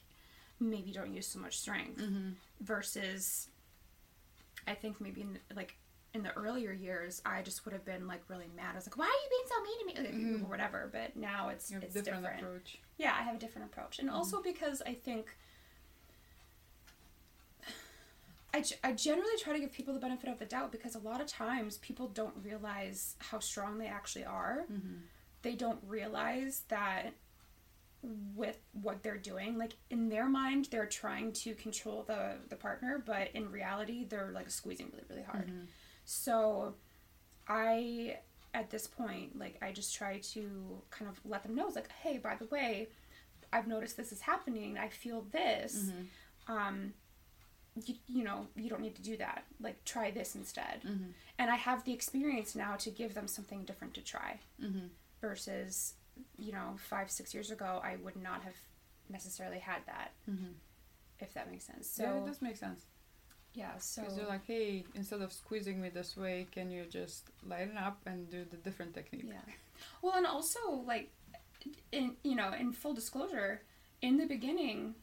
maybe 0.60 0.92
don't 0.92 1.12
use 1.14 1.26
so 1.26 1.38
much 1.38 1.58
strength 1.58 2.00
Mm-hmm. 2.00 2.30
versus 2.60 3.48
I 4.66 4.74
think 4.74 5.00
maybe 5.00 5.22
in 5.22 5.38
like 5.56 5.76
in 6.14 6.22
the 6.22 6.32
earlier 6.36 6.72
years 6.72 7.22
I 7.24 7.40
just 7.42 7.64
would 7.64 7.72
have 7.72 7.84
been 7.86 8.06
like 8.06 8.22
really 8.28 8.48
mad. 8.54 8.72
I 8.72 8.76
was 8.76 8.86
like, 8.86 8.98
why 8.98 9.06
are 9.06 9.08
you 9.08 9.30
being 9.30 9.48
so 9.48 9.62
mean 9.62 9.78
to 9.80 10.02
me? 10.02 10.08
Like, 10.08 10.40
Mhm. 10.42 10.44
or 10.46 10.50
whatever. 10.50 10.88
But 10.92 11.16
now 11.16 11.48
it's 11.48 11.70
it's 11.70 11.94
different, 11.94 12.22
different. 12.22 12.42
approach. 12.42 12.78
Yeah, 12.98 13.16
I 13.18 13.22
have 13.22 13.34
a 13.36 13.38
different 13.38 13.68
approach, 13.72 13.98
and 13.98 14.10
also 14.10 14.42
because 14.42 14.82
I 14.86 14.92
think. 14.94 15.34
I, 18.54 18.62
I 18.84 18.92
generally 18.92 19.36
try 19.42 19.52
to 19.54 19.58
give 19.60 19.72
people 19.72 19.94
the 19.94 20.00
benefit 20.00 20.28
of 20.28 20.38
the 20.38 20.44
doubt 20.44 20.72
because 20.72 20.94
a 20.94 20.98
lot 20.98 21.20
of 21.20 21.26
times 21.26 21.78
people 21.78 22.08
don't 22.08 22.34
realize 22.42 23.16
how 23.18 23.38
strong 23.38 23.78
they 23.78 23.86
actually 23.86 24.24
are. 24.24 24.64
Mm-hmm. 24.70 24.96
They 25.42 25.54
don't 25.54 25.78
realize 25.86 26.62
that 26.68 27.14
with 28.34 28.58
what 28.72 29.02
they're 29.04 29.16
doing 29.16 29.56
like 29.56 29.74
in 29.88 30.08
their 30.08 30.28
mind 30.28 30.66
they're 30.72 30.86
trying 30.86 31.30
to 31.32 31.54
control 31.54 32.02
the 32.02 32.32
the 32.48 32.56
partner 32.56 33.00
but 33.06 33.28
in 33.32 33.48
reality 33.48 34.04
they're 34.04 34.32
like 34.34 34.50
squeezing 34.50 34.88
really 34.92 35.04
really 35.08 35.22
hard 35.22 35.46
Mm-hmm. 35.46 35.64
so 36.04 36.74
i 37.46 38.16
at 38.54 38.70
this 38.70 38.88
point 38.88 39.38
like 39.38 39.56
i 39.62 39.70
just 39.70 39.94
try 39.94 40.18
to 40.18 40.82
kind 40.90 41.08
of 41.08 41.20
let 41.24 41.44
them 41.44 41.54
know 41.54 41.66
it's 41.68 41.76
like 41.76 41.92
hey 42.02 42.18
by 42.18 42.34
the 42.34 42.46
way 42.46 42.88
i've 43.52 43.68
noticed 43.68 43.96
this 43.96 44.10
is 44.10 44.20
happening 44.22 44.76
i 44.78 44.88
feel 44.88 45.24
this 45.30 45.90
Mm-hmm. 46.48 46.52
um 46.56 46.92
you, 47.86 47.94
you 48.06 48.22
know 48.24 48.46
you 48.56 48.68
don't 48.68 48.82
need 48.82 48.94
to 48.94 49.02
do 49.02 49.16
that 49.16 49.44
like 49.60 49.82
try 49.84 50.10
this 50.10 50.34
instead 50.34 50.82
Mm-hmm. 50.86 51.10
and 51.38 51.50
i 51.50 51.56
have 51.56 51.84
the 51.84 51.92
experience 51.92 52.54
now 52.54 52.76
to 52.76 52.90
give 52.90 53.14
them 53.14 53.26
something 53.26 53.64
different 53.64 53.94
to 53.94 54.02
try 54.02 54.38
Mm-hmm. 54.62 54.86
versus 55.20 55.94
you 56.36 56.52
know 56.52 56.74
five 56.76 57.10
six 57.10 57.32
years 57.32 57.50
ago 57.50 57.80
i 57.82 57.96
would 58.04 58.16
not 58.16 58.42
have 58.42 58.54
necessarily 59.08 59.58
had 59.58 59.80
that 59.86 60.10
Mm-hmm. 60.30 60.52
if 61.20 61.32
that 61.34 61.50
makes 61.50 61.64
sense 61.64 61.96
yeah, 62.00 62.16
it 62.18 62.26
does 62.26 62.42
make 62.42 62.56
sense. 62.56 62.80
yeah 63.54 63.76
so 63.78 64.02
Because 64.02 64.16
they're 64.16 64.26
like, 64.26 64.46
hey, 64.46 64.84
instead 64.94 65.20
of 65.22 65.32
squeezing 65.32 65.80
me 65.80 65.88
this 65.88 66.16
way, 66.16 66.46
can 66.52 66.70
you 66.70 66.84
just 66.90 67.30
lighten 67.46 67.76
up 67.78 67.98
and 68.06 68.30
do 68.30 68.44
the 68.50 68.56
different 68.58 68.92
technique? 68.94 69.24
yeah 69.28 69.52
well 70.02 70.14
and 70.14 70.26
also 70.26 70.58
like 70.86 71.10
in 71.92 72.16
you 72.22 72.34
know 72.34 72.52
in 72.52 72.72
full 72.72 72.92
disclosure 72.94 73.62
in 74.02 74.16
the 74.18 74.26
beginning 74.26 74.94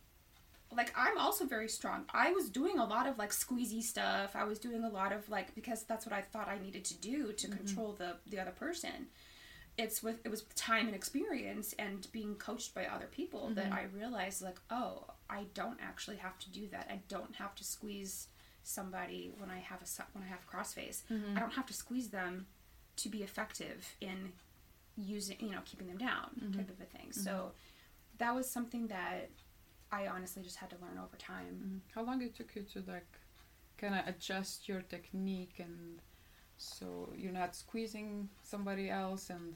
like 0.75 0.93
i'm 0.95 1.17
also 1.17 1.45
very 1.45 1.67
strong 1.67 2.05
i 2.13 2.32
was 2.32 2.49
doing 2.49 2.77
a 2.79 2.86
lot 2.86 3.08
of 3.08 3.17
like 3.17 3.32
squeezy 3.32 3.82
stuff 3.82 4.36
i 4.36 4.43
was 4.43 4.60
doing 4.60 4.84
a 4.84 4.89
lot 4.89 5.12
of 5.12 5.27
like 5.29 5.53
because 5.55 5.84
that's 5.84 6.05
what 6.05 6.13
i 6.13 6.21
thought 6.21 6.47
i 6.47 6.58
needed 6.60 6.84
to 6.86 6.95
do 6.97 7.34
to 7.34 7.47
Mhm. 7.47 7.58
control 7.58 7.93
the 7.93 8.17
the 8.27 8.39
other 8.39 8.51
person 8.51 9.08
it's 9.77 10.03
with 10.03 10.19
it 10.25 10.29
was 10.29 10.43
time 10.55 10.88
and 10.88 10.95
experience 10.95 11.73
and 11.79 12.12
being 12.12 12.36
coached 12.36 12.73
by 12.75 12.86
other 12.86 13.08
people 13.08 13.49
that 13.51 13.69
Mhm. 13.71 13.73
i 13.79 13.84
realized 13.84 14.41
like 14.41 14.60
oh 14.69 15.05
i 15.29 15.45
don't 15.53 15.79
actually 15.82 16.17
have 16.17 16.38
to 16.39 16.49
do 16.51 16.67
that 16.67 16.88
i 16.89 16.97
don't 17.08 17.36
have 17.36 17.55
to 17.55 17.63
squeeze 17.63 18.27
somebody 18.63 19.32
when 19.38 19.49
i 19.49 19.58
have 19.60 19.82
a 19.82 20.03
when 20.13 20.23
i 20.23 20.27
have 20.27 20.47
crossface 20.47 21.01
Mm-hmm. 21.10 21.36
I 21.38 21.39
don't 21.39 21.53
have 21.53 21.65
to 21.67 21.73
squeeze 21.73 22.10
them 22.10 22.45
to 22.97 23.10
be 23.10 23.23
effective 23.23 23.95
in 24.01 24.34
using, 24.97 25.38
you 25.39 25.51
know, 25.51 25.62
keeping 25.63 25.88
them 25.88 25.97
down, 25.97 26.29
Mhm. 26.43 26.58
type 26.58 26.69
of 26.69 26.82
a 26.82 26.86
thing. 26.86 27.13
So 27.13 27.53
that 28.17 28.36
was 28.36 28.51
something 28.51 28.88
that 28.88 29.29
I 29.91 30.08
honestly 30.08 30.43
just 30.43 30.58
had 30.58 30.69
to 30.71 30.75
learn 30.82 30.97
over 30.97 31.17
time. 31.17 31.63
Mhm. 31.63 31.82
How 31.95 32.04
long 32.04 32.21
it 32.21 32.36
took 32.36 32.56
you 32.56 32.63
to 32.63 32.80
like 32.88 33.08
kind 33.78 33.95
of 33.95 34.08
adjust 34.08 34.67
your 34.67 34.82
technique 34.82 35.60
and 35.60 36.02
so 36.58 37.13
you're 37.15 37.32
not 37.32 37.56
squeezing 37.56 38.30
somebody 38.43 38.89
else 38.89 39.30
and 39.30 39.56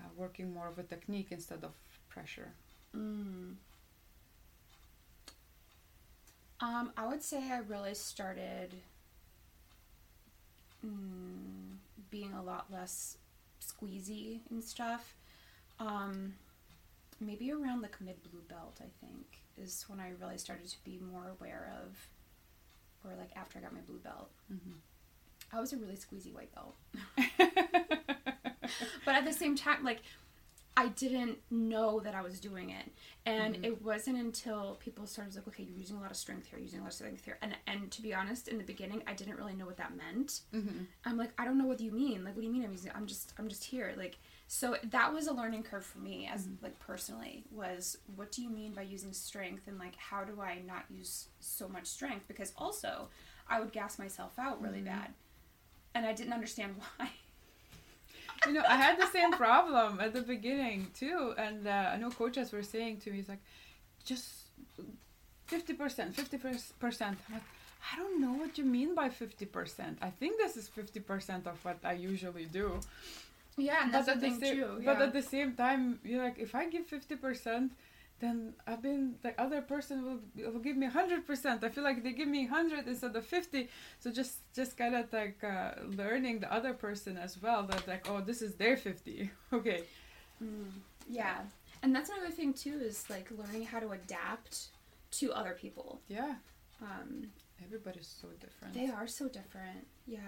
uh, 0.00 0.08
working 0.16 0.52
more 0.52 0.68
of 0.68 0.78
a 0.78 0.82
technique 0.82 1.28
instead 1.30 1.64
of 1.64 1.72
pressure? 2.08 2.52
Mm. 2.96 3.56
Um, 6.60 6.92
I 6.96 7.06
would 7.06 7.22
say 7.22 7.50
I 7.50 7.58
really 7.58 7.94
started 7.94 8.74
mm, 10.84 11.76
being 12.10 12.32
a 12.32 12.42
lot 12.42 12.66
less 12.70 13.16
squeezy 13.60 14.40
and 14.50 14.62
stuff. 14.62 15.14
Um, 15.78 16.34
maybe 17.20 17.50
around 17.52 17.82
like 17.82 18.00
mid 18.00 18.22
blue 18.22 18.40
belt, 18.48 18.80
I 18.80 18.88
think, 19.04 19.42
is 19.56 19.84
when 19.88 20.00
I 20.00 20.12
really 20.20 20.38
started 20.38 20.68
to 20.68 20.84
be 20.84 20.98
more 21.12 21.28
aware 21.38 21.72
of, 21.84 22.08
or 23.04 23.14
like 23.18 23.30
after 23.36 23.58
I 23.58 23.62
got 23.62 23.72
my 23.72 23.80
blue 23.80 23.98
belt. 23.98 24.30
Mm-hmm. 24.52 24.72
I 25.52 25.60
was 25.60 25.72
a 25.72 25.76
really 25.76 25.96
squeezy 25.96 26.32
white 26.34 26.52
belt. 26.54 26.74
but 29.04 29.14
at 29.14 29.24
the 29.24 29.32
same 29.32 29.54
time, 29.56 29.84
like 29.84 30.00
I 30.76 30.88
didn't 30.88 31.38
know 31.52 32.00
that 32.00 32.16
I 32.16 32.22
was 32.22 32.40
doing 32.40 32.70
it. 32.70 32.90
And 33.24 33.54
Mhm. 33.56 33.64
it 33.64 33.82
wasn't 33.82 34.18
until 34.18 34.74
people 34.80 35.06
started 35.06 35.36
like, 35.36 35.46
okay, 35.46 35.62
you're 35.62 35.78
using 35.78 35.96
a 35.96 36.00
lot 36.00 36.10
of 36.10 36.16
strength 36.16 36.48
here, 36.48 36.58
using 36.58 36.80
a 36.80 36.82
lot 36.82 36.88
of 36.88 36.94
strength 36.94 37.24
here. 37.24 37.38
And 37.42 37.56
and 37.68 37.92
to 37.92 38.02
be 38.02 38.12
honest, 38.12 38.48
in 38.48 38.58
the 38.58 38.64
beginning, 38.64 39.02
I 39.06 39.14
didn't 39.14 39.36
really 39.36 39.54
know 39.54 39.66
what 39.66 39.76
that 39.76 39.96
meant. 39.96 40.40
Mm-hmm. 40.52 40.84
I'm 41.04 41.16
like, 41.16 41.30
I 41.38 41.44
don't 41.44 41.58
know 41.58 41.66
what 41.66 41.80
you 41.80 41.92
mean. 41.92 42.24
Like, 42.24 42.34
what 42.34 42.40
do 42.40 42.46
you 42.48 42.52
mean 42.52 42.64
I'm 42.64 42.72
using? 42.72 42.90
I'm 42.94 43.06
just, 43.06 43.32
I'm 43.38 43.48
just 43.48 43.64
here. 43.64 43.94
Like, 43.96 44.18
so 44.46 44.76
that 44.84 45.12
was 45.12 45.26
a 45.26 45.32
learning 45.32 45.62
curve 45.64 45.84
for 45.84 45.98
me, 45.98 46.26
as 46.32 46.46
Mhm. 46.46 46.62
like 46.62 46.78
personally, 46.78 47.44
was 47.50 47.98
what 48.16 48.30
do 48.32 48.42
you 48.42 48.50
mean 48.50 48.72
by 48.72 48.82
using 48.82 49.12
strength, 49.12 49.66
and 49.66 49.78
like, 49.78 49.96
how 49.96 50.24
do 50.24 50.40
I 50.40 50.60
not 50.60 50.84
use 50.90 51.28
so 51.40 51.68
much 51.68 51.86
strength? 51.86 52.26
Because 52.28 52.52
also, 52.56 53.08
I 53.48 53.60
would 53.60 53.72
gas 53.72 53.98
myself 53.98 54.38
out 54.38 54.60
really 54.62 54.80
Mhm. 54.80 54.86
bad, 54.86 55.14
and 55.94 56.06
I 56.06 56.12
didn't 56.12 56.32
understand 56.34 56.76
why. 56.98 57.10
you 58.46 58.52
know, 58.52 58.62
I 58.68 58.76
had 58.76 58.98
the 58.98 59.06
same 59.06 59.32
problem 59.32 60.00
at 60.00 60.12
the 60.12 60.20
beginning 60.22 60.90
too, 60.94 61.34
and 61.38 61.66
uh, 61.66 61.90
I 61.92 61.96
know 61.96 62.10
coaches 62.10 62.52
were 62.52 62.62
saying 62.62 63.00
to 63.00 63.10
me, 63.10 63.20
"It's 63.20 63.28
like, 63.28 63.42
just 64.04 64.26
fifty 65.46 65.72
percent, 65.74 66.14
fifty 66.14 66.38
percent." 66.38 67.18
I'm 67.28 67.34
like, 67.34 67.42
I 67.92 67.96
don't 67.96 68.20
know 68.20 68.32
what 68.32 68.58
you 68.58 68.64
mean 68.64 68.94
by 68.94 69.08
fifty 69.08 69.46
percent. 69.46 69.98
I 70.02 70.10
think 70.10 70.36
this 70.38 70.56
is 70.56 70.68
fifty 70.68 71.00
percent 71.00 71.46
of 71.46 71.64
what 71.64 71.78
I 71.84 71.94
usually 71.94 72.44
do. 72.46 72.80
Yeah, 73.56 73.84
and 73.84 73.94
that's 73.94 74.06
but 74.06 74.20
the 74.20 74.26
at 74.26 74.32
thing 74.32 74.40
the 74.40 74.46
same, 74.46 74.56
too. 74.56 74.82
but 74.84 75.00
at 75.00 75.12
the 75.12 75.22
same 75.22 75.54
time, 75.54 76.00
you're 76.04 76.22
like, 76.22 76.38
if 76.38 76.54
I 76.54 76.68
give 76.68 76.86
fifty 76.86 77.16
percent, 77.16 77.72
then 78.20 78.54
I've 78.66 78.82
been 78.82 79.14
the 79.22 79.40
other 79.40 79.60
person 79.60 80.04
will 80.04 80.52
will 80.52 80.60
give 80.60 80.76
me 80.76 80.86
hundred 80.86 81.26
percent. 81.26 81.62
I 81.62 81.68
feel 81.68 81.84
like 81.84 82.02
they 82.02 82.12
give 82.12 82.28
me 82.28 82.46
hundred 82.46 82.86
instead 82.88 83.14
of 83.14 83.24
fifty. 83.24 83.68
So 84.00 84.10
just 84.10 84.38
just 84.54 84.76
kind 84.76 84.94
of 84.94 85.12
like 85.12 85.42
uh, 85.44 85.72
learning 85.86 86.40
the 86.40 86.52
other 86.52 86.74
person 86.74 87.16
as 87.16 87.40
well. 87.40 87.62
That 87.64 87.86
like, 87.86 88.08
oh, 88.10 88.20
this 88.20 88.42
is 88.42 88.54
their 88.54 88.76
fifty. 88.76 89.30
okay. 89.52 89.84
Mm, 90.42 90.70
yeah, 91.08 91.38
and 91.82 91.94
that's 91.94 92.10
another 92.10 92.30
thing 92.30 92.52
too 92.54 92.80
is 92.82 93.08
like 93.08 93.30
learning 93.30 93.66
how 93.66 93.78
to 93.78 93.90
adapt 93.92 94.68
to 95.12 95.32
other 95.32 95.56
people. 95.60 96.00
Yeah. 96.08 96.34
Um, 96.82 97.28
Everybody's 97.62 98.12
so 98.20 98.28
different. 98.40 98.74
They 98.74 98.88
are 98.88 99.06
so 99.06 99.28
different. 99.28 99.86
Yeah. 100.06 100.18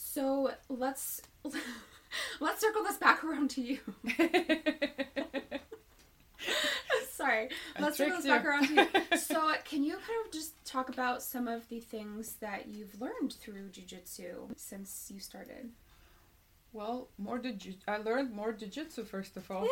So 0.00 0.52
let's 0.68 1.20
let's 2.40 2.60
circle 2.60 2.84
this 2.84 2.96
back 2.98 3.24
around 3.24 3.50
to 3.50 3.60
you. 3.60 3.80
Sorry. 7.12 7.48
I 7.76 7.82
Let's 7.82 7.96
circle 7.96 8.16
this 8.18 8.26
back 8.26 8.44
around 8.44 8.68
to 8.68 8.74
you. 8.74 8.86
So 9.18 9.52
can 9.64 9.82
you 9.82 9.94
kind 9.94 10.24
of 10.24 10.30
just 10.32 10.52
talk 10.64 10.88
about 10.88 11.20
some 11.20 11.48
of 11.48 11.68
the 11.68 11.80
things 11.80 12.34
that 12.40 12.68
you've 12.68 13.00
learned 13.00 13.32
through 13.32 13.70
jujitsu 13.70 14.56
since 14.56 15.10
you 15.12 15.18
started? 15.20 15.70
well, 16.72 17.08
more 17.18 17.38
jiu- 17.38 17.74
I 17.88 17.96
learned 17.96 18.32
more 18.32 18.52
jujitsu 18.52 19.04
first 19.06 19.36
of 19.36 19.50
all. 19.50 19.66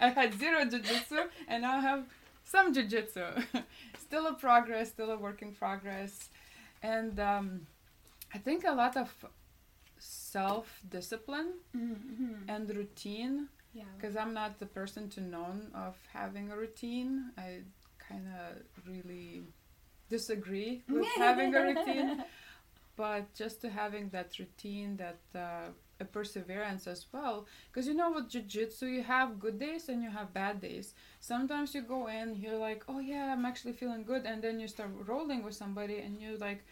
I 0.00 0.08
had 0.08 0.34
zero 0.38 0.64
jujitsu, 0.64 1.28
and 1.46 1.62
now 1.62 1.76
I 1.76 1.80
have 1.80 2.04
some 2.44 2.74
jujitsu. 2.74 3.44
still 3.98 4.26
a 4.26 4.34
progress, 4.34 4.88
still 4.88 5.10
a 5.10 5.16
work 5.16 5.40
in 5.40 5.52
progress, 5.52 6.30
and 6.82 7.20
um, 7.20 7.66
I 8.34 8.38
think 8.38 8.64
a 8.64 8.72
lot 8.72 8.96
of 8.96 9.12
self 9.98 10.80
discipline 10.88 11.54
mm-hmm. 11.76 12.48
and 12.48 12.68
routine 12.76 13.48
Yeah. 13.74 13.84
because 13.96 14.16
I'm 14.16 14.34
not 14.34 14.58
the 14.58 14.66
person 14.66 15.08
to 15.10 15.20
known 15.20 15.70
of 15.74 15.96
having 16.12 16.50
a 16.50 16.56
routine. 16.56 17.32
I 17.36 17.62
kind 17.98 18.26
of 18.28 18.62
really 18.86 19.42
disagree 20.08 20.82
with 20.88 21.06
having 21.16 21.54
a 21.54 21.62
routine, 21.62 22.24
but 22.96 23.34
just 23.34 23.60
to 23.62 23.68
having 23.70 24.08
that 24.10 24.38
routine, 24.38 24.96
that 24.96 25.20
uh, 25.34 25.70
a 26.00 26.04
perseverance 26.04 26.86
as 26.86 27.06
well. 27.12 27.46
Because 27.70 27.86
you 27.86 27.94
know 27.94 28.10
with 28.12 28.28
jiu-jitsu, 28.30 28.86
you 28.86 29.02
have 29.02 29.38
good 29.40 29.58
days 29.58 29.88
and 29.88 30.02
you 30.02 30.10
have 30.10 30.32
bad 30.32 30.60
days. 30.60 30.94
Sometimes 31.20 31.74
you 31.74 31.82
go 31.82 32.06
in, 32.08 32.36
you're 32.36 32.58
like, 32.58 32.84
oh 32.88 33.00
yeah, 33.00 33.32
I'm 33.32 33.44
actually 33.44 33.72
feeling 33.74 34.04
good, 34.04 34.24
and 34.24 34.42
then 34.42 34.60
you 34.60 34.68
start 34.68 34.90
rolling 35.06 35.42
with 35.42 35.54
somebody, 35.54 35.98
and 35.98 36.20
you're 36.20 36.38
like. 36.38 36.64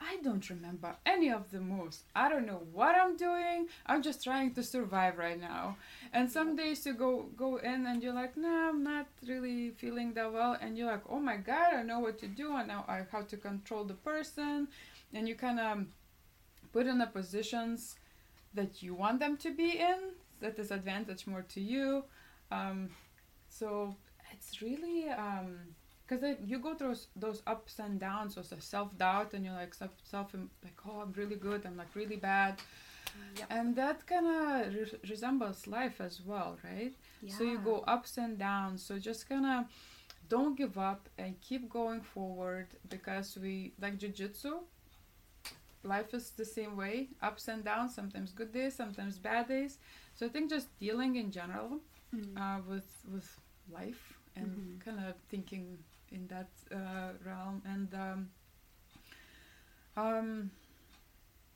I 0.00 0.16
don't 0.22 0.48
remember 0.48 0.94
any 1.04 1.30
of 1.30 1.50
the 1.50 1.60
moves. 1.60 2.04
I 2.14 2.28
don't 2.28 2.46
know 2.46 2.62
what 2.72 2.94
I'm 2.94 3.16
doing. 3.16 3.66
I'm 3.86 4.02
just 4.02 4.22
trying 4.22 4.54
to 4.54 4.62
survive 4.62 5.18
right 5.18 5.40
now. 5.40 5.76
And 6.12 6.30
some 6.30 6.56
days 6.56 6.86
you 6.86 6.94
go 6.94 7.26
go 7.36 7.56
in 7.56 7.86
and 7.86 8.02
you're 8.02 8.14
like, 8.14 8.36
no, 8.36 8.68
I'm 8.70 8.82
not 8.84 9.06
really 9.26 9.70
feeling 9.70 10.14
that 10.14 10.32
well. 10.32 10.56
And 10.60 10.78
you're 10.78 10.90
like, 10.90 11.02
oh 11.08 11.18
my 11.18 11.36
god, 11.36 11.74
I 11.74 11.82
know 11.82 11.98
what 11.98 12.18
to 12.20 12.28
do. 12.28 12.52
I 12.52 12.64
know 12.64 12.84
I, 12.86 13.02
how 13.10 13.22
to 13.22 13.36
control 13.36 13.84
the 13.84 13.94
person. 13.94 14.68
And 15.12 15.28
you 15.28 15.34
kind 15.34 15.58
of 15.58 15.86
put 16.72 16.86
in 16.86 16.98
the 16.98 17.06
positions 17.06 17.96
that 18.54 18.82
you 18.82 18.94
want 18.94 19.20
them 19.20 19.36
to 19.38 19.54
be 19.54 19.78
in. 19.78 20.12
That 20.40 20.58
is 20.58 20.70
advantage 20.70 21.26
more 21.26 21.42
to 21.42 21.60
you. 21.60 22.04
Um, 22.52 22.90
so 23.48 23.96
it's 24.32 24.62
really 24.62 25.08
because 26.08 26.22
like 26.22 26.40
you 26.46 26.58
go 26.58 26.74
through 26.74 26.96
those, 27.16 27.42
ups 27.46 27.78
and 27.78 28.00
downs, 28.00 28.34
those 28.36 28.52
self 28.60 28.96
doubt, 28.96 29.34
and 29.34 29.44
you're 29.44 29.54
like 29.54 29.74
self 29.74 29.90
self 30.04 30.32
like, 30.64 30.78
oh, 30.88 31.00
I'm 31.02 31.12
really 31.12 31.36
good. 31.36 31.66
I'm 31.66 31.76
like 31.76 31.94
really 31.94 32.16
bad. 32.16 32.60
Yep. 33.36 33.46
And 33.50 33.76
that 33.76 34.06
kind 34.06 34.26
of 34.26 34.74
re- 34.74 34.98
resembles 35.10 35.66
life 35.66 36.00
as 36.00 36.20
well, 36.24 36.56
right? 36.64 36.94
yeah. 37.22 37.34
So 37.36 37.44
you 37.44 37.58
go 37.58 37.84
ups 37.86 38.16
and 38.18 38.38
downs. 38.38 38.82
So 38.82 38.98
just 38.98 39.28
kind 39.28 39.44
of 39.46 39.64
don't 40.28 40.56
give 40.56 40.78
up 40.78 41.08
and 41.18 41.40
keep 41.40 41.68
going 41.68 42.00
forward 42.00 42.66
because 42.88 43.36
we 43.40 43.72
like 43.80 43.98
jujitsu. 43.98 44.60
Life 45.84 46.12
is 46.12 46.30
the 46.30 46.44
same 46.44 46.76
way, 46.76 47.08
ups 47.22 47.48
and 47.48 47.64
downs. 47.64 47.94
Sometimes 47.94 48.32
good 48.32 48.52
days, 48.52 48.74
sometimes 48.74 49.18
bad 49.18 49.48
days. 49.48 49.78
So 50.14 50.26
I 50.26 50.28
think 50.28 50.50
just 50.50 50.68
dealing 50.78 51.16
in 51.16 51.30
general 51.30 51.80
Mm. 52.14 52.36
uh, 52.40 52.62
with 52.66 52.88
with 53.12 53.28
life 53.70 54.14
and 54.34 54.46
Mhm. 54.48 54.80
kind 54.84 54.98
of 55.06 55.14
thinking 55.28 55.76
in 56.12 56.26
that 56.28 56.48
uh, 56.72 57.12
realm 57.24 57.62
and 57.66 57.94
um, 57.94 58.30
um, 59.96 60.50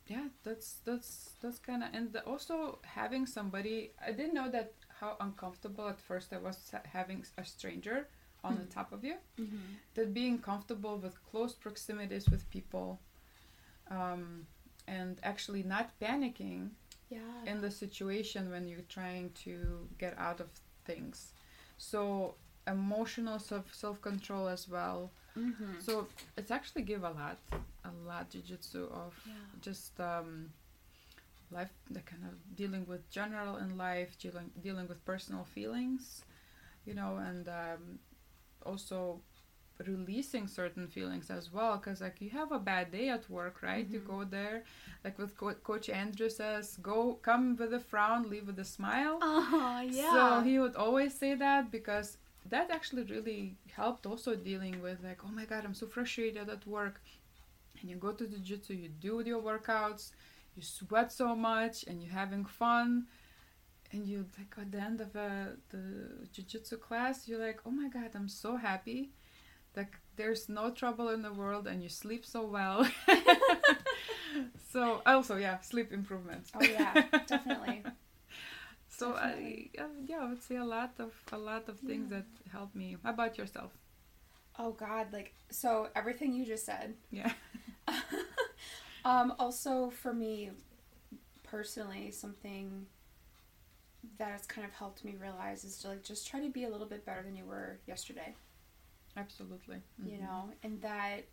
yeah, 0.07 0.27
that's 0.43 0.75
that's 0.85 1.31
that's 1.41 1.59
kind 1.59 1.83
of 1.83 1.89
and 1.93 2.15
also 2.27 2.79
having 2.83 3.25
somebody. 3.25 3.91
I 4.05 4.11
didn't 4.11 4.33
know 4.33 4.49
that 4.51 4.73
how 4.99 5.15
uncomfortable 5.19 5.87
at 5.87 5.99
first 5.99 6.33
I 6.33 6.37
was 6.37 6.71
having 6.85 7.25
a 7.37 7.45
stranger 7.45 8.07
on 8.43 8.57
the 8.57 8.65
Mhm. 8.65 8.69
top 8.69 8.91
of 8.91 9.03
you. 9.03 9.15
Mhm. 9.37 9.77
That 9.95 10.13
being 10.13 10.39
comfortable 10.39 10.97
with 10.97 11.15
close 11.23 11.53
proximities 11.55 12.29
with 12.29 12.49
people, 12.49 12.99
um, 13.89 14.47
and 14.87 15.19
actually 15.23 15.63
not 15.63 15.91
panicking 15.99 16.71
Yeah. 17.09 17.43
in 17.45 17.61
the 17.61 17.71
situation 17.71 18.49
when 18.51 18.67
you're 18.67 18.87
trying 18.89 19.31
to 19.45 19.87
get 19.97 20.17
out 20.17 20.39
of 20.41 20.49
things. 20.85 21.33
So 21.77 22.35
emotional 22.67 23.39
self 23.39 23.73
self 23.73 24.01
control 24.01 24.47
as 24.47 24.67
well. 24.69 25.11
Mhm. 25.37 25.81
So 25.81 26.07
it's 26.37 26.51
actually 26.51 26.83
give 26.83 27.03
a 27.03 27.09
lot, 27.11 27.37
a 27.83 27.91
lot 28.07 28.29
jujitsu 28.31 28.91
of 28.91 29.13
Yeah. 29.25 29.33
just 29.61 29.99
um, 29.99 30.51
life, 31.51 31.71
the 31.89 31.99
kind 32.01 32.23
of 32.25 32.55
dealing 32.55 32.85
with 32.87 33.09
general 33.09 33.57
in 33.57 33.77
life, 33.77 34.17
dealing 34.17 34.51
dealing 34.61 34.87
with 34.87 35.03
personal 35.05 35.43
feelings, 35.43 36.23
you 36.85 36.93
know, 36.93 37.17
and 37.17 37.47
um, 37.49 37.99
also 38.65 39.21
releasing 39.85 40.47
certain 40.47 40.87
feelings 40.87 41.29
as 41.31 41.51
well 41.51 41.77
because 41.77 42.01
like 42.01 42.21
you 42.21 42.29
have 42.29 42.51
a 42.51 42.59
bad 42.59 42.91
day 42.91 43.09
at 43.09 43.27
work 43.29 43.61
right 43.63 43.89
you 43.89 43.99
Mhm. 43.99 44.07
go 44.07 44.23
there 44.23 44.63
like 45.03 45.17
with 45.17 45.35
Co- 45.35 45.55
coach 45.63 45.89
andrew 45.89 46.29
says 46.29 46.77
go 46.81 47.15
come 47.23 47.55
with 47.55 47.73
a 47.73 47.79
frown 47.79 48.29
leave 48.29 48.45
with 48.47 48.59
a 48.59 48.63
smile 48.65 49.17
Oh 49.21 49.81
yeah. 49.83 50.11
so 50.11 50.41
he 50.43 50.59
would 50.59 50.75
always 50.75 51.13
say 51.17 51.33
that 51.35 51.71
because 51.71 52.17
that 52.49 52.71
actually 52.71 53.03
really 53.03 53.55
helped 53.71 54.05
also 54.05 54.35
dealing 54.35 54.81
with 54.81 55.03
like, 55.03 55.19
oh 55.25 55.31
my 55.31 55.45
god, 55.45 55.65
I'm 55.65 55.73
so 55.73 55.87
frustrated 55.87 56.49
at 56.49 56.65
work. 56.67 57.01
And 57.79 57.89
you 57.89 57.95
go 57.97 58.11
to 58.11 58.25
the 58.25 58.37
jiu-jitsu, 58.37 58.73
you 58.73 58.89
do 58.89 59.21
your 59.25 59.41
workouts, 59.41 60.11
you 60.55 60.63
sweat 60.63 61.11
so 61.11 61.35
much, 61.35 61.83
and 61.87 62.01
you're 62.01 62.13
having 62.13 62.45
fun. 62.45 63.07
And 63.91 64.07
you 64.07 64.25
like 64.37 64.55
at 64.57 64.71
the 64.71 64.79
end 64.79 65.01
of 65.01 65.15
uh, 65.15 65.55
the 65.69 66.27
jiu-jitsu 66.31 66.77
class, 66.77 67.27
you're 67.27 67.39
like, 67.39 67.59
oh 67.65 67.71
my 67.71 67.89
god, 67.89 68.11
I'm 68.15 68.29
so 68.29 68.55
happy. 68.57 69.11
Like 69.75 69.97
there's 70.15 70.49
no 70.49 70.71
trouble 70.71 71.09
in 71.09 71.21
the 71.21 71.33
world, 71.33 71.67
and 71.67 71.81
you 71.81 71.89
sleep 71.89 72.25
so 72.25 72.45
well. 72.45 72.87
so 74.71 75.01
also 75.05 75.37
yeah, 75.37 75.59
sleep 75.61 75.91
improvements. 75.91 76.51
oh 76.55 76.63
yeah, 76.63 77.05
definitely. 77.27 77.83
So 78.97 79.13
I, 79.15 79.69
uh, 79.79 79.87
yeah, 80.05 80.19
I 80.21 80.29
would 80.29 80.43
say 80.43 80.55
a 80.57 80.63
lot 80.65 80.93
of 80.99 81.13
a 81.31 81.37
lot 81.37 81.67
of 81.69 81.79
things 81.79 82.11
Yeah. 82.11 82.19
that 82.19 82.25
help 82.51 82.75
me. 82.75 82.97
How 83.03 83.09
about 83.11 83.37
yourself? 83.37 83.71
Oh 84.59 84.71
God, 84.71 85.11
like 85.11 85.33
so 85.49 85.89
everything 85.95 86.33
you 86.33 86.45
just 86.45 86.65
said. 86.65 86.95
Yeah. 87.11 87.31
um, 89.05 89.33
also 89.39 89.89
for 89.89 90.13
me 90.13 90.51
personally, 91.43 92.11
something 92.11 92.85
that 94.17 94.31
has 94.31 94.45
kind 94.45 94.65
of 94.65 94.73
helped 94.73 95.03
me 95.03 95.15
realize 95.19 95.63
is 95.63 95.77
to 95.79 95.89
like 95.89 96.03
just 96.03 96.27
try 96.27 96.39
to 96.41 96.49
be 96.49 96.63
a 96.65 96.69
little 96.69 96.87
bit 96.87 97.05
better 97.05 97.23
than 97.23 97.35
you 97.35 97.45
were 97.45 97.79
yesterday. 97.87 98.35
Absolutely. 99.17 99.77
You 100.05 100.17
know, 100.19 100.51
and 100.63 100.81
that 100.81 101.25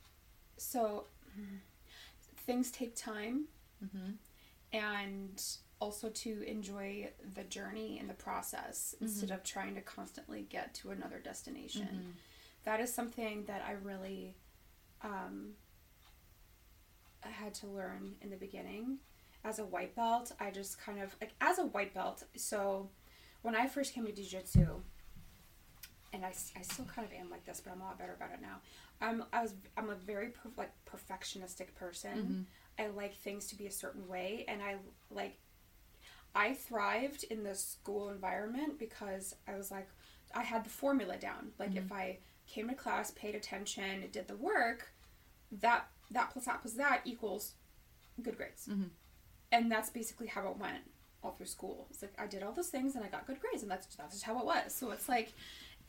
so 0.57 1.07
things 2.47 2.71
take 2.71 2.95
time 2.97 3.45
hmm 3.81 4.11
and 4.73 5.43
also 5.81 6.11
to 6.11 6.43
enjoy 6.43 7.11
the 7.35 7.45
journey 7.45 7.99
and 7.99 8.09
the 8.09 8.15
process 8.15 8.95
mm-hmm. 8.95 9.07
instead 9.07 9.31
of 9.31 9.43
trying 9.43 9.75
to 9.75 9.81
constantly 9.81 10.43
get 10.49 10.75
to 10.75 10.91
another 10.91 11.19
destination. 11.19 11.89
Mm-hmm. 11.93 12.11
That 12.65 12.81
is 12.81 12.93
something 12.93 13.45
that 13.47 13.65
I 13.67 13.73
really 13.83 14.37
um, 15.03 15.53
had 17.23 17.55
to 17.55 17.67
learn 17.67 18.15
in 18.21 18.31
the 18.31 18.37
beginning. 18.37 18.99
As 19.43 19.59
a 19.59 19.65
white 19.65 19.97
belt, 19.97 20.33
I 20.39 20.51
just 20.51 20.79
kind 20.79 21.01
of 21.01 21.17
like 21.21 21.33
as 21.41 21.59
a 21.59 21.65
white 21.65 21.95
belt. 21.95 22.25
So 22.37 22.91
when 23.41 23.55
I 23.55 23.67
first 23.67 23.95
came 23.95 24.05
to 24.05 24.13
jiu-jitsu, 24.13 24.67
and 26.13 26.25
I 26.27 26.33
still 26.33 26.85
kind 26.85 27.07
of 27.07 27.15
am 27.15 27.31
like 27.31 27.47
this, 27.47 27.61
but 27.65 27.73
I'm 27.73 27.81
a 27.81 27.85
lot 27.85 27.99
better 27.99 28.15
about 28.15 28.33
it 28.33 28.43
now. 28.43 28.57
I'm 29.01 29.25
I 29.33 29.43
was 29.43 29.55
I'm 29.77 29.91
a 29.91 29.95
very 29.95 30.29
per, 30.29 30.51
like 30.57 30.73
perfectionistic 30.85 31.75
person. 31.75 32.47
Mm-hmm. 32.79 32.83
I 32.83 32.89
like 32.89 33.17
things 33.17 33.47
to 33.47 33.57
be 33.57 33.67
a 33.67 33.71
certain 33.71 34.07
way, 34.09 34.45
and 34.49 34.61
I 34.61 34.77
like 35.11 35.39
I 36.35 36.55
thrived 36.55 37.25
in 37.25 37.43
the 37.43 37.55
school 37.55 38.09
environment 38.09 38.79
because 38.79 39.35
I 39.49 39.57
was 39.57 39.71
like 39.71 39.89
I 40.35 40.43
had 40.43 40.65
the 40.65 40.71
formula 40.71 41.17
down. 41.17 41.51
Like 41.59 41.75
if 41.75 41.85
mm-hmm. 41.85 41.95
I 41.95 42.19
came 42.47 42.69
to 42.69 42.75
class, 42.75 43.11
paid 43.11 43.35
attention, 43.35 44.05
did 44.13 44.29
the 44.29 44.37
work, 44.37 44.93
that 45.53 45.89
that 46.11 46.31
plus 46.31 46.45
that 46.47 46.61
plus 46.61 46.75
that 46.75 47.03
equals 47.05 47.55
good 48.23 48.37
grades. 48.37 48.67
Mm-hmm. 48.69 48.89
And 49.53 49.71
that's 49.71 49.91
basically 49.91 50.29
how 50.29 50.49
it 50.49 50.59
went 50.59 50.83
all 51.23 51.33
through 51.33 51.47
school. 51.47 51.87
It's 51.91 52.03
like 52.03 52.13
I 52.19 52.27
did 52.27 52.43
all 52.43 52.53
those 52.53 52.69
things 52.69 52.95
and 52.95 53.05
I 53.05 53.09
got 53.09 53.27
good 53.27 53.41
grades, 53.41 53.63
and 53.63 53.71
that's 53.71 53.87
that's 53.97 54.15
just 54.15 54.25
how 54.25 54.39
it 54.39 54.45
was. 54.45 54.75
So 54.75 54.91
it's 54.91 55.09
like, 55.09 55.33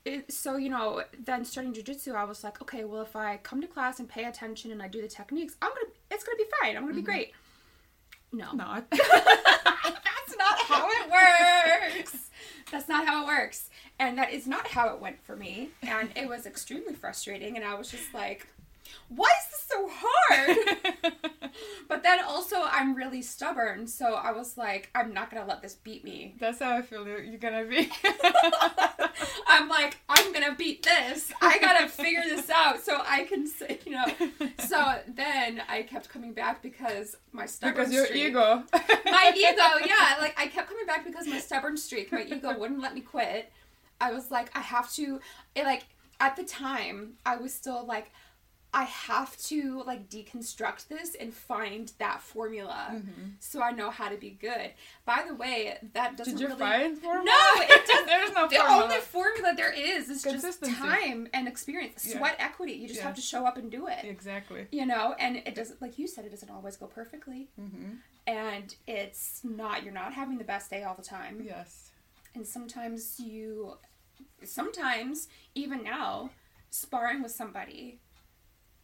it, 0.05 0.31
so 0.31 0.57
you 0.57 0.69
know, 0.69 1.03
then 1.17 1.45
starting 1.45 1.73
jujitsu, 1.73 2.15
I 2.15 2.23
was 2.23 2.43
like, 2.43 2.61
okay, 2.61 2.83
well, 2.83 3.01
if 3.01 3.15
I 3.15 3.37
come 3.37 3.61
to 3.61 3.67
class 3.67 3.99
and 3.99 4.09
pay 4.09 4.25
attention 4.25 4.71
and 4.71 4.81
I 4.81 4.87
do 4.87 5.01
the 5.01 5.07
techniques, 5.07 5.55
I'm 5.61 5.69
gonna, 5.69 5.93
it's 6.09 6.23
gonna 6.23 6.37
be 6.37 6.45
fine. 6.59 6.75
I'm 6.75 6.83
gonna 6.83 6.95
be 6.95 7.01
mm-hmm. 7.01 7.05
great. 7.05 7.33
No, 8.33 8.53
Not. 8.53 8.85
that's 10.37 10.69
not 10.69 10.77
how 10.77 10.87
it 10.89 11.11
works. 11.11 12.17
That's 12.71 12.87
not 12.87 13.05
how 13.05 13.23
it 13.23 13.27
works. 13.27 13.69
And 13.99 14.17
that 14.17 14.31
is 14.31 14.47
not 14.47 14.67
how 14.67 14.93
it 14.93 14.99
went 15.01 15.21
for 15.23 15.35
me. 15.35 15.69
And 15.83 16.09
it 16.15 16.27
was 16.27 16.45
extremely 16.45 16.93
frustrating. 16.93 17.55
And 17.55 17.65
I 17.65 17.75
was 17.75 17.91
just 17.91 18.13
like, 18.13 18.47
why 19.09 19.27
is 19.27 19.51
this 19.51 19.67
so 19.67 19.89
hard? 19.91 21.51
but 21.89 22.03
then 22.03 22.19
also, 22.23 22.57
I'm 22.63 22.95
really 22.95 23.21
stubborn. 23.21 23.87
So 23.87 24.15
I 24.15 24.31
was 24.31 24.57
like, 24.57 24.89
I'm 24.95 25.13
not 25.13 25.29
to 25.31 25.47
let 25.47 25.61
this 25.61 25.75
beat 25.75 26.03
me. 26.03 26.35
That's 26.39 26.59
how 26.59 26.75
I 26.75 26.81
feel 26.81 27.07
you're, 27.07 27.37
gonna 27.37 27.65
be. 27.65 27.91
I'm 29.47 29.67
like, 29.67 29.97
I'm 30.07 30.31
to 30.51 30.55
beat 30.57 30.83
this. 30.83 31.31
I 31.41 31.59
got 31.59 31.79
to 31.79 31.87
figure 31.87 32.23
this 32.23 32.49
out 32.49 32.81
so 32.81 33.01
I 33.05 33.23
can, 33.23 33.47
say, 33.47 33.79
you 33.85 33.93
know. 33.93 34.05
So 34.59 34.99
then 35.07 35.61
I 35.67 35.83
kept 35.83 36.09
coming 36.09 36.33
back 36.33 36.61
because 36.61 37.15
my 37.31 37.45
stubborn 37.45 37.75
because 37.75 37.93
your 37.93 38.05
streak- 38.05 38.27
ego. 38.27 38.63
my 38.73 39.31
ego, 39.35 39.85
yeah, 39.85 40.17
like 40.19 40.39
I 40.39 40.47
kept 40.47 40.69
coming 40.69 40.85
back 40.85 41.05
because 41.05 41.27
my 41.27 41.39
stubborn 41.39 41.77
streak, 41.77 42.11
my 42.11 42.23
ego 42.23 42.57
wouldn't 42.57 42.81
let 42.81 42.93
me 42.93 43.01
quit. 43.01 43.51
I 43.99 44.11
was 44.11 44.31
like, 44.31 44.55
I 44.55 44.61
have 44.61 44.91
to, 44.93 45.19
it, 45.55 45.63
like 45.63 45.83
at 46.19 46.35
the 46.35 46.43
time, 46.43 47.13
I 47.25 47.35
was 47.37 47.53
still 47.53 47.85
like, 47.85 48.11
I 48.73 48.83
have 48.83 49.35
to 49.43 49.83
like 49.85 50.09
deconstruct 50.09 50.87
this 50.87 51.13
and 51.15 51.33
find 51.33 51.91
that 51.97 52.21
formula 52.21 53.01
so 53.39 53.61
I 53.61 53.71
know 53.71 53.89
how 53.89 54.07
to 54.07 54.15
be 54.15 54.29
good. 54.29 54.71
By 55.05 55.23
the 55.27 55.35
way, 55.35 55.77
that 55.93 56.15
doesn't 56.15 56.35
Did 56.35 56.41
you 56.41 56.47
really. 56.47 56.59
find 56.59 56.97
formula? 56.97 57.25
No, 57.25 57.61
it 57.63 57.85
doesn't. 57.87 58.07
There's 58.07 58.29
no 58.29 58.47
formula. 58.47 58.49
The 58.49 58.83
only 58.83 58.97
formula 59.01 59.53
there 59.57 59.73
is 59.73 60.09
is 60.09 60.23
just 60.23 60.63
time 60.63 61.27
and 61.33 61.47
experience, 61.49 62.05
Yeah. 62.07 62.17
sweat 62.19 62.35
equity. 62.39 62.73
You 62.73 62.87
just 62.87 63.01
Yeah. 63.01 63.07
have 63.07 63.15
to 63.15 63.21
show 63.21 63.45
up 63.45 63.57
and 63.57 63.69
do 63.69 63.87
it 63.87 64.05
Exactly. 64.05 64.67
you 64.71 64.85
know 64.85 65.15
and 65.19 65.35
it 65.37 65.53
doesn't 65.53 65.81
like 65.81 65.99
you 65.99 66.07
said 66.07 66.23
it 66.25 66.29
doesn't 66.31 66.49
always 66.49 66.77
go 66.77 66.85
perfectly 66.87 67.49
hmm 67.57 67.95
and 68.27 68.75
it's 68.87 69.41
not 69.43 69.83
you're 69.83 69.91
not 69.93 70.13
having 70.13 70.37
the 70.37 70.43
best 70.43 70.69
day 70.69 70.83
all 70.83 70.93
the 70.95 71.01
time 71.03 71.41
Yes. 71.43 71.89
and 72.35 72.45
sometimes 72.47 73.19
you 73.19 73.77
sometimes 74.43 75.27
even 75.55 75.83
now 75.83 76.29
sparring 76.69 77.21
with 77.21 77.31
somebody 77.31 77.99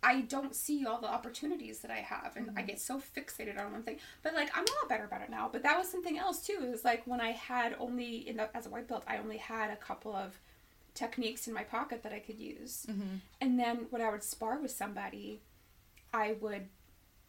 i 0.07 0.21
don't 0.21 0.55
see 0.55 0.85
all 0.85 0.99
the 0.99 1.11
opportunities 1.11 1.79
that 1.79 1.91
i 1.91 1.97
have 1.97 2.31
and 2.35 2.49
i 2.57 2.61
get 2.61 2.79
so 2.79 2.99
fixated 2.99 3.59
on 3.63 3.71
one 3.71 3.83
thing 3.83 3.97
but 4.23 4.33
like 4.33 4.49
i'm 4.55 4.63
a 4.63 4.75
lot 4.81 4.89
better 4.89 5.05
about 5.05 5.21
it 5.21 5.29
now 5.29 5.49
but 5.51 5.63
that 5.63 5.77
was 5.77 5.89
something 5.89 6.17
else 6.17 6.41
too 6.45 6.57
it 6.63 6.69
was 6.69 6.83
like 6.85 7.01
when 7.05 7.21
i 7.21 7.31
had 7.31 7.75
only 7.79 8.27
in 8.27 8.37
the, 8.37 8.49
as 8.55 8.65
a 8.65 8.69
white 8.69 8.87
belt 8.87 9.03
i 9.07 9.17
only 9.17 9.37
had 9.37 9.69
a 9.69 9.75
couple 9.75 10.15
of 10.15 10.39
techniques 10.93 11.47
in 11.47 11.53
my 11.53 11.63
pocket 11.63 12.01
that 12.03 12.13
i 12.13 12.19
could 12.19 12.39
use 12.39 12.85
hmm 12.89 13.17
and 13.41 13.59
then 13.59 13.87
when 13.89 14.01
I 14.01 14.09
would 14.09 14.23
spar 14.23 14.59
with 14.59 14.71
somebody, 14.71 15.41
I 16.13 16.35
would 16.41 16.67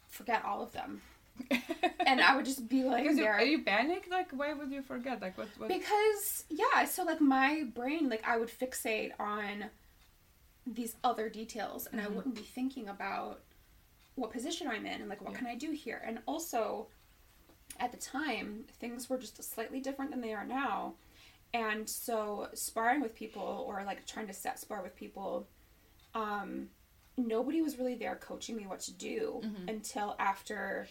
forget 0.08 0.44
all 0.44 0.62
of 0.62 0.72
them. 0.72 1.02
and 2.06 2.20
I 2.20 2.34
would 2.34 2.44
just 2.44 2.68
be 2.68 2.82
like 2.82 3.04
you, 3.04 3.24
are 3.24 3.42
you 3.42 3.62
panicked? 3.62 4.10
Like, 4.10 4.30
why 4.32 4.52
would 4.54 4.72
you 4.72 4.82
forget? 4.82 5.22
Like, 5.22 5.38
what? 5.38 5.48
what? 5.56 5.68
because 5.68 6.44
yeah, 6.48 6.84
so 6.84 7.04
like 7.04 7.20
my 7.20 7.64
brain, 7.74 8.08
like 8.08 8.26
I 8.26 8.38
would 8.38 8.48
fixate 8.48 9.12
on 9.20 9.66
these 10.74 10.96
other 11.02 11.28
details 11.28 11.87
and 11.87 12.00
I 12.00 12.04
Mhm. 12.04 12.14
wouldn't 12.14 12.35
be 12.35 12.42
thinking 12.42 12.88
about 12.88 13.42
what 14.16 14.31
position 14.33 14.66
I'm 14.68 14.85
in 14.87 15.00
and 15.00 15.09
like 15.09 15.20
what 15.22 15.33
Yeah. 15.33 15.38
can 15.38 15.46
I 15.46 15.54
do 15.54 15.70
here. 15.70 16.02
And 16.04 16.20
also 16.26 16.88
at 17.78 17.92
the 17.92 17.96
time, 17.98 18.66
things 18.81 19.09
were 19.09 19.18
just 19.18 19.42
slightly 19.42 19.81
different 19.81 20.11
than 20.11 20.20
they 20.20 20.33
are 20.35 20.44
now. 20.44 20.94
And 21.54 21.88
so 21.88 22.50
sparring 22.54 23.00
with 23.00 23.14
people 23.14 23.64
or 23.66 23.83
like 23.85 24.04
trying 24.07 24.26
to 24.26 24.33
set 24.35 24.59
spar 24.59 24.83
with 24.83 24.94
people, 24.96 25.46
um, 26.14 26.70
nobody 27.16 27.62
was 27.62 27.78
really 27.78 27.94
there 27.94 28.16
coaching 28.16 28.57
me 28.57 28.66
what 28.66 28.81
to 28.81 28.92
do 28.92 29.40
Mhm. 29.44 29.68
until 29.68 30.16
after 30.18 30.88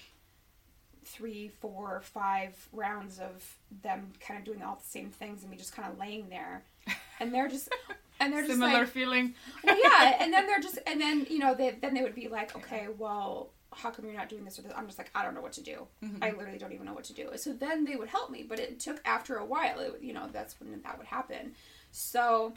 three, 1.03 1.47
four, 1.49 2.01
five 2.01 2.67
rounds 2.71 3.19
of 3.19 3.57
them 3.81 4.13
kind 4.19 4.37
of 4.39 4.45
doing 4.45 4.61
all 4.61 4.75
the 4.75 4.83
same 4.83 5.09
things 5.11 5.41
and 5.41 5.51
me 5.51 5.57
just 5.57 5.73
kind 5.73 5.89
of 5.91 5.97
laying 5.97 6.29
there. 6.29 6.63
And 7.19 7.33
they're 7.33 7.47
just 7.47 7.69
and 8.19 8.31
they're 8.33 8.41
just 8.41 8.53
Similar 8.53 8.79
like 8.81 8.87
feeling. 8.89 9.33
well, 9.63 9.77
yeah, 9.81 10.17
and 10.21 10.33
then 10.33 10.47
they're 10.47 10.59
just, 10.59 10.79
and 10.87 10.99
then 10.99 11.25
you 11.29 11.39
know, 11.39 11.53
they 11.55 11.71
then 11.81 11.93
they 11.93 12.01
would 12.01 12.15
be 12.15 12.27
like, 12.27 12.55
okay, 12.55 12.87
well, 12.97 13.49
how 13.73 13.91
come 13.91 14.05
you're 14.05 14.13
not 14.15 14.29
doing 14.29 14.43
this 14.45 14.57
or 14.57 14.63
this? 14.63 14.71
I'm 14.75 14.87
just 14.87 14.97
like, 14.97 15.11
I 15.13 15.23
don't 15.23 15.35
know 15.35 15.41
what 15.41 15.53
to 15.53 15.61
do. 15.61 15.87
Mhm. 16.03 16.23
I 16.23 16.31
literally 16.31 16.57
don't 16.57 16.73
even 16.73 16.85
know 16.85 16.93
what 16.93 17.03
to 17.05 17.13
do. 17.13 17.29
So 17.35 17.53
then 17.53 17.85
they 17.85 17.95
would 17.95 18.09
help 18.09 18.31
me, 18.31 18.43
but 18.47 18.59
it 18.59 18.79
took 18.79 18.99
after 19.05 19.35
a 19.37 19.45
while. 19.45 19.79
It, 19.79 19.99
you 20.01 20.13
know, 20.13 20.27
that's 20.31 20.59
when 20.59 20.81
that 20.81 20.97
would 20.97 21.07
happen. 21.07 21.53
So, 21.91 22.53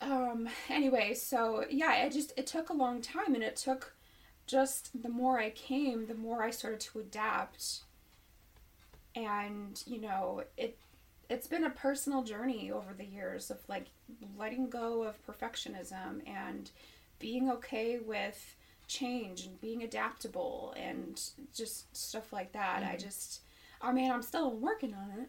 um, 0.00 0.48
anyway, 0.68 1.14
so 1.14 1.64
yeah, 1.70 1.94
it 2.04 2.12
just 2.12 2.32
it 2.36 2.46
took 2.46 2.68
a 2.68 2.74
long 2.74 3.00
time, 3.00 3.34
and 3.34 3.42
it 3.42 3.56
took 3.56 3.94
just 4.46 5.02
the 5.02 5.08
more 5.08 5.38
I 5.38 5.50
came, 5.50 6.06
the 6.06 6.14
more 6.14 6.42
I 6.42 6.50
started 6.50 6.80
to 6.80 7.00
adapt, 7.00 7.80
and 9.14 9.82
you 9.86 10.00
know, 10.00 10.44
it 10.56 10.78
it's 11.28 11.46
been 11.46 11.64
a 11.64 11.70
personal 11.70 12.22
journey 12.22 12.70
over 12.70 12.94
the 12.94 13.04
years 13.04 13.50
of 13.50 13.58
like 13.68 13.86
letting 14.38 14.70
go 14.70 15.02
of 15.02 15.14
perfectionism 15.26 16.26
and 16.26 16.70
being 17.18 17.50
okay 17.50 17.98
with 17.98 18.56
change 18.86 19.44
and 19.44 19.60
being 19.60 19.82
adaptable 19.82 20.74
and 20.76 21.20
just 21.54 21.94
stuff 21.96 22.32
like 22.32 22.52
that. 22.52 22.82
I 22.82 22.94
Mhm. 22.96 23.00
just, 23.02 23.40
I 23.82 23.92
mean, 23.92 24.10
I'm 24.10 24.22
still 24.22 24.50
working 24.52 24.94
on 24.94 25.10
it, 25.20 25.28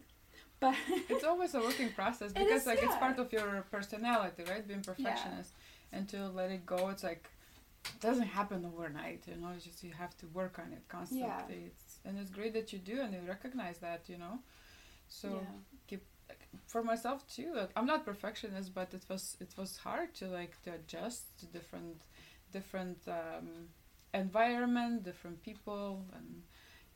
but 0.60 0.74
It's 1.10 1.24
always 1.24 1.54
a 1.54 1.60
working 1.60 1.90
process 1.92 2.32
because 2.32 2.62
is, 2.62 2.66
like 2.66 2.82
it's 2.82 2.96
part 2.96 3.18
of 3.18 3.32
your 3.32 3.64
personality, 3.70 4.44
right? 4.44 4.66
Being 4.66 4.82
perfectionist, 4.82 5.52
and 5.92 6.08
to 6.08 6.28
let 6.28 6.50
it 6.50 6.64
go, 6.64 6.88
it's 6.88 7.02
like 7.02 7.28
it 7.84 8.00
doesn't 8.00 8.28
happen 8.28 8.64
overnight. 8.64 9.22
You 9.26 9.36
know, 9.36 9.48
it's 9.54 9.64
just 9.64 9.82
you 9.84 9.92
have 9.92 10.16
to 10.18 10.26
work 10.28 10.58
on 10.58 10.72
it 10.72 10.82
constantly. 10.88 11.64
It's, 11.66 11.98
and 12.04 12.18
it's 12.18 12.30
great 12.30 12.52
that 12.54 12.72
you 12.72 12.78
do 12.78 13.00
and 13.02 13.12
you 13.12 13.20
recognize 13.26 13.78
that. 13.78 14.08
You 14.08 14.18
know, 14.18 14.38
so 15.08 15.28
yeah. 15.28 15.69
For 16.66 16.82
myself 16.82 17.26
too 17.28 17.52
like 17.54 17.70
i'm 17.76 17.86
not 17.86 18.04
perfectionist 18.04 18.74
but 18.74 18.92
it 18.92 19.04
was 19.08 19.36
it 19.40 19.52
was 19.56 19.76
hard 19.78 20.12
to 20.14 20.26
like 20.26 20.60
to 20.62 20.72
adjust 20.72 21.38
to 21.38 21.46
different 21.46 22.02
different 22.52 22.98
um, 23.08 23.68
environment 24.14 25.02
different 25.04 25.42
people 25.42 26.04
and 26.16 26.42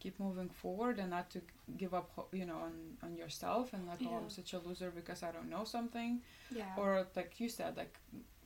keep 0.01 0.19
moving 0.21 0.51
forward 0.51 0.99
and 0.99 1.11
not 1.11 1.31
to 1.31 1.41
give 1.79 1.95
up 1.95 2.11
you 2.33 2.45
know 2.45 2.59
on, 2.69 2.75
on 3.03 3.17
yourself 3.17 3.73
and 3.73 3.87
like 3.87 4.01
oh 4.07 4.17
i'm 4.17 4.29
such 4.29 4.53
a 4.53 4.59
loser 4.59 4.93
because 4.95 5.23
i 5.23 5.31
don't 5.31 5.49
know 5.49 5.65
something. 5.65 6.21
Yeah. 6.55 6.65
or 6.77 7.07
like 7.17 7.41
you 7.41 7.49
said 7.49 7.77
like 7.77 7.97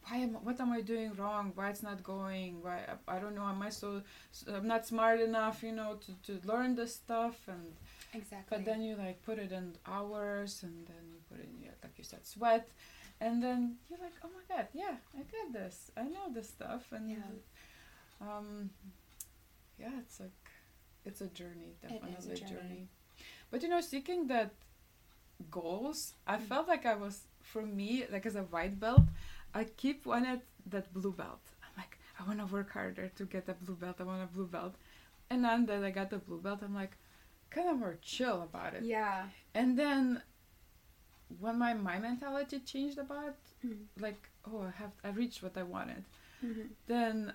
why 0.04 0.18
am 0.18 0.34
what 0.44 0.60
am 0.60 0.72
i 0.72 0.80
doing 0.80 1.12
wrong? 1.14 1.52
Why 1.54 1.70
it's 1.70 1.82
not 1.82 2.02
going? 2.02 2.62
Why 2.62 2.78
i, 2.92 3.16
I 3.16 3.18
don't 3.18 3.34
know 3.34 3.42
am 3.44 3.60
i 3.62 3.70
so 3.70 4.02
so 4.30 4.54
i'm 4.54 4.66
not 4.66 4.86
smart 4.86 5.20
enough 5.20 5.62
you 5.62 5.72
know 5.72 5.98
to, 6.04 6.12
to 6.26 6.46
learn 6.46 6.76
this 6.76 6.94
stuff? 6.94 7.36
And 7.48 7.74
exactly. 8.14 8.56
but 8.56 8.64
then 8.64 8.80
you 8.82 8.96
like 8.96 9.22
put 9.22 9.38
it 9.38 9.52
in 9.52 9.74
hours 9.86 10.62
and 10.62 10.86
then 10.86 11.02
you 11.12 11.18
put 11.30 11.38
in 11.44 11.50
yeah, 11.62 11.70
like 11.82 11.92
you 11.98 12.04
said 12.04 12.24
sweat 12.26 12.68
and 13.20 13.42
then 13.42 13.76
you're 13.88 13.98
like 14.00 14.14
oh 14.24 14.28
my 14.36 14.56
god 14.56 14.66
yeah 14.74 14.96
i 15.14 15.18
got 15.18 15.52
this 15.52 15.90
i 15.96 16.02
know 16.02 16.26
this 16.32 16.48
stuff 16.48 16.92
and 16.92 17.10
Yeah. 17.10 17.16
um 18.20 18.70
yeah 19.78 19.90
it's 19.98 20.20
like 20.20 20.30
it's 21.04 21.20
a 21.20 21.26
journey 21.28 21.74
definitely 21.82 22.14
a 22.30 22.32
a 22.32 22.36
journey. 22.36 22.52
journey. 22.52 22.88
but 23.50 23.62
you 23.62 23.68
know 23.68 23.80
seeking 23.80 24.26
that 24.28 24.50
goals 25.50 26.14
i 26.26 26.36
Mm. 26.36 26.42
felt 26.50 26.68
like 26.68 26.84
i 26.86 26.94
was 26.94 27.22
for 27.42 27.62
me 27.62 28.04
like 28.10 28.26
as 28.26 28.34
a 28.36 28.42
white 28.54 28.78
belt 28.80 29.02
i 29.54 29.64
keep 29.64 30.04
wanted 30.04 30.40
that 30.66 30.92
blue 30.92 31.12
belt 31.12 31.40
i'm 31.62 31.74
like 31.76 31.98
i 32.18 32.24
want 32.26 32.38
to 32.40 32.46
work 32.46 32.70
harder 32.72 33.08
to 33.16 33.24
get 33.24 33.48
a 33.48 33.54
blue 33.54 33.76
belt 33.76 33.96
i 34.00 34.02
want 34.04 34.22
a 34.22 34.26
blue 34.26 34.46
belt 34.46 34.74
and 35.30 35.44
then 35.44 35.64
that 35.66 35.84
i 35.84 35.90
got 35.90 36.10
the 36.10 36.18
blue 36.18 36.40
belt 36.40 36.60
i'm 36.62 36.74
like 36.74 36.96
kind 37.50 37.68
of 37.68 37.78
more 37.78 37.96
chill 38.02 38.42
about 38.42 38.74
it. 38.74 38.84
Yeah. 38.84 39.28
And 39.54 39.78
then 39.78 40.22
when 41.40 41.58
my 41.58 41.74
my 41.74 41.98
mentality 41.98 42.58
changed 42.60 42.98
about 42.98 43.36
Mhm. 43.64 43.86
like 44.00 44.28
oh 44.46 44.62
I 44.62 44.70
have 44.70 44.92
I 45.04 45.08
reached 45.10 45.42
what 45.42 45.56
I 45.56 45.62
wanted, 45.62 46.04
Mhm. 46.42 46.70
then 46.86 47.32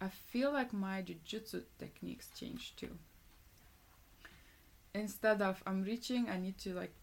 I 0.00 0.08
feel 0.08 0.52
like 0.52 0.72
my 0.72 1.02
jujitsu 1.02 1.64
techniques 1.78 2.28
changed 2.38 2.76
too. 2.78 2.98
Instead 4.94 5.42
of 5.42 5.62
I'm 5.66 5.82
reaching, 5.84 6.28
I 6.28 6.38
need 6.38 6.58
to 6.58 6.74
like 6.74 6.94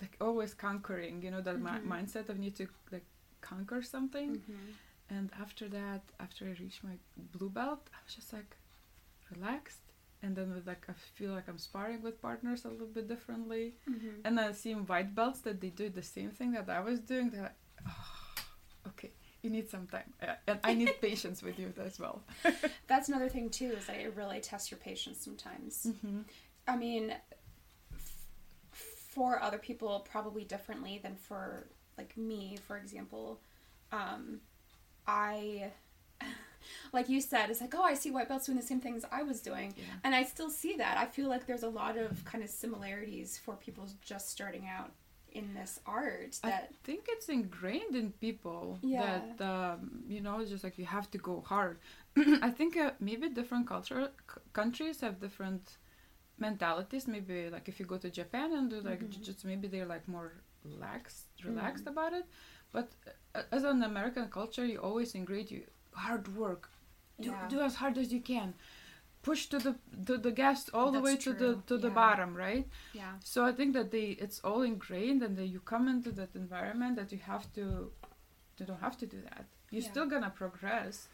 like 0.00 0.16
always 0.20 0.54
conquering, 0.54 1.22
you 1.22 1.30
know, 1.30 1.40
that 1.40 1.58
mi- 1.58 1.70
Mhm. 1.80 1.86
mindset 1.86 2.28
of 2.28 2.38
need 2.38 2.54
to 2.56 2.68
like 2.92 3.04
conquer 3.40 3.82
something. 3.82 4.36
Mhm. 4.38 4.74
And 5.10 5.32
after 5.32 5.68
that, 5.68 6.02
after 6.20 6.44
I 6.46 6.52
reached 6.62 6.84
my 6.84 6.98
blue 7.16 7.50
belt, 7.50 7.88
I 7.94 7.98
was 8.04 8.14
just 8.14 8.32
like 8.32 8.56
relaxed. 9.34 9.80
And 10.22 10.34
then 10.34 10.52
with 10.54 10.66
like 10.66 10.84
I 10.88 10.92
feel 11.14 11.30
like 11.32 11.48
I'm 11.48 11.58
sparring 11.58 12.02
with 12.02 12.20
partners 12.20 12.64
a 12.64 12.68
little 12.68 12.86
bit 12.88 13.06
differently. 13.08 13.74
Mhm. 13.88 14.20
And 14.24 14.36
then 14.38 14.52
seeing 14.54 14.84
white 14.86 15.14
belts 15.14 15.40
that 15.42 15.60
they 15.60 15.70
do 15.70 15.88
the 15.90 16.02
same 16.02 16.30
thing 16.30 16.52
that 16.52 16.68
I 16.68 16.80
was 16.80 16.98
doing, 17.00 17.30
they're 17.30 17.42
like, 17.42 17.60
oh, 17.86 18.88
okay, 18.88 19.12
you 19.42 19.50
need 19.50 19.70
some 19.70 19.86
time, 19.86 20.12
Uh, 20.20 20.34
and 20.48 20.58
I 20.64 20.74
need 20.74 20.92
patience 21.00 21.40
with 21.42 21.58
you 21.58 21.72
as 21.80 22.00
well. 22.00 22.22
That's 22.88 23.08
another 23.08 23.28
thing 23.28 23.48
too 23.50 23.70
is 23.78 23.86
that 23.86 23.96
it 23.96 24.16
really 24.16 24.40
tests 24.40 24.70
your 24.72 24.78
patience 24.78 25.18
sometimes. 25.24 25.86
Mm-hmm. 25.86 26.20
I 26.66 26.76
mean, 26.76 27.14
f- 27.94 28.26
for 28.72 29.40
other 29.40 29.58
people, 29.58 30.00
probably 30.10 30.44
differently 30.44 30.98
than 31.02 31.14
for 31.14 31.68
like 31.96 32.16
me, 32.16 32.58
for 32.66 32.76
example. 32.76 33.40
Um, 33.92 34.40
I, 35.06 35.70
like 36.92 37.08
you 37.08 37.20
said, 37.20 37.50
it's 37.50 37.60
like, 37.60 37.74
oh, 37.74 37.82
I 37.82 37.94
see 37.94 38.10
white 38.10 38.28
belts 38.28 38.46
doing 38.46 38.58
the 38.58 38.64
same 38.66 38.80
things 38.80 39.04
I 39.10 39.22
was 39.22 39.40
doing, 39.40 39.74
Yeah. 39.76 39.84
and 40.04 40.14
I 40.14 40.22
still 40.24 40.50
see 40.50 40.74
that. 40.76 40.96
I 40.98 41.06
feel 41.06 41.28
like 41.28 41.46
there's 41.46 41.62
a 41.62 41.68
lot 41.82 41.96
of 41.96 42.24
kind 42.24 42.42
of 42.44 42.50
similarities 42.50 43.38
for 43.38 43.54
people 43.56 43.84
just 44.00 44.28
starting 44.30 44.66
out 44.66 44.90
in 45.32 45.52
this 45.54 45.78
art. 45.86 46.38
I 46.42 46.48
That 46.50 46.74
think 46.84 47.04
it's 47.08 47.28
ingrained 47.28 47.94
in 47.94 48.12
people 48.12 48.78
Yeah. 48.82 49.20
that 49.38 49.40
um, 49.52 50.02
you 50.08 50.20
know, 50.20 50.40
it's 50.40 50.50
just 50.50 50.64
like 50.64 50.78
you 50.78 50.86
have 50.86 51.10
to 51.10 51.18
go 51.18 51.34
hard. 51.42 51.78
I 52.48 52.50
think 52.50 52.76
uh, 52.76 52.92
maybe 52.98 53.28
different 53.28 53.66
culture 53.66 54.10
c- 54.32 54.40
countries 54.52 55.00
have 55.02 55.20
different 55.20 55.76
mentalities. 56.38 57.06
Maybe 57.06 57.50
like 57.50 57.68
if 57.68 57.78
you 57.80 57.86
go 57.86 57.98
to 57.98 58.10
Japan 58.10 58.52
and 58.52 58.70
do 58.70 58.80
like 58.80 59.00
Mhm. 59.02 59.10
jujitsu, 59.12 59.44
maybe 59.44 59.68
they're 59.68 59.86
like 59.94 60.06
more 60.08 60.32
relaxed, 60.64 61.26
relaxed 61.44 61.84
Mhm. 61.84 61.92
about 61.92 62.12
it. 62.12 62.26
But 62.72 62.88
uh, 63.34 63.42
as 63.52 63.64
an 63.64 63.82
American 63.82 64.28
culture, 64.30 64.64
you 64.66 64.78
always 64.80 65.14
ingrain 65.14 65.46
you 65.48 65.64
hard 65.94 66.36
work. 66.36 66.70
Do, 67.20 67.30
Yeah. 67.30 67.48
do 67.48 67.60
as 67.60 67.76
hard 67.76 67.98
as 67.98 68.12
you 68.12 68.20
can. 68.20 68.54
Push 69.22 69.46
to 69.48 69.58
the 69.58 69.74
to 70.06 70.16
the 70.16 70.30
gas 70.30 70.68
all 70.70 70.90
the 70.92 71.00
That's 71.00 71.04
way 71.04 71.16
to 71.16 71.32
the 71.32 71.38
true, 71.54 71.62
to 71.66 71.76
the 71.78 71.90
bottom, 71.90 72.36
right? 72.36 72.66
yeah, 72.92 73.14
So 73.24 73.44
I 73.44 73.52
think 73.52 73.74
that 73.74 73.90
they 73.90 74.10
it's 74.24 74.40
all 74.40 74.62
ingrained 74.62 75.22
and 75.22 75.36
that 75.36 75.46
you 75.46 75.60
come 75.60 75.88
into 75.88 76.12
that 76.12 76.34
environment 76.34 76.96
that 76.96 77.10
you 77.12 77.18
have 77.18 77.52
to 77.54 77.92
you 78.58 78.66
don't 78.66 78.80
have 78.80 78.96
to 78.98 79.06
do 79.06 79.20
that. 79.22 79.44
You're 79.70 79.82
Yeah. 79.82 79.90
still 79.90 80.06
gonna 80.06 80.30
progress 80.30 81.08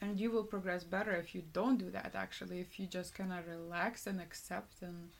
and 0.00 0.20
you 0.20 0.30
will 0.30 0.44
progress 0.44 0.84
better 0.84 1.12
if 1.16 1.34
you 1.34 1.42
don't 1.52 1.78
do 1.78 1.90
that 1.90 2.14
actually, 2.14 2.60
if 2.60 2.78
you 2.78 2.86
just 2.86 3.14
kinda 3.14 3.42
relax 3.46 4.06
and 4.06 4.20
accept 4.20 4.82
and 4.82 5.10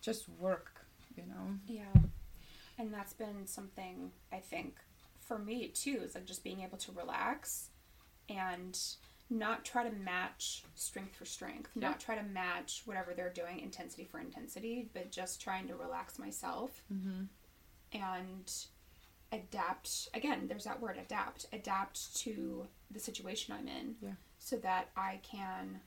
just 0.00 0.28
work, 0.28 0.84
you 1.16 1.24
know. 1.26 1.58
yeah, 1.66 1.92
and 2.78 2.92
that's 2.92 3.12
been 3.14 3.46
something 3.46 4.12
I 4.32 4.38
think 4.38 4.76
for 5.20 5.38
me 5.38 5.68
too 5.68 6.00
is 6.04 6.14
like 6.14 6.26
just 6.26 6.44
being 6.44 6.60
able 6.62 6.78
to 6.78 6.92
relax 6.92 7.70
and 8.28 8.78
not 9.30 9.64
try 9.64 9.86
to 9.88 9.94
match 9.94 10.64
strength 10.74 11.14
for 11.16 11.24
strength, 11.26 11.70
Yeah. 11.74 11.88
not 11.88 12.00
try 12.00 12.14
to 12.16 12.22
match 12.22 12.82
whatever 12.86 13.12
they're 13.14 13.28
doing 13.32 13.60
intensity 13.60 14.04
for 14.04 14.18
intensity, 14.20 14.88
but 14.94 15.10
just 15.10 15.40
trying 15.40 15.68
to 15.68 15.74
relax 15.74 16.18
myself 16.18 16.82
Mm-hmm. 16.92 17.24
and 17.92 18.52
adapt 19.30 20.08
again 20.14 20.46
there's 20.48 20.64
that 20.64 20.80
word 20.80 20.96
adapt 20.96 21.44
adapt 21.52 22.16
to 22.16 22.66
the 22.90 22.98
situation 22.98 23.52
i'm 23.58 23.68
in 23.68 23.94
Yeah. 24.00 24.12
so 24.38 24.56
that 24.56 24.88
i 24.96 25.20
can 25.22 25.80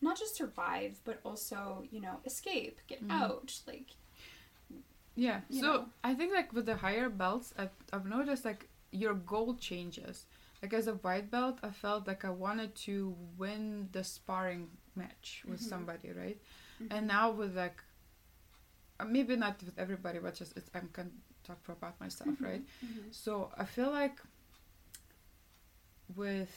not 0.00 0.18
just 0.18 0.34
survive 0.34 0.98
but 1.04 1.20
also 1.22 1.84
you 1.90 2.00
know 2.00 2.20
escape 2.24 2.80
get 2.86 3.06
Mhm. 3.06 3.10
out 3.10 3.60
like 3.66 3.90
Yeah. 5.16 5.40
So 5.50 5.60
know. 5.60 5.86
I 6.04 6.14
think 6.14 6.32
like 6.32 6.52
with 6.54 6.64
the 6.66 6.76
higher 6.76 7.10
belts, 7.10 7.52
I've 7.58 7.74
I've 7.92 8.06
noticed 8.06 8.44
like 8.44 8.68
your 8.92 9.12
goal 9.14 9.54
changes. 9.56 10.24
Like 10.62 10.74
as 10.74 10.86
a 10.88 10.94
white 10.94 11.30
belt, 11.30 11.58
I 11.62 11.70
felt 11.70 12.06
like 12.06 12.24
I 12.24 12.30
wanted 12.30 12.74
to 12.86 13.16
win 13.38 13.88
the 13.92 14.04
sparring 14.04 14.70
match 14.94 15.42
with 15.48 15.60
Mhm. 15.60 15.68
somebody, 15.68 16.10
right? 16.12 16.40
Mm-hmm. 16.82 16.92
And 16.92 17.06
now 17.06 17.30
with 17.30 17.56
like, 17.56 17.82
uh, 18.98 19.04
maybe 19.04 19.36
not 19.36 19.62
with 19.62 19.78
everybody, 19.78 20.18
but 20.18 20.34
just 20.34 20.56
it's, 20.56 20.70
I'm 20.74 20.88
can 20.92 21.10
talk 21.44 21.62
for 21.62 21.72
about 21.72 21.98
myself, 22.00 22.36
Mhm. 22.38 22.44
right? 22.44 22.64
Mhm. 22.84 23.12
So 23.14 23.50
I 23.56 23.64
feel 23.64 23.90
like 23.90 24.20
with 26.16 26.50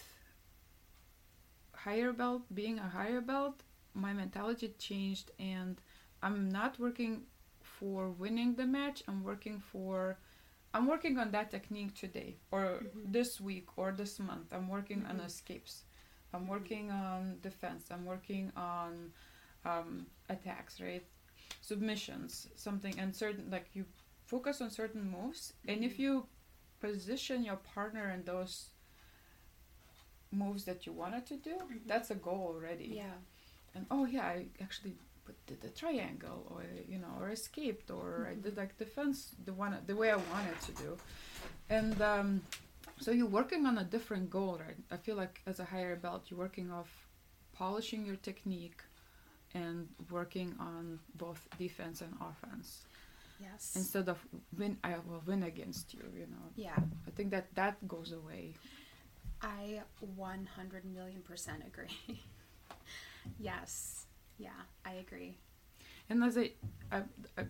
higher 1.73 2.13
belt 2.13 2.43
being 2.53 2.79
a 2.79 2.87
higher 2.89 3.21
belt, 3.21 3.61
my 3.93 4.13
mentality 4.13 4.73
changed, 4.77 5.31
and 5.39 5.79
I'm 6.21 6.49
not 6.49 6.79
working 6.79 7.25
for 7.61 8.09
winning 8.09 8.55
the 8.55 8.65
match. 8.65 9.03
I'm 9.07 9.23
working 9.23 9.59
for 9.59 10.17
I'm 10.73 10.87
working 10.87 11.17
on 11.19 11.31
that 11.31 11.51
technique 11.51 11.93
today 11.95 12.35
or 12.51 12.79
Mhm. 12.81 13.11
this 13.11 13.39
week 13.39 13.67
or 13.77 13.91
this 13.91 14.19
month. 14.19 14.51
I'm 14.51 14.67
working 14.67 15.05
on 15.05 15.19
Mhm. 15.19 15.25
escapes. 15.25 15.83
I'm 16.33 16.47
working 16.47 16.89
on 16.91 17.39
defense. 17.41 17.91
I'm 17.91 18.05
working 18.05 18.51
on 18.55 19.13
um, 19.65 20.07
attacks, 20.29 20.81
right? 20.81 21.05
Submissions, 21.61 22.49
something, 22.55 22.99
and 22.99 23.15
certain 23.15 23.49
like 23.51 23.69
you 23.75 23.85
focus 24.25 24.61
on 24.61 24.69
certain 24.71 25.09
moves, 25.09 25.53
and 25.67 25.83
if 25.83 25.93
Mhm. 25.95 25.99
you 25.99 26.27
position 26.79 27.43
your 27.43 27.57
partner 27.57 28.09
in 28.09 28.23
those 28.25 28.69
moves 30.31 30.65
that 30.65 30.85
you 30.85 30.91
wanted 30.93 31.25
to 31.27 31.37
do, 31.37 31.55
Mhm. 31.57 31.85
that's 31.85 32.09
a 32.11 32.15
goal 32.15 32.47
already. 32.55 32.87
yeah 32.95 33.13
And 33.75 33.85
oh 33.91 34.05
yeah, 34.05 34.25
I 34.25 34.47
actually 34.61 34.95
put 35.25 35.35
did 35.45 35.61
the 35.61 35.69
triangle, 35.69 36.45
or 36.51 36.63
you 36.87 36.97
know, 36.97 37.13
or 37.19 37.29
escaped, 37.29 37.89
or 37.91 38.27
I 38.29 38.35
Mhm. 38.35 38.43
did 38.43 38.57
like 38.57 38.77
defense 38.77 39.35
the 39.45 39.53
one 39.53 39.77
the 39.87 39.95
way 39.95 40.11
I 40.11 40.17
wanted 40.33 40.59
to 40.67 40.71
do, 40.83 40.97
and 41.69 42.01
um, 42.01 42.41
so 42.99 43.11
you're 43.11 43.27
working 43.41 43.65
on 43.65 43.77
a 43.77 43.83
different 43.83 44.29
goal, 44.29 44.57
right? 44.65 44.77
I 44.91 44.97
feel 44.97 45.15
like 45.15 45.41
as 45.45 45.59
a 45.59 45.65
higher 45.65 45.95
belt, 45.95 46.21
you're 46.29 46.39
working 46.39 46.71
off 46.71 46.91
polishing 47.53 48.05
your 48.05 48.17
technique 48.17 48.81
and 49.53 49.87
working 50.09 50.55
on 50.59 50.99
both 51.15 51.47
defense 51.57 52.01
and 52.01 52.13
offense. 52.21 52.85
Yes. 53.39 53.75
Instead 53.75 54.09
of 54.09 54.17
win 54.57 54.77
I 54.83 54.95
will 55.07 55.21
win 55.25 55.43
against 55.43 55.93
you 55.93 56.03
you 56.15 56.27
know? 56.27 56.45
Yeah. 56.55 56.77
I 57.07 57.11
think 57.11 57.31
that 57.31 57.53
that 57.55 57.75
goes 57.87 58.11
away. 58.11 58.53
I 59.41 59.81
100 60.15 60.85
million 60.85 61.21
percent 61.21 61.63
agree. 61.67 61.97
Yes 63.39 64.02
yeah 64.45 64.61
i 64.91 64.93
agree. 65.05 65.31
And 66.09 66.17
as 66.27 66.35
I, 66.43 66.45
I 66.95 66.99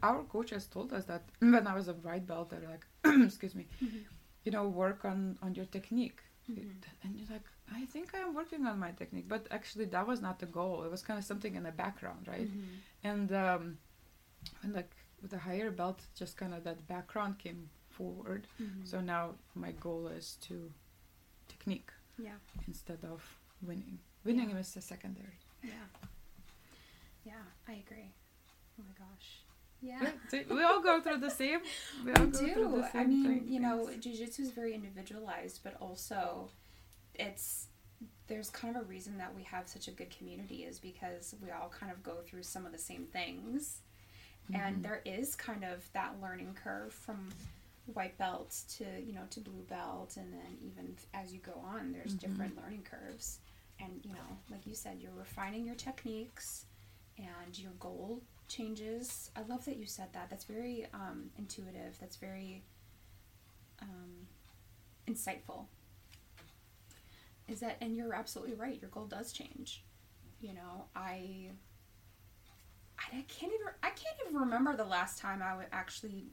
our 0.09 0.21
coach 0.33 0.51
has 0.55 0.65
told 0.75 0.89
us 0.97 1.03
that 1.11 1.23
when 1.53 1.65
I 1.71 1.73
was 1.79 1.87
a 1.93 1.95
white 2.07 2.25
belt 2.31 2.45
they're 2.51 2.69
like 2.75 2.85
excuse 3.29 3.55
me 3.59 3.65
you 4.45 4.51
know 4.55 4.63
work 4.83 4.99
on 5.11 5.19
on 5.45 5.49
your 5.59 5.65
technique. 5.77 6.21
Mhm. 6.49 6.71
and 7.03 7.09
you're 7.17 7.31
like 7.37 7.47
I 7.79 7.81
think 7.93 8.07
I'm 8.17 8.31
working 8.39 8.61
on 8.71 8.75
my 8.85 8.91
technique 9.01 9.27
but 9.33 9.43
actually 9.57 9.87
that 9.95 10.05
was 10.11 10.19
not 10.27 10.35
the 10.43 10.49
goal. 10.59 10.75
It 10.85 10.91
was 10.95 11.01
kind 11.07 11.17
of 11.21 11.25
something 11.31 11.53
in 11.59 11.63
the 11.69 11.75
background 11.83 12.23
right? 12.33 12.49
Mhm. 12.51 12.73
and 13.11 13.27
um 13.45 13.63
and 14.63 14.71
like 14.79 14.91
with 15.21 15.31
the 15.35 15.41
higher 15.49 15.71
belt 15.79 15.99
just 16.21 16.33
kind 16.41 16.53
of 16.57 16.61
that 16.67 16.79
background 16.95 17.33
came 17.45 17.61
forward. 17.97 18.41
Mhm. 18.61 18.81
so 18.91 18.95
now 19.13 19.23
my 19.65 19.71
goal 19.85 20.03
is 20.19 20.27
to 20.47 20.55
technique 21.53 21.91
yeah. 22.27 22.37
instead 22.67 23.01
of 23.13 23.19
winning. 23.69 23.97
Winning 24.25 24.49
Yeah. 24.51 24.61
is 24.63 24.69
the 24.75 24.81
secondary. 24.93 25.37
Yeah 25.73 25.87
yeah 27.25 27.33
i 27.67 27.73
agree 27.73 28.11
oh 28.79 28.83
my 28.87 29.05
gosh 29.05 29.39
yeah 29.81 30.11
we 30.49 30.63
all 30.63 30.81
go 30.81 31.01
through 31.01 31.17
the 31.19 31.29
same 31.29 31.59
we 32.05 32.11
all 32.13 32.25
We 32.25 32.31
go 32.31 32.37
through 32.37 32.53
do. 32.55 32.77
the 32.77 32.89
same 32.91 33.01
I 33.01 33.05
mean, 33.05 33.25
thing- 33.25 33.47
you 33.47 33.59
know, 33.59 33.89
jujitsu 33.99 34.39
is 34.39 34.51
very 34.51 34.73
individualized, 34.73 35.59
but 35.63 35.75
also 35.81 36.49
it's 37.15 37.67
there's 38.27 38.49
kind 38.49 38.75
of 38.77 38.83
a 38.83 38.85
reason 38.85 39.17
that 39.17 39.35
we 39.35 39.43
have 39.43 39.67
such 39.67 39.87
a 39.89 39.91
good 39.91 40.09
community 40.17 40.63
is 40.63 40.79
because 40.79 41.35
we 41.43 41.51
all 41.51 41.69
kind 41.69 41.91
of 41.91 42.01
go 42.01 42.15
through 42.25 42.43
some 42.43 42.65
of 42.65 42.71
the 42.71 42.77
same 42.77 43.05
things. 43.11 43.81
Mhm. 44.49 44.57
And 44.59 44.83
there 44.83 45.01
is 45.05 45.35
kind 45.35 45.63
of 45.65 45.83
that 45.93 46.15
learning 46.21 46.53
curve 46.63 46.93
from 46.93 47.29
white 47.93 48.17
belt 48.17 48.55
to, 48.77 48.85
you 49.05 49.13
know, 49.13 49.25
to 49.31 49.41
blue 49.41 49.63
belt 49.69 50.15
and 50.15 50.31
then 50.33 50.57
even 50.61 50.95
as 51.13 51.33
you 51.33 51.39
go 51.39 51.53
on, 51.65 51.91
there's 51.91 52.15
Mhm. 52.15 52.19
different 52.19 52.55
learning 52.57 52.83
curves. 52.83 53.39
And, 53.79 53.99
you 54.05 54.13
know, 54.13 54.37
like 54.49 54.65
you 54.65 54.75
said, 54.75 55.01
you're 55.01 55.11
refining 55.11 55.65
your 55.65 55.75
techniques 55.75 56.65
and 57.17 57.57
your 57.57 57.71
goal 57.79 58.21
changes. 58.47 59.31
I 59.35 59.41
love 59.43 59.65
that 59.65 59.77
you 59.77 59.85
said 59.85 60.07
that. 60.13 60.29
That's 60.29 60.45
very 60.45 60.85
um, 60.93 61.29
intuitive. 61.37 61.97
That's 61.99 62.15
very 62.17 62.63
um, 63.81 64.27
insightful. 65.07 65.65
Is 67.47 67.59
that, 67.59 67.77
and 67.81 67.95
you're 67.95 68.13
absolutely 68.13 68.55
right. 68.55 68.79
Your 68.81 68.89
goal 68.89 69.05
does 69.05 69.33
change. 69.33 69.83
You 70.41 70.53
know, 70.53 70.85
I 70.95 71.49
I 72.99 73.23
can't 73.27 73.51
even 73.53 73.67
I 73.81 73.89
can't 73.89 74.15
even 74.25 74.39
remember 74.39 74.75
the 74.75 74.85
last 74.85 75.19
time 75.19 75.41
I 75.41 75.55
would 75.55 75.67
actually 75.71 76.25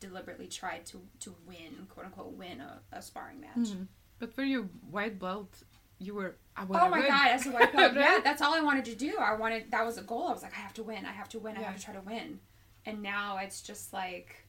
deliberately 0.00 0.46
tried 0.46 0.86
to 0.86 1.00
to 1.20 1.34
win 1.46 1.86
quote 1.88 2.06
unquote 2.06 2.32
win 2.32 2.60
a, 2.60 2.80
a 2.92 3.02
sparring 3.02 3.40
match. 3.40 3.68
Mhm. 3.70 3.86
But 4.18 4.34
for 4.34 4.42
your 4.42 4.62
white 4.90 5.18
belt, 5.18 5.62
you 5.98 6.14
were. 6.14 6.36
I 6.56 6.62
Oh 6.62 6.88
my 6.88 6.98
win. 6.98 7.08
god, 7.08 7.28
as 7.28 7.46
a 7.46 7.50
white 7.50 7.72
belt, 7.72 7.92
yeah, 7.96 8.20
that's 8.22 8.42
all 8.42 8.54
I 8.54 8.60
wanted 8.60 8.84
to 8.86 8.94
do. 8.94 9.16
I 9.18 9.34
wanted 9.34 9.70
that 9.70 9.84
was 9.86 9.98
a 9.98 10.02
goal. 10.02 10.28
I 10.28 10.32
was 10.32 10.42
like, 10.42 10.54
I 10.56 10.60
have 10.60 10.74
to 10.74 10.82
win, 10.82 11.06
I 11.06 11.12
have 11.12 11.28
to 11.30 11.38
win, 11.38 11.56
I 11.56 11.62
have 11.62 11.76
to 11.76 11.82
try 11.82 11.94
to 11.94 12.00
win. 12.00 12.40
And 12.86 13.02
now 13.02 13.38
it's 13.38 13.62
just 13.62 13.92
like 13.92 14.48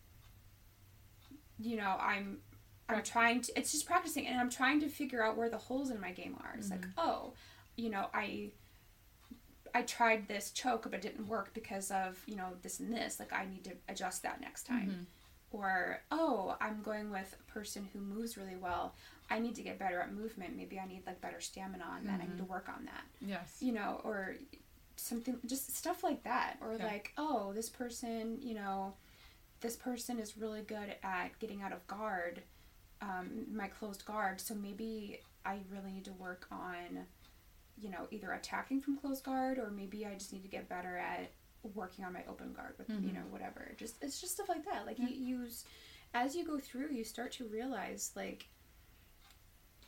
you 1.59 1.77
know, 1.77 1.95
I'm 1.99 2.39
I'm 2.87 3.03
trying 3.03 3.41
to 3.41 3.57
it's 3.57 3.71
just 3.71 3.85
practicing 3.85 4.27
and 4.27 4.39
I'm 4.39 4.49
trying 4.49 4.79
to 4.79 4.89
figure 4.89 5.23
out 5.23 5.37
where 5.37 5.49
the 5.49 5.57
holes 5.57 5.91
in 5.91 5.99
my 5.99 6.11
game 6.11 6.35
are. 6.41 6.55
It's 6.57 6.71
like, 6.71 6.81
mm-hmm. 6.81 6.99
oh, 6.99 7.33
you 7.75 7.89
know, 7.89 8.07
I 8.13 8.51
I 9.75 9.83
tried 9.83 10.27
this 10.27 10.51
choke 10.51 10.83
but 10.83 10.93
it 10.95 11.01
didn't 11.01 11.27
work 11.27 11.53
because 11.53 11.91
of, 11.91 12.19
you 12.25 12.35
know, 12.35 12.49
this 12.61 12.79
and 12.79 12.91
this. 12.91 13.19
Like 13.19 13.33
I 13.33 13.45
need 13.45 13.63
to 13.65 13.71
adjust 13.87 14.23
that 14.23 14.41
next 14.41 14.63
time. 14.63 14.89
Mm-hmm. 14.89 15.03
Or, 15.51 16.01
oh, 16.11 16.55
I'm 16.61 16.83
going 16.83 17.09
with 17.09 17.35
a 17.39 17.51
person 17.51 17.89
who 17.91 17.99
moves 17.99 18.37
really 18.37 18.55
well. 18.55 18.93
I 19.29 19.39
need 19.39 19.55
to 19.55 19.61
get 19.63 19.77
better 19.77 19.99
at 19.99 20.13
movement. 20.13 20.55
Maybe 20.55 20.79
I 20.79 20.85
need 20.87 21.03
like 21.05 21.21
better 21.21 21.39
stamina 21.39 21.83
on 21.83 22.05
that. 22.07 22.19
I 22.21 22.25
need 22.25 22.37
to 22.37 22.43
work 22.45 22.67
on 22.69 22.85
that. 22.85 23.03
Yes. 23.21 23.57
You 23.59 23.73
know, 23.73 24.01
or 24.03 24.35
something 24.95 25.37
just 25.45 25.75
stuff 25.75 26.03
like 26.03 26.23
that. 26.23 26.57
Or 26.61 26.73
Yeah. 26.75 26.85
like, 26.85 27.13
oh, 27.17 27.53
this 27.53 27.69
person, 27.69 28.41
you 28.41 28.55
know, 28.55 28.95
this 29.61 29.75
person 29.75 30.19
is 30.19 30.37
really 30.37 30.61
good 30.63 30.95
at 31.03 31.37
getting 31.39 31.61
out 31.61 31.73
of 31.73 31.85
guard, 31.87 32.41
um, 33.01 33.45
my 33.55 33.67
closed 33.67 34.05
guard. 34.05 34.41
So 34.41 34.55
maybe 34.55 35.19
I 35.45 35.59
really 35.69 35.91
need 35.91 36.05
to 36.05 36.13
work 36.13 36.47
on, 36.51 37.05
you 37.77 37.89
know, 37.89 38.07
either 38.11 38.31
attacking 38.33 38.81
from 38.81 38.97
closed 38.97 39.23
guard 39.23 39.57
or 39.59 39.69
maybe 39.69 40.05
I 40.05 40.13
just 40.15 40.33
need 40.33 40.41
to 40.43 40.49
get 40.49 40.67
better 40.67 40.97
at 40.97 41.31
working 41.75 42.03
on 42.05 42.13
my 42.13 42.23
open 42.27 42.53
guard 42.53 42.73
with 42.77 42.89
you 42.89 42.95
Mhm. 42.95 43.13
know 43.15 43.25
whatever. 43.29 43.73
Just 43.77 44.01
it's 44.01 44.19
just 44.19 44.33
stuff 44.33 44.47
like 44.49 44.63
that. 44.65 44.85
Like 44.85 44.97
Yeah. 44.97 45.07
you 45.09 45.37
use 45.39 45.65
as 46.13 46.35
you 46.35 46.43
go 46.45 46.57
through, 46.57 46.89
you 46.91 47.03
start 47.03 47.31
to 47.33 47.45
realize 47.45 48.11
like, 48.15 48.47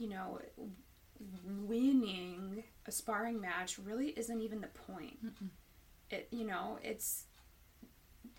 you 0.02 0.10
know, 0.10 0.40
winning 1.46 2.64
a 2.88 2.92
sparring 2.92 3.40
match 3.40 3.78
really 3.78 4.10
isn't 4.18 4.42
even 4.42 4.62
the 4.62 4.68
point. 4.68 5.24
Mm-mm. 5.24 5.50
It 6.10 6.28
you 6.32 6.46
know 6.46 6.80
it's 6.84 7.26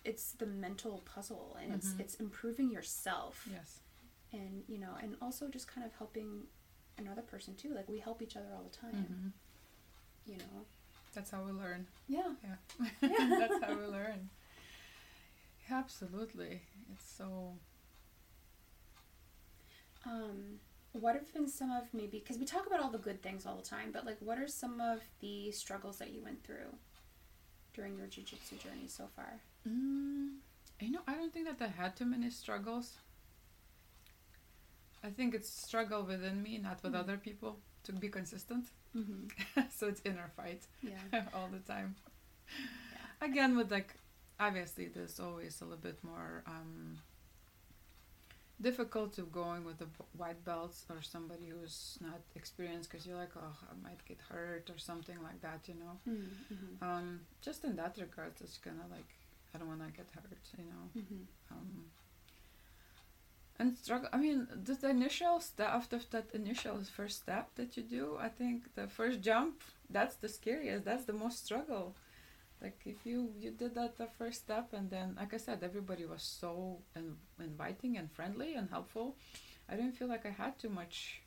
it's 0.04 0.32
the 0.32 0.46
mental 0.46 1.02
puzzle 1.04 1.56
and 1.62 1.72
it's 1.74 1.90
Mhm. 1.92 2.00
it's 2.00 2.14
improving 2.16 2.70
yourself 2.70 3.46
Yes. 3.50 3.80
and 4.32 4.64
you 4.66 4.78
know 4.78 4.94
and 5.00 5.16
also 5.22 5.48
just 5.48 5.68
kind 5.68 5.86
of 5.86 5.92
helping 5.94 6.48
another 6.98 7.22
person 7.22 7.54
too 7.54 7.72
like 7.74 7.88
we 7.88 7.98
help 8.00 8.20
each 8.20 8.36
other 8.36 8.52
all 8.54 8.64
the 8.64 8.76
time 8.76 8.94
Mhm. 8.94 9.32
you 10.32 10.38
know 10.38 10.66
That's 11.14 11.30
how 11.30 11.44
we 11.44 11.52
learn. 11.52 11.86
yeah 12.08 12.34
Yeah. 12.42 12.56
Yeah. 13.02 13.36
That's 13.38 13.60
how 13.64 13.74
we 13.78 13.86
learn. 13.86 14.28
Absolutely. 15.70 16.62
It's 16.92 17.08
so. 17.18 17.56
um 20.04 20.58
what 20.92 21.14
have 21.14 21.32
been 21.32 21.48
some 21.48 21.70
of 21.70 21.84
maybe 21.94 22.18
because 22.18 22.38
we 22.38 22.44
talk 22.44 22.66
about 22.66 22.80
all 22.80 22.90
the 22.90 22.98
good 22.98 23.22
things 23.22 23.46
all 23.46 23.56
the 23.56 23.62
time 23.62 23.90
but 23.92 24.04
like 24.04 24.18
what 24.20 24.38
are 24.38 24.46
some 24.48 24.80
of 24.80 25.00
the 25.20 25.50
struggles 25.52 25.96
that 25.98 26.10
you 26.12 26.22
went 26.22 26.42
through 26.44 26.70
during 27.74 27.96
your 27.96 28.06
jiu-jitsu 28.06 28.56
journey 28.56 28.86
so 28.88 29.08
far 29.16 29.40
Mm, 29.68 30.38
you 30.80 30.90
know, 30.90 30.98
I 31.06 31.14
don't 31.14 31.32
think 31.32 31.46
that 31.46 31.64
I 31.64 31.68
had 31.68 31.94
too 31.94 32.04
many 32.04 32.30
struggles. 32.30 32.98
I 35.04 35.10
think 35.10 35.34
it's 35.34 35.48
struggle 35.66 36.02
within 36.04 36.42
me, 36.42 36.58
not 36.58 36.82
with 36.82 36.92
Mhm. 36.94 36.98
other 37.00 37.16
people, 37.16 37.60
to 37.84 37.92
be 37.92 38.08
consistent. 38.08 38.66
mm-hmm. 38.94 39.28
so 39.70 39.86
it's 39.88 40.02
inner 40.04 40.28
fight 40.36 40.66
yeah 40.82 41.28
all 41.34 41.48
the 41.48 41.60
time. 41.60 41.94
Again, 43.20 43.56
with 43.56 43.70
like, 43.70 43.94
obviously, 44.40 44.88
there's 44.88 45.20
always 45.20 45.60
a 45.60 45.64
little 45.64 45.78
bit 45.78 46.02
more 46.02 46.42
um, 46.46 46.98
difficult 48.62 49.12
to 49.14 49.22
going 49.22 49.64
with 49.64 49.78
the 49.78 49.88
white 50.16 50.44
belts 50.44 50.86
or 50.88 51.02
somebody 51.02 51.46
who's 51.52 51.98
not 52.00 52.20
experienced 52.34 52.90
because 52.90 53.06
you're 53.06 53.16
like, 53.16 53.34
oh, 53.36 53.56
I 53.70 53.74
might 53.82 54.04
get 54.06 54.18
hurt 54.28 54.70
or 54.70 54.78
something 54.78 55.18
like 55.22 55.40
that, 55.42 55.60
you 55.68 55.74
know. 55.74 55.94
mm-hmm. 56.08 56.84
Um, 56.88 57.20
just 57.40 57.64
in 57.64 57.76
that 57.76 57.96
regard, 58.00 58.32
it's 58.40 58.58
kind 58.58 58.78
of 58.84 58.90
like, 58.90 59.10
I 59.54 59.58
don't 59.58 59.68
want 59.68 59.80
to 59.86 59.92
get 59.92 60.08
hurt, 60.14 60.44
you 60.56 60.64
know. 60.64 60.84
Mm-hmm. 60.96 61.54
Um, 61.54 61.84
and 63.58 63.76
struggle. 63.76 64.08
I 64.12 64.16
mean, 64.16 64.48
the, 64.64 64.74
the 64.74 64.90
initial 64.90 65.40
step 65.40 65.68
after 65.68 65.98
that 66.10 66.26
initial 66.32 66.78
first 66.84 67.22
step 67.22 67.50
that 67.56 67.76
you 67.76 67.82
do, 67.82 68.16
I 68.18 68.28
think 68.28 68.74
the 68.74 68.86
first 68.86 69.20
jump 69.20 69.62
that's 69.92 70.16
the 70.16 70.28
scariest. 70.28 70.84
That's 70.84 71.04
the 71.04 71.12
most 71.12 71.44
struggle. 71.44 71.94
Like 72.62 72.80
if 72.86 73.04
you 73.04 73.30
you 73.40 73.50
did 73.50 73.74
that 73.74 73.98
the 73.98 74.06
first 74.18 74.38
step, 74.44 74.72
and 74.72 74.88
then 74.90 75.16
like 75.18 75.34
I 75.34 75.38
said, 75.38 75.58
everybody 75.62 76.04
was 76.06 76.22
so 76.22 76.78
in, 76.94 77.16
inviting 77.40 77.96
and 77.98 78.10
friendly 78.12 78.54
and 78.54 78.70
helpful. 78.70 79.16
I 79.68 79.74
didn't 79.76 79.96
feel 79.98 80.08
like 80.08 80.24
I 80.26 80.30
had 80.30 80.58
too 80.58 80.68
much, 80.68 81.22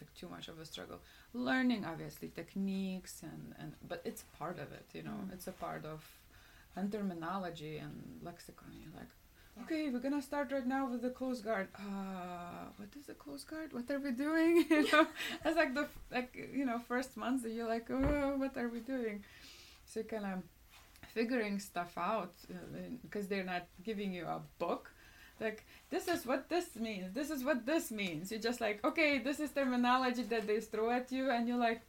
like 0.00 0.12
too 0.14 0.28
much 0.28 0.48
of 0.48 0.58
a 0.58 0.64
struggle. 0.64 0.98
Learning 1.34 1.84
obviously 1.84 2.28
techniques 2.28 3.22
and 3.22 3.54
and 3.58 3.72
but 3.86 4.00
it's 4.04 4.22
part 4.38 4.58
of 4.58 4.72
it. 4.72 4.86
You 4.94 5.02
know, 5.02 5.18
Mm. 5.26 5.32
it's 5.34 5.46
a 5.46 5.52
part 5.52 5.84
of 5.84 6.00
and 6.76 6.90
terminology 6.90 7.76
and 7.78 7.94
lexicon. 8.22 8.72
You're 8.80 8.96
like, 9.02 9.12
Yeah. 9.56 9.62
okay, 9.64 9.82
we're 9.90 10.04
gonna 10.06 10.22
start 10.22 10.52
right 10.52 10.66
now 10.66 10.82
with 10.90 11.02
the 11.02 11.10
close 11.10 11.40
guard. 11.42 11.68
Uh, 11.74 12.66
what 12.78 12.88
is 12.98 13.04
the 13.06 13.14
close 13.24 13.44
guard? 13.44 13.72
What 13.72 13.90
are 13.90 13.98
we 13.98 14.12
doing? 14.12 14.64
you 14.70 14.82
know, 14.90 15.06
it's 15.44 15.56
like 15.62 15.74
the 15.74 15.86
like 16.10 16.30
you 16.58 16.64
know 16.64 16.78
first 16.78 17.16
months 17.16 17.42
that 17.42 17.52
you're 17.52 17.68
like, 17.76 17.90
oh, 17.90 18.36
what 18.42 18.56
are 18.56 18.68
we 18.68 18.80
doing? 18.80 19.24
So 19.90 20.02
kind 20.04 20.24
of 20.24 20.42
figuring 21.14 21.58
stuff 21.58 21.98
out 21.98 22.32
uh, 22.48 22.54
because 23.02 23.26
they're 23.26 23.44
not 23.44 23.66
giving 23.82 24.12
you 24.12 24.24
a 24.24 24.40
book. 24.58 24.92
Like 25.40 25.64
this 25.90 26.06
is 26.06 26.24
what 26.24 26.48
this 26.48 26.76
means. 26.76 27.12
This 27.12 27.30
is 27.30 27.42
what 27.42 27.66
this 27.66 27.90
means. 27.90 28.30
You're 28.30 28.40
just 28.40 28.60
like, 28.60 28.84
okay, 28.84 29.18
this 29.18 29.40
is 29.40 29.50
terminology 29.50 30.22
that 30.24 30.46
they 30.46 30.60
throw 30.60 30.90
at 30.90 31.10
you, 31.10 31.30
and 31.30 31.48
you're 31.48 31.56
like, 31.56 31.80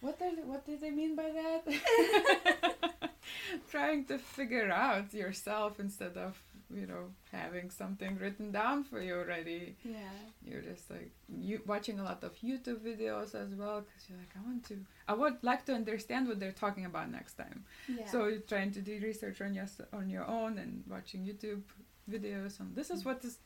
what 0.00 0.20
are 0.20 0.36
they, 0.36 0.42
what 0.42 0.64
do 0.66 0.76
they 0.76 0.90
mean 0.90 1.16
by 1.16 1.30
that? 1.40 3.10
Trying 3.70 4.04
to 4.06 4.18
figure 4.18 4.70
out 4.70 5.12
yourself 5.12 5.80
instead 5.80 6.16
of 6.16 6.40
you 6.72 6.86
know 6.86 7.04
having 7.30 7.70
something 7.70 8.18
written 8.18 8.50
down 8.50 8.84
for 8.84 9.00
you 9.00 9.14
already. 9.14 9.76
yeah 9.84 10.16
You're 10.44 10.62
just 10.62 10.90
like 10.90 11.10
you 11.28 11.60
watching 11.66 11.98
a 11.98 12.04
lot 12.04 12.22
of 12.24 12.32
YouTube 12.40 12.80
videos 12.80 13.34
as 13.34 13.54
well 13.54 13.80
because 13.80 14.08
you're 14.08 14.18
like, 14.18 14.34
I 14.36 14.46
want 14.46 14.64
to, 14.68 14.76
I 15.08 15.14
would 15.14 15.38
like 15.42 15.64
to 15.66 15.74
understand 15.74 16.28
what 16.28 16.38
they're 16.40 16.52
talking 16.52 16.84
about 16.84 17.10
next 17.10 17.34
time. 17.34 17.64
yeah 17.88 18.06
So 18.06 18.26
you're 18.26 18.38
trying 18.40 18.72
to 18.72 18.80
do 18.80 18.98
research 19.02 19.40
on 19.40 19.54
your 19.54 19.66
on 19.92 20.08
your 20.08 20.26
own 20.26 20.58
and 20.58 20.84
watching 20.88 21.20
YouTube 21.24 21.62
videos 22.10 22.60
on 22.60 22.72
this 22.74 22.90
is 22.90 23.02
mm. 23.02 23.06
what 23.06 23.24
is 23.24 23.38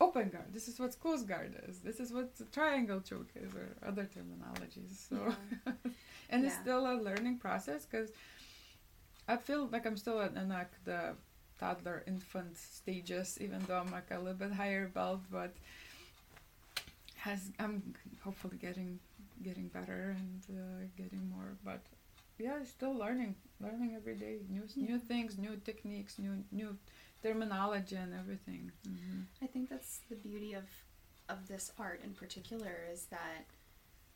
open 0.00 0.28
guard, 0.30 0.52
this 0.52 0.66
is 0.68 0.80
what 0.80 0.98
close 1.00 1.22
guard 1.22 1.54
is, 1.68 1.78
this 1.78 2.00
is 2.00 2.12
what 2.12 2.36
the 2.36 2.44
triangle 2.46 3.00
choke 3.00 3.30
is, 3.36 3.54
or 3.54 3.68
other 3.86 4.08
terminologies. 4.16 5.08
So 5.08 5.16
Yeah. 5.16 5.72
and 6.30 6.44
it's 6.44 6.56
still 6.56 6.84
a 6.92 6.96
learning 7.08 7.38
process 7.38 7.86
because 7.86 8.10
I 9.28 9.36
feel 9.36 9.68
like 9.70 9.86
I'm 9.86 9.96
still 9.96 10.20
in 10.20 10.48
like 10.48 10.72
the 10.84 11.14
toddler 11.58 12.02
infant 12.06 12.56
stages, 12.56 13.38
even 13.40 13.60
though 13.66 13.78
I'm 13.78 13.92
like 13.92 14.10
a 14.10 14.18
little 14.18 14.34
bit 14.34 14.52
higher 14.52 14.88
belt, 14.88 15.20
but 15.30 15.54
has 17.16 17.52
I'm 17.60 17.94
hopefully 18.24 18.58
getting 18.60 18.98
getting 19.42 19.68
better 19.68 20.16
and 20.18 20.42
uh, 20.50 20.84
getting 20.96 21.28
more. 21.30 21.56
But 21.64 21.82
yeah, 22.38 22.62
still 22.64 22.94
learning, 22.94 23.36
learning 23.60 23.94
every 23.96 24.14
day, 24.14 24.38
new 24.48 24.64
new 24.76 24.98
things, 24.98 25.38
new 25.38 25.56
techniques, 25.64 26.18
new 26.18 26.44
new 26.50 26.76
terminology 27.22 27.96
and 27.96 28.14
everything. 28.14 28.72
hmm 28.86 29.22
I 29.42 29.46
think 29.46 29.68
that's 29.70 30.00
the 30.08 30.16
beauty 30.16 30.54
of 30.54 30.64
of 31.28 31.46
this 31.48 31.72
art 31.78 32.00
in 32.04 32.12
particular 32.14 32.74
is 32.92 33.06
that 33.06 33.46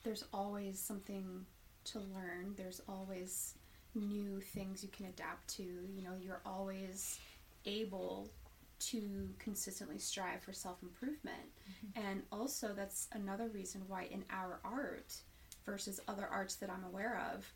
there's 0.05 0.25
always 0.33 0.79
something 0.79 1.47
to 1.85 1.99
learn. 1.99 2.55
There's 2.57 2.81
always 2.89 3.55
new 3.95 4.41
things 4.41 4.83
you 4.83 4.91
can 4.91 5.07
adapt 5.07 5.49
to. 5.57 5.63
You 5.63 6.03
know, 6.03 6.15
you're 6.21 6.43
always 6.45 7.19
able 7.65 8.29
to 8.79 9.31
consistently 9.39 9.99
strive 9.99 10.43
for 10.43 10.53
self 10.53 10.83
improvement. 10.83 11.51
And 11.95 12.23
also, 12.31 12.73
that's 12.75 13.09
another 13.13 13.49
reason 13.49 13.83
why 13.89 14.05
in 14.11 14.25
our 14.31 14.61
art 14.65 15.15
versus 15.65 16.01
other 16.09 16.27
arts 16.27 16.57
that 16.57 16.71
I'm 16.71 16.85
aware 16.85 17.21
of, 17.35 17.53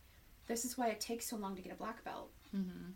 this 0.47 0.65
is 0.65 0.77
why 0.79 0.89
it 0.89 1.01
takes 1.01 1.27
so 1.29 1.37
long 1.37 1.55
to 1.57 1.63
get 1.63 1.73
a 1.73 1.77
black 1.77 2.03
belt. 2.05 2.31
hmm 2.53 2.93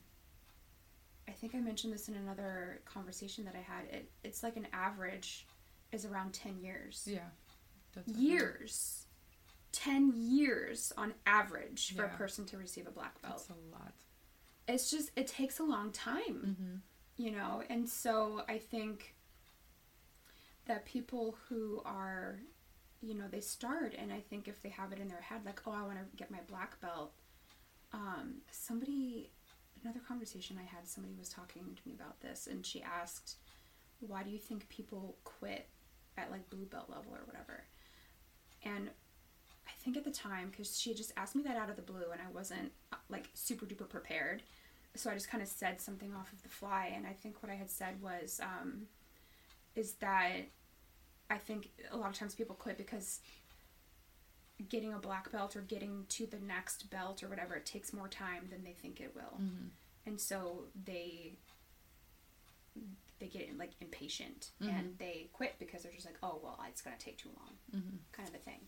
I 1.27 1.33
think 1.33 1.55
I 1.55 1.59
mentioned 1.61 1.93
this 1.95 2.09
in 2.09 2.14
another 2.16 2.81
conversation 2.85 3.45
that 3.47 3.55
I 3.55 3.61
had. 3.61 3.85
It 3.91 4.11
it's 4.22 4.43
like 4.43 4.57
an 4.57 4.66
average 4.72 5.47
is 5.93 6.05
around 6.05 6.35
10 6.35 6.59
years. 6.61 7.07
Yeah, 7.11 7.20
that's 7.95 8.09
Years. 8.12 9.07
10 9.72 10.12
years 10.14 10.93
on 10.97 11.14
average 11.27 11.95
for 11.97 12.05
Yeah. 12.05 12.14
a 12.14 12.16
person 12.16 12.45
to 12.47 12.57
receive 12.59 12.87
a 12.87 12.91
black 12.91 13.20
belt. 13.22 13.45
That's 13.49 13.51
a 13.51 13.72
lot. 13.72 13.93
It's 14.68 14.91
just 14.91 15.11
it 15.16 15.27
takes 15.27 15.59
a 15.59 15.64
long 15.64 15.93
time, 15.93 16.57
hmm 16.61 16.77
you 17.16 17.30
know. 17.30 17.62
And 17.68 17.88
so 17.88 18.42
I 18.48 18.58
think 18.58 19.14
that 20.66 20.84
people 20.84 21.36
who 21.48 21.82
are 21.84 22.40
you 23.00 23.14
know, 23.14 23.24
they 23.30 23.40
start 23.40 23.94
and 23.98 24.10
I 24.10 24.20
think 24.20 24.48
if 24.48 24.62
they 24.62 24.70
have 24.70 24.90
it 24.92 24.98
in 24.98 25.08
their 25.08 25.20
head 25.20 25.42
like, 25.44 25.60
"Oh, 25.66 25.72
I 25.72 25.82
want 25.82 25.98
to 25.98 26.16
get 26.16 26.30
my 26.30 26.40
black 26.48 26.80
belt." 26.80 27.12
Um 27.92 28.36
somebody 28.50 29.30
another 29.82 30.00
conversation 30.00 30.58
I 30.58 30.64
had, 30.64 30.88
somebody 30.88 31.14
was 31.18 31.28
talking 31.28 31.62
to 31.76 31.88
me 31.88 31.94
about 31.94 32.20
this, 32.20 32.46
and 32.46 32.64
she 32.64 32.82
asked, 32.82 33.36
"Why 34.00 34.22
do 34.22 34.30
you 34.30 34.38
think 34.38 34.68
people 34.68 35.16
quit 35.24 35.68
at 36.16 36.30
like 36.30 36.48
blue 36.50 36.64
belt 36.64 36.88
level 36.88 37.12
or 37.12 37.24
whatever?" 37.26 37.64
And 38.64 38.90
I 39.66 39.72
think 39.82 39.96
at 39.96 40.04
the 40.04 40.10
time, 40.10 40.48
because 40.50 40.78
she 40.78 40.94
just 40.94 41.12
asked 41.16 41.34
me 41.36 41.42
that 41.42 41.56
out 41.56 41.70
of 41.70 41.76
the 41.76 41.82
blue, 41.82 42.10
and 42.12 42.20
I 42.20 42.30
wasn't 42.32 42.72
uh, 42.92 42.96
like 43.08 43.28
super 43.34 43.66
duper 43.66 43.88
prepared, 43.88 44.42
so 44.95 45.11
I 45.11 45.14
just 45.14 45.28
kind 45.28 45.42
of 45.42 45.49
said 45.49 45.80
something 45.80 46.14
off 46.14 46.32
of 46.32 46.42
the 46.42 46.49
fly. 46.49 46.92
And 46.95 47.07
I 47.07 47.12
think 47.12 47.42
what 47.42 47.51
I 47.51 47.55
had 47.57 47.70
said 47.70 48.01
was, 48.03 48.40
um, 48.42 48.82
is 49.74 49.95
that 49.95 50.32
I 51.30 51.38
think 51.38 51.70
a 51.90 51.97
lot 51.97 52.11
of 52.11 52.16
times 52.16 52.34
people 52.34 52.55
quit 52.55 52.76
because 52.78 53.20
getting 54.68 54.92
a 54.95 54.99
black 54.99 55.32
belt 55.32 55.57
or 55.57 55.62
getting 55.62 56.07
to 56.11 56.26
the 56.26 56.38
next 56.38 56.88
belt 56.90 57.22
or 57.24 57.28
whatever 57.28 57.55
it 57.57 57.66
takes 57.66 57.92
more 57.92 58.07
time 58.09 58.45
than 58.51 58.62
they 58.62 58.72
think 58.72 59.01
it 59.01 59.12
will 59.14 59.38
Mm-hmm. 59.40 59.66
and 60.07 60.20
so 60.20 60.66
they 60.84 61.32
they 63.18 63.26
get 63.26 63.57
like 63.59 63.72
impatient 63.80 64.51
Mhm. 64.62 64.68
and 64.68 64.99
they 64.99 65.28
quit 65.32 65.57
because 65.59 65.82
they're 65.82 65.92
just 65.92 66.07
like 66.07 66.18
oh 66.22 66.38
well 66.42 66.59
it's 66.68 66.82
going 66.82 66.97
to 66.97 67.05
take 67.05 67.18
too 67.18 67.30
long 67.36 67.55
Mm-hmm. 67.74 67.97
kind 68.12 68.28
of 68.28 68.34
a 68.36 68.38
thing 68.38 68.61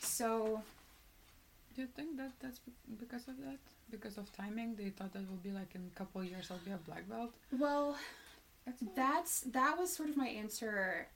so 0.00 0.62
Do 1.74 1.82
you 1.82 1.88
think 1.88 2.16
that 2.18 2.32
that's 2.40 2.60
because 2.98 3.26
of 3.28 3.36
that? 3.38 3.58
Because 3.90 4.16
of 4.18 4.30
timing, 4.32 4.76
they 4.76 4.90
thought 4.90 5.12
that 5.12 5.28
will 5.28 5.36
be 5.42 5.50
like 5.50 5.74
in 5.74 5.90
a 5.94 5.98
couple 5.98 6.20
of 6.20 6.26
years 6.28 6.50
I'll 6.50 6.58
be 6.64 6.70
a 6.70 6.76
black 6.78 7.08
belt. 7.08 7.32
well 7.58 7.96
That's 8.66 8.82
that's 8.96 9.40
that 9.52 9.76
was 9.78 9.92
sort 9.94 10.08
of 10.08 10.16
my 10.16 10.28
answer 10.28 11.06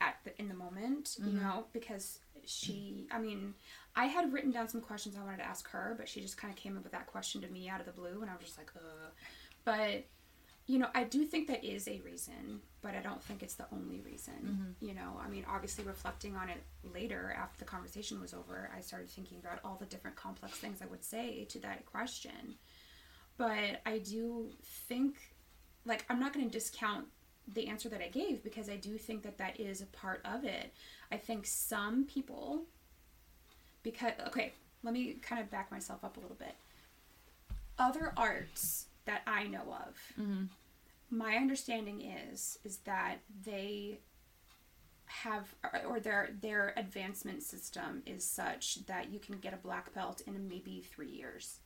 at 0.00 0.16
the 0.24 0.38
in 0.38 0.48
the 0.48 0.54
moment 0.54 1.16
you 1.18 1.32
Mhm. 1.32 1.42
know 1.42 1.64
because 1.72 2.18
she 2.44 3.08
i 3.10 3.18
mean 3.18 3.54
i 3.96 4.04
had 4.04 4.30
written 4.32 4.50
down 4.52 4.68
some 4.68 4.80
questions 4.82 5.16
i 5.16 5.24
wanted 5.24 5.38
to 5.38 5.46
ask 5.46 5.66
her 5.70 5.94
but 5.98 6.06
she 6.08 6.20
just 6.20 6.36
kind 6.36 6.52
of 6.52 6.56
came 6.56 6.76
up 6.76 6.82
with 6.84 6.92
that 6.92 7.06
question 7.06 7.40
to 7.40 7.48
me 7.48 7.68
out 7.68 7.80
of 7.80 7.86
the 7.86 7.92
blue 8.00 8.20
and 8.22 8.30
i 8.30 8.34
was 8.36 8.44
just 8.44 8.58
like 8.58 8.70
uh 8.76 9.08
but 9.64 10.04
you 10.66 10.78
know 10.78 10.88
i 10.94 11.04
do 11.04 11.24
think 11.24 11.46
that 11.48 11.62
is 11.64 11.86
a 11.88 12.00
reason 12.04 12.60
but 12.82 12.94
i 12.94 13.00
don't 13.00 13.22
think 13.22 13.42
it's 13.42 13.54
the 13.54 13.66
only 13.72 14.00
reason. 14.00 14.74
Mhm. 14.80 14.86
you 14.88 14.94
know 14.94 15.20
i 15.24 15.28
mean 15.28 15.44
obviously 15.48 15.84
reflecting 15.84 16.34
on 16.36 16.48
it 16.48 16.62
later 16.82 17.34
after 17.38 17.58
the 17.60 17.64
conversation 17.64 18.20
was 18.20 18.34
over 18.34 18.70
i 18.76 18.80
started 18.80 19.08
thinking 19.08 19.38
about 19.38 19.60
all 19.64 19.76
the 19.78 19.86
different 19.86 20.16
complex 20.16 20.58
things 20.58 20.82
i 20.82 20.86
would 20.86 21.04
say 21.04 21.44
to 21.44 21.58
that 21.60 21.86
question. 21.86 22.56
But 23.38 23.80
i 23.86 23.98
do 23.98 24.50
think 24.88 25.16
like 25.84 26.04
i'm 26.08 26.18
not 26.18 26.32
going 26.32 26.46
to 26.46 26.50
discount 26.52 27.06
the 27.54 27.68
answer 27.68 27.88
that 27.90 28.00
i 28.02 28.08
gave 28.08 28.42
because 28.42 28.68
i 28.68 28.76
do 28.76 28.98
think 28.98 29.22
that 29.22 29.38
that 29.38 29.60
is 29.60 29.80
a 29.82 29.86
part 29.86 30.20
of 30.24 30.44
it. 30.44 30.72
I 31.12 31.16
think 31.16 31.46
some 31.46 32.04
people 32.06 32.62
because 33.82 34.12
okay 34.26 34.52
let 34.82 34.92
me 34.94 35.14
kind 35.22 35.40
of 35.40 35.50
back 35.50 35.70
myself 35.70 36.02
up 36.04 36.16
a 36.16 36.20
little 36.20 36.36
bit. 36.36 36.54
Other 37.78 38.12
arts 38.16 38.86
that 39.06 39.22
i 39.26 39.44
know 39.44 39.72
of 39.88 39.96
Mm-hmm. 40.18 40.44
my 41.10 41.36
understanding 41.36 42.00
is 42.02 42.58
is 42.64 42.78
that 42.78 43.18
they 43.44 44.00
have 45.06 45.54
or 45.88 46.00
their 46.00 46.30
their 46.40 46.74
advancement 46.76 47.42
system 47.42 48.02
is 48.06 48.28
such 48.28 48.84
that 48.86 49.10
you 49.12 49.20
can 49.20 49.38
get 49.38 49.54
a 49.54 49.56
black 49.56 49.92
belt 49.94 50.20
in 50.26 50.48
maybe 50.48 50.82
three 50.82 51.10
years 51.10 51.60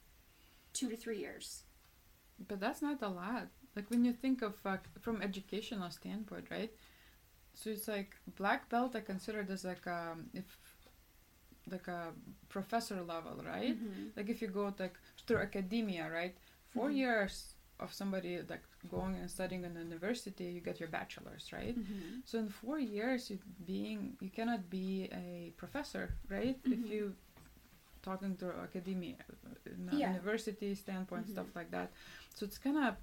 two 0.74 0.88
to 0.90 0.96
three 0.96 1.18
years 1.18 1.64
But 2.48 2.60
that's 2.60 2.82
not 2.82 3.02
a 3.02 3.08
lot. 3.08 3.48
Like 3.76 3.90
when 3.90 4.04
you 4.04 4.12
think 4.12 4.42
of 4.42 4.54
uh, 4.64 4.78
from 5.00 5.22
educational 5.22 5.90
standpoint, 5.90 6.50
right? 6.50 6.72
So 7.54 7.70
it's 7.70 7.88
like 7.88 8.16
black 8.36 8.68
belt. 8.70 8.96
I 8.96 9.00
consider 9.00 9.40
it 9.40 9.50
as 9.50 9.64
like 9.64 9.86
um 9.86 10.30
if 10.34 10.46
like 11.70 11.88
a 11.88 12.12
professor 12.48 13.00
level, 13.02 13.42
right? 13.44 13.76
Mhm. 13.76 14.12
Like 14.16 14.28
if 14.28 14.42
you 14.42 14.48
go 14.48 14.74
like 14.78 14.98
through 15.26 15.38
academia, 15.38 16.10
right? 16.10 16.36
4 16.74 16.90
Mhm. 16.90 16.96
years 16.96 17.54
of 17.78 17.92
somebody 17.92 18.38
like 18.48 18.62
going 18.90 19.16
and 19.16 19.30
studying 19.30 19.64
in 19.64 19.74
the 19.74 19.80
university, 19.82 20.44
you 20.44 20.60
get 20.60 20.78
your 20.80 20.88
bachelor's, 20.88 21.52
right? 21.52 21.76
Mhm. 21.76 22.22
So 22.24 22.38
in 22.38 22.48
four 22.48 22.78
years, 22.78 23.30
you 23.30 23.38
being 23.66 24.16
you 24.20 24.30
cannot 24.30 24.68
be 24.70 25.08
a 25.12 25.52
professor, 25.56 26.14
right? 26.28 26.58
If 26.64 26.70
Mhm. 26.72 26.90
you 26.90 27.16
talking 28.02 28.36
to 28.36 28.46
academia, 28.62 29.16
uh, 29.46 29.70
in 29.72 29.88
Yeah. 29.98 30.12
university 30.12 30.74
standpoint, 30.74 31.26
Mhm. 31.26 31.32
stuff 31.32 31.54
like 31.54 31.70
that. 31.70 31.90
So 32.34 32.44
it's 32.46 32.58
kind 32.58 32.78
of 32.78 32.96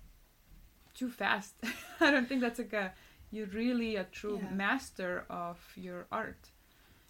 too 0.94 1.10
fast. 1.10 1.56
I 2.00 2.12
don't 2.12 2.28
think 2.28 2.42
that's 2.42 2.60
like 2.60 2.74
a 2.74 2.94
you're 3.32 3.48
really 3.48 3.98
a 3.98 4.06
true 4.06 4.38
Yeah. 4.40 4.52
master 4.54 5.26
of 5.30 5.58
your 5.76 6.08
art. 6.12 6.50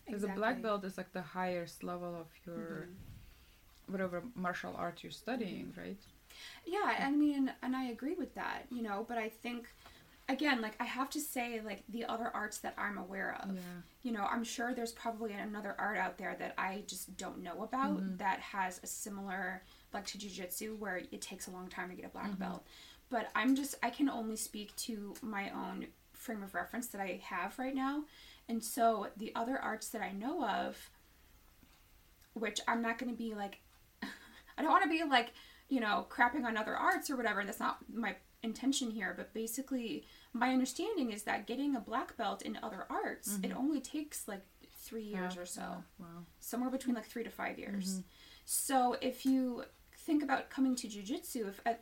Because 0.05 0.24
a 0.24 0.28
black 0.30 0.62
belt 0.62 0.84
is 0.86 0.97
like 0.97 1.12
the 1.12 1.22
highest 1.22 1.84
level 1.84 2.16
of 2.16 2.28
your 2.45 2.88
Mhm. 2.88 2.95
whatever 3.88 4.24
martial 4.36 4.74
art 4.76 5.03
you're 5.03 5.12
studying, 5.12 5.74
right? 5.78 6.01
Yeah, 6.65 6.95
I 6.99 7.11
mean, 7.11 7.51
and 7.61 7.75
I 7.75 7.85
agree 7.85 8.15
with 8.15 8.35
that, 8.35 8.65
you 8.71 8.81
know, 8.81 9.05
but 9.07 9.17
I 9.17 9.29
think 9.29 9.67
again, 10.29 10.61
like 10.61 10.75
I 10.79 10.83
have 10.83 11.09
to 11.11 11.21
say 11.21 11.61
like 11.63 11.83
the 11.88 12.03
other 12.05 12.29
arts 12.33 12.57
that 12.59 12.73
I'm 12.77 12.97
aware 12.97 13.38
of. 13.41 13.55
Yeah. 13.55 13.61
You 14.03 14.11
know, 14.11 14.25
I'm 14.29 14.43
sure 14.43 14.73
there's 14.73 14.91
probably 14.91 15.31
another 15.33 15.73
art 15.79 15.97
out 15.97 16.17
there 16.17 16.35
that 16.39 16.53
I 16.57 16.83
just 16.88 17.15
don't 17.17 17.41
know 17.41 17.63
about 17.63 17.97
Mhm. 18.01 18.17
that 18.17 18.39
has 18.41 18.79
a 18.83 18.88
similar 18.88 19.63
like 19.93 20.05
to 20.07 20.17
jiu-jitsu 20.17 20.75
where 20.75 20.97
it 20.97 21.21
takes 21.21 21.47
a 21.47 21.51
long 21.51 21.69
time 21.69 21.89
to 21.89 21.95
get 21.95 22.05
a 22.05 22.09
black 22.09 22.31
Mhm. 22.31 22.39
belt. 22.39 22.67
But 23.09 23.31
I'm 23.35 23.55
just 23.55 23.75
I 23.81 23.89
can 23.89 24.09
only 24.09 24.35
speak 24.35 24.75
to 24.88 25.15
my 25.21 25.49
own 25.51 25.88
frame 26.11 26.43
of 26.43 26.53
reference 26.53 26.88
that 26.88 26.99
I 26.99 27.21
have 27.23 27.57
right 27.57 27.73
now. 27.75 28.03
And 28.49 28.61
so 28.61 29.09
the 29.15 29.33
other 29.33 29.57
arts 29.57 29.88
that 29.89 30.01
I 30.01 30.11
know 30.11 30.43
of 30.45 30.89
which 32.33 32.59
I'm 32.67 32.81
not 32.81 32.97
going 32.97 33.11
to 33.11 33.17
be 33.17 33.33
like 33.33 33.59
I 34.57 34.61
don't 34.61 34.71
want 34.71 34.83
to 34.83 34.89
be 34.89 35.03
like, 35.03 35.33
you 35.70 35.80
know, 35.80 36.05
crapping 36.09 36.45
on 36.45 36.55
other 36.57 36.76
arts 36.76 37.09
or 37.09 37.15
whatever. 37.18 37.43
That's 37.43 37.59
not 37.59 37.78
my 37.93 38.15
intention 38.43 38.91
here, 38.91 39.13
but 39.18 39.34
basically 39.34 40.05
my 40.34 40.51
understanding 40.53 41.11
is 41.11 41.24
that 41.24 41.47
getting 41.47 41.76
a 41.76 41.80
black 41.80 42.15
belt 42.18 42.41
in 42.41 42.57
other 42.61 42.86
arts, 42.89 43.38
it 43.43 43.51
Mhm. 43.51 43.55
only 43.57 43.82
takes 43.82 44.28
like 44.28 44.45
3 44.80 45.03
years 45.03 45.36
Yeah, 45.36 45.41
or 45.41 45.45
so 45.45 45.61
yeah, 45.61 45.82
Wow. 46.05 46.26
somewhere 46.39 46.70
between 46.70 46.95
like 46.95 47.05
three 47.05 47.24
to 47.24 47.30
five 47.30 47.57
years. 47.59 47.99
Mhm. 47.99 48.03
So 48.45 48.93
if 49.01 49.26
you 49.26 49.65
think 49.97 50.24
about 50.24 50.49
coming 50.49 50.76
to 50.76 50.88
jujitsu, 50.88 51.49
if 51.49 51.61
uh, 51.65 51.74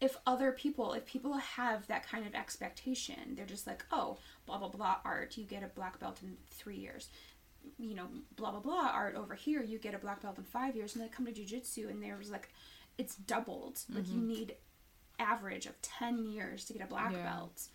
if 0.00 0.16
other 0.26 0.52
people, 0.52 0.92
if 0.94 1.04
people 1.04 1.34
have 1.34 1.86
that 1.88 2.06
kind 2.06 2.26
of 2.26 2.34
expectation, 2.34 3.34
they're 3.34 3.44
just 3.44 3.66
like, 3.66 3.84
oh, 3.90 4.18
blah 4.46 4.58
blah 4.58 4.68
blah 4.68 5.00
art, 5.04 5.36
you 5.36 5.44
get 5.44 5.62
a 5.62 5.68
black 5.68 5.98
belt 5.98 6.22
in 6.22 6.36
three 6.50 6.76
years. 6.78 7.08
You 7.78 7.94
know, 7.94 8.08
blah 8.36 8.50
blah 8.52 8.60
blah 8.60 8.90
art 8.94 9.14
over 9.16 9.34
here, 9.34 9.62
you 9.62 9.78
get 9.78 9.92
a 9.94 9.98
black 9.98 10.22
belt 10.22 10.38
in 10.38 10.44
five 10.44 10.76
years, 10.76 10.94
and 10.94 11.04
they 11.04 11.08
come 11.08 11.26
to 11.26 11.32
jujitsu 11.32 11.90
and 11.90 12.02
there's 12.02 12.30
like, 12.30 12.48
it's 13.00 13.14
doubled. 13.16 13.76
Like 13.88 14.06
you 14.08 14.20
Mhm. 14.20 14.26
need 14.26 14.56
average 15.18 15.66
of 15.66 15.80
ten 15.82 16.24
years 16.24 16.64
to 16.66 16.72
get 16.74 16.82
a 16.82 16.86
black 16.86 17.12
Yeah. 17.12 17.22
belt. 17.24 17.68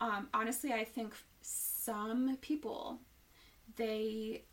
Um, 0.00 0.28
honestly, 0.34 0.72
I 0.72 0.84
think 0.84 1.14
some 1.42 2.36
people, 2.38 3.00
they 3.76 4.44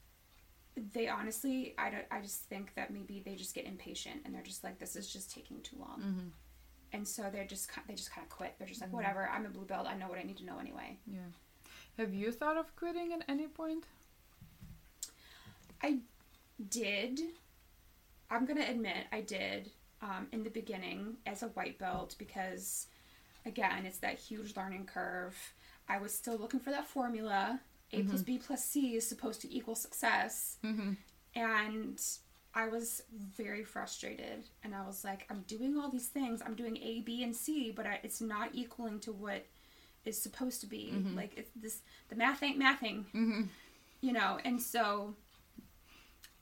they 0.93 1.09
honestly 1.09 1.73
I, 1.77 1.89
don't, 1.89 2.05
I 2.09 2.21
just 2.21 2.43
think 2.43 2.73
that 2.75 2.89
maybe 2.91 3.19
they 3.19 3.35
just 3.35 3.53
get 3.53 3.65
impatient 3.65 4.21
and 4.23 4.33
they're 4.33 4.41
just 4.53 4.63
like 4.63 4.79
this 4.79 4.95
is 4.95 5.11
just 5.11 5.29
taking 5.29 5.61
too 5.61 5.75
long 5.77 5.99
Mhm. 6.01 6.31
and 6.93 7.05
so 7.05 7.29
they're 7.29 7.43
just 7.55 7.69
they 7.87 7.95
just 7.95 8.11
kind 8.11 8.23
of 8.25 8.29
quit 8.29 8.55
they're 8.57 8.67
just 8.67 8.79
like 8.79 8.89
Mhm. 8.89 8.93
whatever 8.93 9.27
i'm 9.29 9.45
a 9.45 9.49
blue 9.49 9.65
belt 9.65 9.87
i 9.87 9.95
know 9.97 10.07
what 10.07 10.17
i 10.19 10.23
need 10.23 10.37
to 10.37 10.45
know 10.45 10.57
anyway 10.57 10.97
Yeah. 11.05 11.27
Have 11.97 12.13
you 12.13 12.31
thought 12.31 12.55
of 12.55 12.73
quitting 12.77 13.11
at 13.11 13.25
any 13.27 13.47
point? 13.49 13.83
I 15.81 15.99
did 16.69 17.19
i'm 18.29 18.45
gonna 18.45 18.65
admit 18.65 19.07
i 19.11 19.19
did 19.21 19.71
um, 20.01 20.27
in 20.31 20.43
the 20.43 20.49
beginning 20.49 21.17
as 21.25 21.43
a 21.43 21.47
white 21.49 21.77
belt 21.79 22.15
because 22.17 22.87
again 23.45 23.85
it's 23.85 23.99
that 23.99 24.17
huge 24.17 24.55
learning 24.55 24.85
curve 24.85 25.35
i 25.87 25.97
was 25.97 26.13
still 26.13 26.37
looking 26.37 26.59
for 26.59 26.71
that 26.71 26.87
formula 26.87 27.59
a 27.91 28.03
plus 28.03 28.21
Mhm. 28.21 28.25
b 28.25 28.37
plus 28.37 28.63
c 28.63 28.95
is 28.95 29.07
supposed 29.07 29.41
to 29.41 29.53
equal 29.53 29.75
success 29.75 30.57
Mm-hmm. 30.63 30.93
and 31.35 32.01
I 32.51 32.67
was 32.67 33.03
very 33.37 33.63
frustrated. 33.63 34.43
And 34.63 34.73
I 34.73 34.83
was 34.83 35.03
like, 35.03 35.27
I'm 35.29 35.43
doing 35.43 35.77
all 35.77 35.87
these 35.91 36.07
things. 36.07 36.41
I'm 36.43 36.55
doing 36.55 36.77
A, 36.77 37.01
B, 37.01 37.21
and 37.23 37.35
C, 37.35 37.71
but 37.71 37.85
I, 37.85 37.99
it's 38.01 38.21
not 38.21 38.49
equaling 38.55 38.99
to 39.01 39.11
what 39.13 39.45
is 40.03 40.19
supposed 40.19 40.59
to 40.61 40.67
be. 40.67 40.91
Mhm. 40.95 41.15
Like 41.15 41.37
it's 41.37 41.51
this, 41.55 41.81
the 42.09 42.15
math 42.15 42.41
ain't 42.41 42.57
mathing, 42.59 43.05
Mm-hmm. 43.13 43.43
you 44.01 44.13
know. 44.13 44.39
And 44.43 44.59
so, 44.59 45.13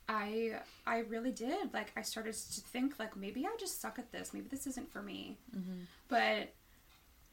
I, 0.09 0.53
I 0.85 0.99
really 0.99 1.31
did. 1.31 1.73
Like 1.73 1.91
I 1.97 2.01
started 2.01 2.33
to 2.33 2.61
think 2.61 2.97
like 2.99 3.15
maybe 3.17 3.45
I 3.45 3.55
just 3.59 3.81
suck 3.81 3.99
at 3.99 4.11
this. 4.11 4.33
Maybe 4.33 4.47
this 4.49 4.65
isn't 4.67 4.91
for 4.91 5.01
me. 5.01 5.37
Mm-hmm. 5.55 5.81
But 6.07 6.53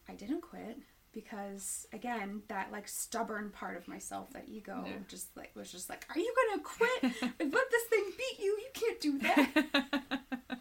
I 0.08 0.12
didn't 0.16 0.40
quit 0.42 0.78
because 1.12 1.86
again 1.92 2.42
that 2.48 2.72
like 2.72 2.88
stubborn 2.88 3.50
part 3.50 3.76
of 3.76 3.86
myself 3.86 4.30
that 4.32 4.44
ego 4.48 4.82
Yeah. 4.84 4.94
just 5.06 5.28
like 5.36 5.52
was 5.54 5.70
just 5.70 5.88
like 5.88 6.04
are 6.12 6.18
you 6.18 6.34
gonna 6.50 6.62
quit 6.64 7.02
let 7.38 7.70
this 7.70 7.84
thing 7.88 8.04
beat 8.18 8.38
you 8.44 8.58
you 8.58 8.68
can't 8.74 9.00
do 9.00 9.18
that 9.20 9.48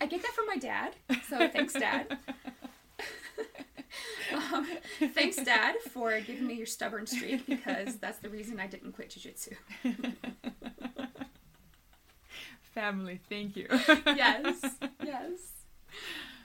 i 0.00 0.06
get 0.06 0.22
that 0.22 0.30
from 0.32 0.46
my 0.46 0.56
dad 0.58 0.94
so 1.28 1.48
thanks 1.48 1.72
dad 1.72 2.16
um, 4.34 4.66
thanks 5.14 5.36
dad 5.36 5.76
for 5.90 6.18
giving 6.20 6.46
me 6.46 6.54
your 6.54 6.66
stubborn 6.66 7.06
streak 7.06 7.46
because 7.46 7.96
that's 7.96 8.18
the 8.18 8.28
reason 8.28 8.58
i 8.60 8.66
didn't 8.66 8.92
quit 8.92 9.10
jiu-jitsu 9.10 9.54
family. 12.74 13.20
Thank 13.28 13.56
you. 13.56 13.66
yes, 13.70 14.60
yes. 15.04 15.30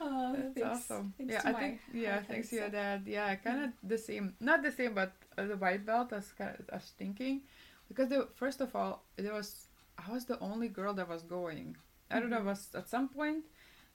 Uh, 0.01 0.33
That's 0.33 0.53
thanks- 0.55 0.69
awesome. 0.91 1.13
thanks 1.17 1.33
yeah, 1.33 1.41
I 1.45 1.51
my 1.51 1.59
think 1.59 1.79
yeah, 1.93 2.21
thanks 2.23 2.49
to 2.49 2.55
your 2.55 2.69
dad. 2.69 3.03
Yeah, 3.05 3.35
kind 3.35 3.65
of 3.65 3.69
the 3.83 3.97
same. 3.97 4.33
Not 4.39 4.63
the 4.63 4.71
same, 4.71 4.93
but 4.93 5.13
uh, 5.37 5.45
the 5.45 5.55
white 5.57 5.85
belt. 5.85 6.11
I 6.11 6.17
was 6.17 6.31
kind 6.37 6.55
of 6.59 6.65
I 6.71 6.75
was 6.77 6.91
thinking 6.97 7.41
because 7.87 8.09
the 8.09 8.27
first 8.35 8.59
of 8.61 8.75
all, 8.75 9.03
there 9.15 9.33
was 9.33 9.67
I 9.97 10.11
was 10.11 10.25
the 10.25 10.39
only 10.39 10.67
girl 10.67 10.93
that 10.95 11.07
was 11.07 11.21
going. 11.23 11.77
I 12.11 12.19
don't 12.19 12.29
know. 12.29 12.39
Mhm. 12.41 12.45
was 12.45 12.67
at 12.75 12.89
some 12.89 13.07
point 13.07 13.45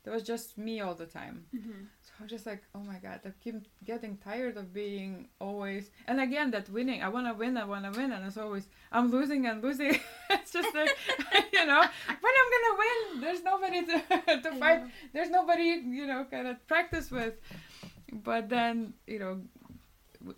there 0.08 0.14
was 0.14 0.22
just 0.22 0.56
me 0.56 0.80
all 0.80 0.94
the 0.94 1.04
time. 1.04 1.44
Mhm. 1.54 1.80
So 2.00 2.10
I 2.18 2.22
was 2.22 2.30
just 2.30 2.46
like, 2.46 2.62
oh 2.74 2.82
my 2.92 2.98
god, 2.98 3.20
I 3.26 3.30
keep 3.44 3.56
getting 3.84 4.16
tired 4.16 4.56
of 4.56 4.72
being 4.72 5.28
always. 5.38 5.90
And 6.06 6.18
again, 6.18 6.50
that 6.52 6.70
winning. 6.70 7.02
I 7.02 7.10
want 7.10 7.26
to 7.26 7.34
win. 7.34 7.58
I 7.58 7.66
want 7.72 7.84
to 7.84 7.92
win, 8.00 8.10
and 8.12 8.24
it's 8.26 8.38
always 8.38 8.68
I'm 8.90 9.10
losing 9.10 9.44
and 9.46 9.62
losing. 9.62 10.00
it's 10.30 10.50
just 10.50 10.74
like 10.74 10.96
you 11.52 11.66
know 11.66 11.82
when 12.24 12.34
I'm 12.40 12.50
gonna 12.54 12.74
win. 12.84 13.20
There's 13.20 13.42
nobody 13.42 13.80
to 13.90 13.96
to 14.44 14.50
fight 14.62 14.80
there's 15.12 15.28
nobody 15.28 15.68
you 16.00 16.06
know 16.06 16.24
kind 16.30 16.46
of 16.48 16.56
practice 16.66 17.10
with 17.10 17.34
but 18.28 18.48
then 18.48 18.94
you 19.06 19.18
know 19.18 19.34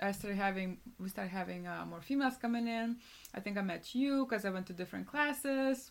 i 0.02 0.10
started 0.12 0.36
having 0.36 0.78
we 0.98 1.08
started 1.08 1.30
having 1.30 1.66
uh, 1.66 1.84
more 1.88 2.02
females 2.02 2.36
coming 2.44 2.66
in 2.68 2.96
i 3.36 3.40
think 3.40 3.56
i 3.56 3.62
met 3.62 3.94
you 3.94 4.24
because 4.26 4.44
i 4.44 4.50
went 4.50 4.66
to 4.66 4.72
different 4.72 5.06
classes 5.06 5.90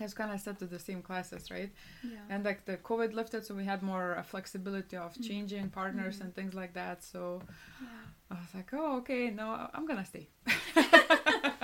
I 0.00 0.02
was 0.04 0.14
kind 0.14 0.32
of 0.32 0.40
set 0.40 0.58
to 0.58 0.66
the 0.66 0.78
same 0.78 1.02
classes 1.02 1.50
right 1.50 1.72
Yeah. 2.02 2.18
and 2.30 2.44
like 2.44 2.64
the 2.64 2.76
covid 2.78 3.12
lifted 3.14 3.44
so 3.46 3.54
we 3.54 3.64
had 3.64 3.80
more 3.82 4.16
uh, 4.18 4.22
flexibility 4.22 4.96
of 4.96 5.14
Mhm. 5.14 5.26
changing 5.28 5.70
partners 5.70 6.16
Mhm. 6.18 6.20
and 6.22 6.34
things 6.34 6.54
like 6.54 6.72
that 6.74 7.02
so 7.04 7.42
yeah. 7.80 7.88
i 8.32 8.34
was 8.34 8.52
like 8.54 8.70
oh 8.74 8.96
okay 9.00 9.30
no 9.30 9.46
i'm 9.74 9.86
gonna 9.86 10.04
stay 10.14 10.26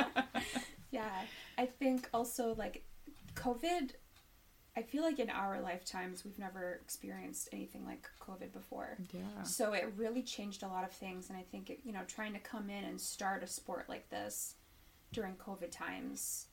Yeah, 0.92 1.08
I 1.56 1.66
think 1.66 2.08
also 2.12 2.54
like 2.56 2.84
COVID. 3.34 3.92
I 4.76 4.82
feel 4.82 5.02
like 5.02 5.18
in 5.18 5.30
our 5.30 5.60
lifetimes 5.60 6.24
we've 6.24 6.38
never 6.38 6.78
experienced 6.82 7.48
anything 7.52 7.84
like 7.84 8.08
COVID 8.20 8.52
before. 8.52 8.98
yeah 9.12 9.42
So 9.44 9.72
it 9.72 9.92
really 9.96 10.22
changed 10.22 10.62
a 10.62 10.68
lot 10.68 10.84
of 10.84 10.92
things, 10.92 11.28
and 11.28 11.38
I 11.38 11.42
think 11.50 11.70
it, 11.70 11.80
you 11.84 11.92
know 11.92 12.02
trying 12.06 12.32
to 12.34 12.38
come 12.40 12.70
in 12.70 12.84
and 12.84 13.00
start 13.00 13.42
a 13.42 13.46
sport 13.46 13.88
like 13.88 14.08
this 14.10 14.54
during 15.12 15.34
COVID 15.36 15.70
times, 15.70 16.46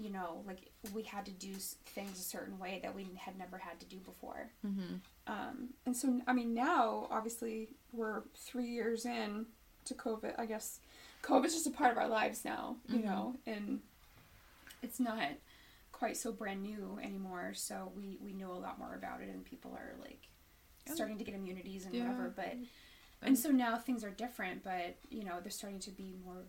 you 0.00 0.10
know, 0.10 0.42
like 0.46 0.70
we 0.94 1.02
had 1.02 1.24
to 1.26 1.32
do 1.32 1.52
things 1.86 2.18
a 2.20 2.22
certain 2.22 2.58
way 2.58 2.78
that 2.82 2.94
we 2.94 3.04
had 3.18 3.36
never 3.36 3.58
had 3.58 3.80
to 3.80 3.86
do 3.86 3.96
before. 3.98 4.48
mm-hmm. 4.64 4.94
Um, 5.26 5.70
and 5.84 5.94
so, 5.96 6.20
I 6.26 6.32
mean, 6.32 6.54
now 6.54 7.08
obviously 7.10 7.68
we're 7.92 8.22
three 8.36 8.68
years 8.68 9.04
in 9.04 9.46
to 9.86 9.94
COVID. 9.94 10.34
I 10.38 10.46
guess 10.46 10.78
COVID's 11.22 11.54
just 11.54 11.66
a 11.66 11.70
part 11.70 11.90
of 11.92 11.98
our 11.98 12.08
lives 12.08 12.44
now, 12.44 12.76
you 12.88 12.98
Mhm. 13.00 13.04
know, 13.04 13.34
and 13.46 13.80
it's 14.82 15.00
not 15.00 15.30
quite 15.90 16.16
so 16.16 16.30
brand 16.30 16.62
new 16.62 16.98
anymore. 17.02 17.52
So 17.54 17.90
we 17.96 18.18
we 18.22 18.32
know 18.32 18.52
a 18.52 18.62
lot 18.66 18.78
more 18.78 18.94
about 18.94 19.20
it, 19.20 19.28
and 19.28 19.44
people 19.44 19.72
are 19.72 19.94
like 20.00 20.28
starting 20.86 21.18
to 21.18 21.24
get 21.24 21.34
immunities 21.34 21.84
and 21.86 21.94
Yeah. 21.94 22.04
whatever. 22.04 22.28
But 22.30 22.52
And- 22.52 22.68
and 23.20 23.38
so 23.38 23.50
now 23.50 23.76
things 23.78 24.04
are 24.04 24.10
different, 24.10 24.62
but 24.62 24.96
you 25.10 25.24
know 25.24 25.40
they're 25.40 25.50
starting 25.50 25.80
to 25.80 25.90
be 25.90 26.14
more 26.24 26.44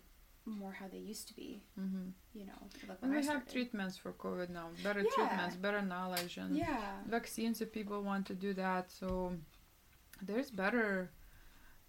more 0.50 0.72
how 0.74 0.88
they 0.88 0.98
used 0.98 1.28
to 1.30 1.34
be. 1.36 1.62
mm-hmm. 1.80 2.10
You 2.34 2.46
know, 2.46 2.60
like 2.88 2.98
and 3.02 3.12
we 3.16 3.26
have 3.26 3.46
treatments 3.52 3.98
for 3.98 4.12
covid 4.14 4.50
now 4.50 4.68
better 4.84 5.02
Yeah. 5.02 5.16
treatments 5.16 5.56
better 5.56 5.82
knowledge 5.82 6.38
and 6.38 6.56
Yeah. 6.56 7.02
vaccines 7.08 7.62
if 7.62 7.72
people 7.72 8.00
want 8.04 8.26
to 8.28 8.34
do 8.36 8.54
that. 8.54 8.92
So 8.92 9.34
there's 10.22 10.52
better 10.52 11.12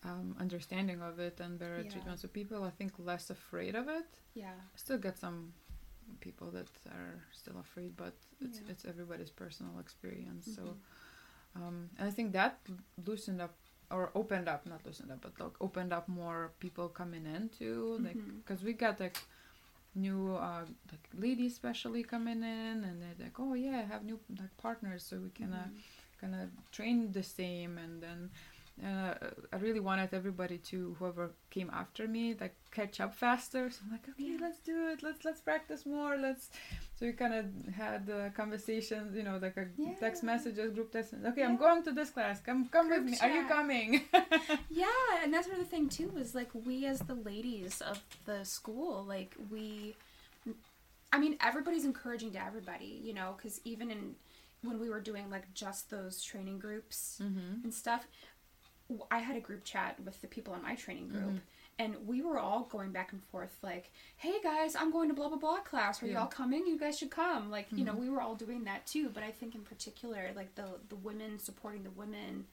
um, 0.03 0.35
understanding 0.41 1.03
of 1.03 1.19
it 1.19 1.41
and 1.41 1.59
better 1.59 1.81
Yeah. 1.83 1.91
treatment. 1.91 2.19
So 2.21 2.29
people, 2.29 2.65
I 2.65 2.71
think, 2.71 2.93
less 2.99 3.29
afraid 3.31 3.75
of 3.75 3.87
it. 3.89 4.09
Yeah. 4.35 4.55
I 4.75 4.77
still 4.77 4.99
get 4.99 5.19
some 5.19 5.53
people 6.21 6.51
that 6.53 6.69
are 6.99 7.23
still 7.33 7.59
afraid, 7.59 7.97
but 7.97 8.15
it's 8.41 8.59
Yeah. 8.61 8.71
it's 8.73 8.85
everybody's 8.85 9.31
personal 9.31 9.79
experience. 9.79 10.45
So 10.57 10.63
Mhm. 10.63 10.79
um, 11.61 11.91
and 11.99 12.09
I 12.11 12.13
think 12.17 12.33
that 12.33 12.55
loosened 13.09 13.41
up 13.47 13.55
or 13.91 14.11
opened 14.15 14.49
up, 14.49 14.67
not 14.67 14.85
loosened 14.87 15.11
up, 15.11 15.21
but 15.23 15.33
like 15.41 15.53
opened 15.61 15.93
up 15.93 16.09
more 16.09 16.53
people 16.61 16.89
coming 16.89 17.27
in 17.27 17.49
too. 17.51 17.99
Like 18.03 18.17
because 18.45 18.63
we 18.65 18.73
got 18.73 19.01
like 19.01 19.19
new 19.95 20.37
uh, 20.37 20.65
like 20.91 21.09
ladies 21.19 21.53
especially 21.53 22.03
coming 22.05 22.43
in 22.43 22.85
and 22.85 23.03
they're 23.03 23.19
like 23.27 23.41
oh 23.41 23.55
yeah 23.55 23.79
i 23.81 23.93
have 23.93 24.05
new 24.05 24.19
like 24.39 24.57
partners 24.57 25.03
so 25.03 25.17
we 25.17 25.31
can 25.31 25.53
uh, 25.53 25.67
Mhm. 25.67 25.81
kind 26.21 26.35
of 26.35 26.49
train 26.71 27.11
the 27.13 27.23
same 27.25 27.77
and 27.79 28.01
then 28.01 28.31
uh, 28.85 29.15
i 29.53 29.57
really 29.57 29.81
wanted 29.81 30.13
everybody 30.15 30.59
to 30.59 30.97
whoever 30.99 31.31
came 31.51 31.71
after 31.73 32.07
me 32.09 32.35
like 32.41 32.55
catch 32.71 33.01
up 33.01 33.15
faster. 33.15 33.71
So 33.71 33.79
i'm 33.85 33.93
like 33.93 34.09
okay 34.09 34.25
Yeah. 34.31 34.39
let's 34.41 34.61
do 34.61 34.89
it. 34.89 35.03
Let's 35.03 35.25
let's 35.25 35.41
practice 35.41 35.85
more. 35.87 36.17
Let's 36.17 36.51
so 36.97 37.07
we 37.07 37.13
kind 37.13 37.35
of 37.35 37.47
had 37.75 38.09
uh, 38.11 38.31
conversations 38.31 39.17
you 39.17 39.23
know 39.23 39.39
like 39.41 39.57
a 39.57 39.67
text 39.99 40.23
messages 40.23 40.73
group 40.75 40.93
text 40.93 41.15
okay 41.31 41.43
i'm 41.43 41.57
going 41.57 41.83
to 41.85 41.93
this 41.93 42.11
class. 42.11 42.41
Come 42.41 42.67
come 42.69 42.89
with 42.89 43.05
GroupMe. 43.07 43.23
Are 43.23 43.31
you 43.31 43.45
coming? 43.47 44.03
Yeah, 44.71 44.87
and 45.23 45.33
that's 45.33 45.47
another 45.47 45.65
thing 45.65 45.89
too 45.89 46.09
was 46.15 46.35
like 46.35 46.51
we 46.55 46.87
as 46.87 47.01
the 47.01 47.15
ladies 47.15 47.81
of 47.81 48.01
the 48.25 48.45
school, 48.45 49.05
like 49.07 49.35
we, 49.51 49.97
I 51.13 51.19
mean, 51.19 51.37
everybody's 51.43 51.85
encouraging 51.85 52.33
to 52.33 52.45
everybody, 52.45 53.01
you 53.03 53.13
know, 53.15 53.35
because 53.37 53.61
even 53.65 53.91
in 53.91 54.15
when 54.63 54.79
we 54.79 54.91
were 54.91 55.01
doing 55.01 55.31
like 55.31 55.53
just 55.55 55.91
those 55.91 56.23
training 56.23 56.59
groups 56.59 57.19
mm-hmm. 57.23 57.65
and 57.65 57.73
stuff, 57.73 58.07
I 59.11 59.19
had 59.19 59.37
a 59.37 59.41
group 59.41 59.65
chat 59.65 59.99
with 60.05 60.21
the 60.21 60.27
people 60.29 60.55
in 60.55 60.63
my 60.63 60.75
training 60.75 61.09
group. 61.09 61.25
Mhm. 61.35 61.41
And 61.79 62.07
we 62.07 62.21
were 62.21 62.39
all 62.39 62.65
going 62.65 62.93
back 62.93 63.13
and 63.13 63.23
forth, 63.25 63.57
like, 63.63 63.91
"Hey 64.17 64.41
guys, 64.43 64.77
I'm 64.77 64.91
going 64.91 65.09
to 65.09 65.15
blah 65.15 65.29
blah 65.29 65.39
blah 65.39 65.61
class. 65.61 66.03
Are 66.03 66.07
Yeah. 66.07 66.15
y'all 66.21 66.27
coming? 66.27 66.67
You 66.67 66.79
guys 66.79 66.99
should 66.99 67.11
come." 67.11 67.51
Like, 67.51 67.69
you 67.73 67.85
know, 67.85 67.95
Mhm. 67.95 68.01
we 68.01 68.09
were 68.11 68.21
all 68.21 68.35
doing 68.35 68.65
that 68.65 68.87
too. 68.87 69.09
But 69.09 69.23
I 69.23 69.31
think 69.33 69.55
in 69.55 69.63
particular, 69.65 70.33
like 70.35 70.55
the 70.57 70.81
the 70.89 70.97
women 70.97 71.39
supporting 71.39 71.83
the 71.85 71.91
women 71.91 72.47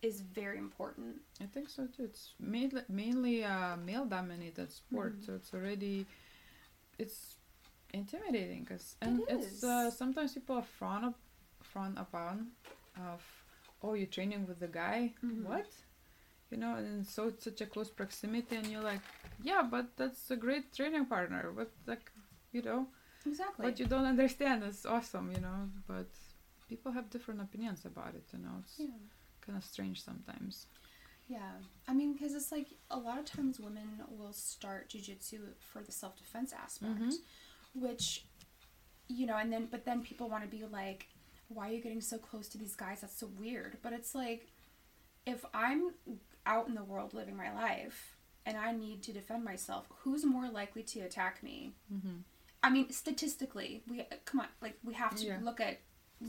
is 0.00 0.20
very 0.20 0.58
important. 0.58 1.22
I 1.40 1.46
think 1.46 1.68
so 1.68 1.88
too. 1.88 2.04
It's 2.04 2.34
mainly 2.38 2.82
mainly 2.88 3.42
a 3.42 3.76
male 3.76 4.04
dominated 4.04 4.70
sport, 4.70 5.18
Mhm. 5.18 5.26
so 5.26 5.34
it's 5.34 5.52
already 5.52 6.06
it's 6.98 7.36
intimidating 7.94 8.64
because 8.64 8.96
and 9.00 9.20
It 9.22 9.28
it's 9.30 9.64
uh, 9.64 9.90
sometimes 9.90 10.34
people 10.34 10.60
frown 10.62 11.04
up 11.04 11.18
frown 11.62 11.96
upon 11.98 12.52
of 12.96 13.22
oh 13.82 13.94
you're 13.94 14.06
training 14.18 14.46
with 14.46 14.58
the 14.60 14.68
guy 14.68 15.12
Mhm. 15.22 15.44
what 15.48 15.66
you 16.50 16.56
know 16.56 16.74
and 16.76 17.06
so 17.06 17.28
it's 17.28 17.44
such 17.44 17.60
a 17.60 17.66
close 17.66 17.90
proximity 17.90 18.56
and 18.56 18.66
you're 18.66 18.82
like 18.92 19.02
yeah 19.42 19.62
but 19.62 19.86
that's 19.96 20.30
a 20.30 20.36
great 20.36 20.72
training 20.74 21.06
partner 21.06 21.52
but 21.54 21.70
like 21.86 22.10
you 22.52 22.62
know 22.62 22.86
Exactly. 23.26 23.66
what 23.66 23.78
you 23.78 23.86
don't 23.86 24.06
understand 24.06 24.64
is 24.64 24.86
awesome 24.86 25.30
you 25.32 25.40
know 25.40 25.68
but 25.86 26.08
people 26.68 26.92
have 26.92 27.10
different 27.10 27.40
opinions 27.40 27.84
about 27.84 28.14
it 28.14 28.24
you 28.32 28.38
know 28.38 28.54
it's 28.62 28.76
yeah. 28.78 28.86
kind 29.44 29.56
of 29.58 29.64
strange 29.64 30.02
sometimes 30.02 30.66
Yeah. 31.30 31.52
I 31.86 31.92
mean, 31.92 32.14
because 32.14 32.32
it's 32.38 32.50
like 32.58 32.68
a 32.90 32.98
lot 32.98 33.18
of 33.18 33.26
times 33.26 33.60
women 33.60 33.88
will 34.18 34.32
start 34.32 34.88
jujitsu 34.92 35.38
for 35.70 35.80
the 35.82 35.92
self 35.92 36.16
defense 36.16 36.50
aspect, 36.64 37.00
Mhm. 37.02 37.14
which, 37.84 38.06
you 39.18 39.26
know, 39.28 39.36
and 39.42 39.52
then, 39.52 39.64
but 39.70 39.84
then 39.84 39.98
people 40.02 40.26
want 40.32 40.42
to 40.48 40.48
be 40.58 40.64
like, 40.80 41.00
why 41.48 41.68
are 41.68 41.72
you 41.72 41.80
getting 41.82 42.00
so 42.00 42.18
close 42.18 42.48
to 42.48 42.58
these 42.58 42.74
guys? 42.76 43.00
That's 43.00 43.18
so 43.18 43.28
weird. 43.38 43.78
But 43.82 43.92
it's 43.92 44.14
like, 44.14 44.48
if 45.26 45.44
I'm 45.54 45.92
out 46.46 46.68
in 46.68 46.74
the 46.74 46.84
world 46.84 47.14
living 47.14 47.36
my 47.36 47.52
life 47.54 48.16
and 48.46 48.56
I 48.56 48.72
need 48.72 49.02
to 49.04 49.12
defend 49.12 49.44
myself, 49.44 49.86
who's 50.02 50.24
more 50.24 50.48
likely 50.48 50.82
to 50.84 51.00
attack 51.00 51.42
me? 51.42 51.72
mm-hmm. 51.92 52.18
I 52.62 52.70
mean, 52.70 52.90
statistically, 52.90 53.82
we, 53.88 54.04
come 54.24 54.40
on, 54.40 54.46
like, 54.60 54.76
we 54.82 54.94
have 54.94 55.14
to 55.16 55.26
Yeah. 55.26 55.38
look 55.42 55.60
at 55.60 55.78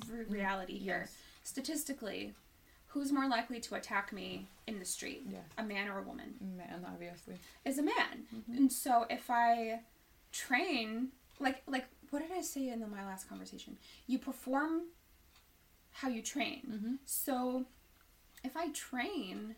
re- 0.10 0.26
reality 0.26 0.78
here. 0.78 1.00
yes 1.02 1.16
Statistically, 1.44 2.34
who's 2.90 3.12
more 3.12 3.28
likely 3.28 3.60
to 3.62 3.74
attack 3.76 4.14
me 4.14 4.48
in 4.68 4.78
the 4.80 4.86
street? 4.86 5.24
yeah 5.28 5.40
a 5.58 5.64
man 5.64 5.88
or 5.90 5.98
a 6.00 6.04
woman 6.04 6.36
man 6.58 6.86
obviously 6.88 7.36
is 7.66 7.78
a 7.80 7.84
man 7.84 8.26
Mhm. 8.36 8.58
and 8.58 8.72
so 8.72 9.06
if 9.10 9.30
i 9.30 9.80
train 10.32 11.10
like 11.40 11.62
like 11.68 11.86
what 12.12 12.20
did 12.22 12.32
i 12.38 12.42
say 12.42 12.70
in 12.70 12.80
the, 12.80 12.88
my 12.88 13.04
last 13.06 13.28
conversation 13.28 13.78
you 14.08 14.20
perform 14.20 14.84
how 16.02 16.08
you 16.10 16.22
train 16.22 16.62
mm-hmm. 16.70 16.94
so 17.06 17.66
if 18.44 18.56
i 18.58 18.70
train 18.70 19.56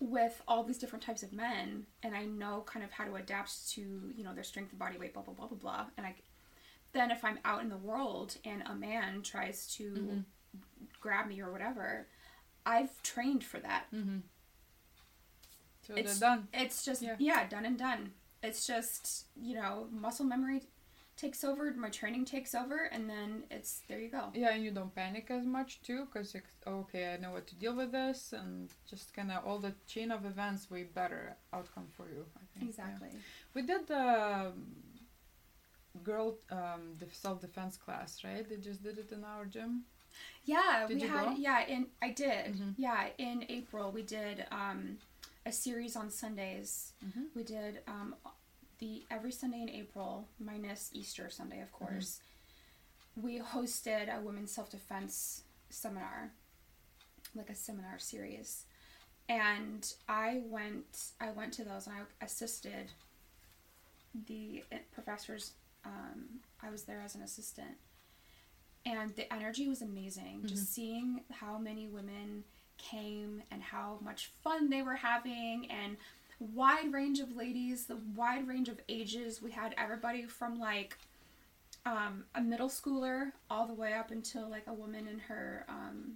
with 0.00 0.42
all 0.46 0.62
these 0.64 0.78
different 0.78 1.02
types 1.04 1.22
of 1.22 1.32
men 1.32 1.86
and 2.02 2.14
i 2.14 2.24
know 2.24 2.62
kind 2.66 2.84
of 2.84 2.90
how 2.92 3.04
to 3.04 3.14
adapt 3.14 3.68
to 3.70 3.80
you 4.16 4.24
know 4.24 4.34
their 4.34 4.44
strength 4.44 4.70
and 4.70 4.78
body 4.78 4.98
weight 4.98 5.12
blah 5.14 5.22
blah 5.22 5.34
blah 5.34 5.46
blah 5.46 5.56
blah 5.58 5.84
and 5.96 6.06
i 6.06 6.14
then 6.92 7.10
if 7.10 7.24
i'm 7.24 7.38
out 7.44 7.62
in 7.62 7.68
the 7.68 7.76
world 7.76 8.36
and 8.44 8.62
a 8.66 8.74
man 8.74 9.22
tries 9.22 9.66
to 9.74 9.84
Mhm. 9.94 10.24
grab 11.00 11.26
me 11.26 11.40
or 11.40 11.50
whatever 11.50 12.06
i've 12.66 13.00
trained 13.02 13.42
for 13.44 13.58
that 13.60 13.86
Mm-hmm. 13.92 14.18
So 15.86 15.94
It's- 15.96 16.18
done. 16.18 16.48
It's 16.54 16.82
just 16.82 17.02
Yeah. 17.02 17.16
yeah. 17.18 17.46
done 17.46 17.66
and 17.66 17.78
done. 17.78 18.14
It's 18.42 18.66
just 18.66 19.26
you 19.36 19.54
know 19.54 19.88
muscle 19.90 20.24
memory 20.24 20.62
takes 21.16 21.44
over, 21.44 21.72
my 21.72 21.88
training 21.90 22.24
takes 22.24 22.54
over, 22.54 22.84
and 22.92 23.08
then 23.08 23.44
it's 23.50 23.82
there 23.88 23.98
you 24.00 24.08
go. 24.08 24.30
Yeah, 24.34 24.52
and 24.54 24.64
you 24.64 24.70
don't 24.70 24.94
panic 24.94 25.26
as 25.30 25.44
much 25.46 25.80
too, 25.82 26.06
because 26.06 26.34
okay, 26.66 27.14
I 27.14 27.16
know 27.18 27.32
what 27.32 27.46
to 27.48 27.54
deal 27.54 27.74
with 27.76 27.92
this, 27.92 28.32
and 28.32 28.70
just 28.88 29.14
kind 29.14 29.30
of 29.30 29.44
all 29.46 29.58
the 29.58 29.74
chain 29.86 30.10
of 30.10 30.24
events 30.24 30.70
way 30.70 30.84
better 30.84 31.36
outcome 31.52 31.86
for 31.96 32.08
you. 32.08 32.24
I 32.36 32.40
think. 32.58 32.76
yeah. 32.76 32.84
Exactly. 32.84 33.08
We 33.54 33.62
did 33.62 33.86
the 33.86 34.52
girl 36.02 36.38
um, 36.50 36.94
the 36.98 37.06
self 37.12 37.40
defense 37.40 37.76
class, 37.76 38.22
right? 38.24 38.48
They 38.48 38.56
just 38.56 38.82
did 38.82 38.98
it 38.98 39.12
in 39.12 39.24
our 39.24 39.44
gym. 39.44 39.84
Yeah, 40.44 40.86
Did 40.88 41.00
we 41.00 41.08
had 41.08 41.24
go? 41.26 41.34
yeah, 41.38 41.66
in 41.66 41.86
I 42.02 42.10
did. 42.10 42.54
Mhm. 42.56 42.74
Yeah, 42.76 43.08
in 43.18 43.44
April 43.48 43.90
we 43.90 44.02
did 44.02 44.46
um 44.52 44.98
a 45.46 45.52
series 45.52 45.96
on 45.96 46.10
Sundays. 46.10 46.92
Mhm. 47.04 47.26
We 47.34 47.42
did 47.42 47.80
um 47.86 48.14
the 48.78 49.04
every 49.10 49.32
Sunday 49.32 49.62
in 49.62 49.70
April 49.70 50.28
minus 50.38 50.90
Easter 50.92 51.28
Sunday, 51.30 51.60
of 51.60 51.72
course. 51.72 52.20
We 53.20 53.38
hosted 53.38 54.14
a 54.14 54.20
women's 54.20 54.52
self-defense 54.52 55.42
seminar, 55.70 56.32
like 57.34 57.50
a 57.50 57.54
seminar 57.54 57.98
series. 57.98 58.64
And 59.28 59.90
I 60.08 60.42
went 60.46 61.12
I 61.20 61.30
went 61.30 61.52
to 61.54 61.64
those 61.64 61.86
and 61.86 61.96
I 61.96 62.24
assisted 62.24 62.90
the 64.26 64.64
uh, 64.72 64.76
professors 64.92 65.52
um, 65.84 66.40
I 66.62 66.70
was 66.70 66.84
there 66.84 67.02
as 67.04 67.14
an 67.14 67.22
assistant 67.22 67.76
and 68.86 69.14
the 69.16 69.32
energy 69.32 69.68
was 69.68 69.82
amazing 69.82 70.42
just 70.46 70.72
seeing 70.72 71.22
how 71.30 71.58
many 71.58 71.86
women 71.86 72.44
came 72.78 73.42
and 73.50 73.62
how 73.62 73.98
much 74.02 74.30
fun 74.42 74.68
they 74.70 74.82
were 74.82 74.96
having 74.96 75.68
and 75.70 75.96
wide 76.54 76.92
range 76.92 77.20
of 77.20 77.36
ladies 77.36 77.86
the 77.86 77.98
wide 78.14 78.46
range 78.46 78.68
of 78.68 78.80
ages. 78.88 79.40
We 79.42 79.50
had 79.50 79.74
everybody 79.78 80.24
from 80.26 80.58
like 80.58 80.96
um, 81.86 82.24
a 82.34 82.40
middle 82.40 82.68
schooler 82.68 83.32
all 83.50 83.66
the 83.66 83.74
way 83.74 83.92
up 83.92 84.10
until 84.10 84.48
like 84.48 84.66
a 84.66 84.72
woman 84.72 85.06
in 85.06 85.18
her 85.20 85.64
um, 85.68 86.14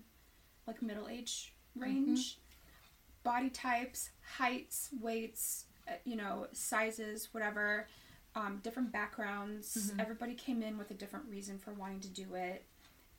like 0.66 0.83
middle 0.83 1.09
age 1.09 1.53
range. 1.76 2.39
Body 3.24 3.51
types 3.51 4.11
heights 4.37 4.91
weights 5.01 5.64
uh, 5.87 5.93
you 6.05 6.16
know 6.16 6.47
sizes 6.53 7.29
whatever 7.33 7.87
um, 8.35 8.61
different 8.62 8.93
backgrounds. 8.93 9.93
Mhm. 9.93 10.01
everybody 10.01 10.35
came 10.35 10.62
in 10.62 10.79
with 10.79 10.91
a 10.91 10.95
different 10.95 11.26
reason 11.29 11.59
for 11.59 11.72
wanting 11.72 12.01
to 12.01 12.09
do 12.09 12.35
it. 12.35 12.64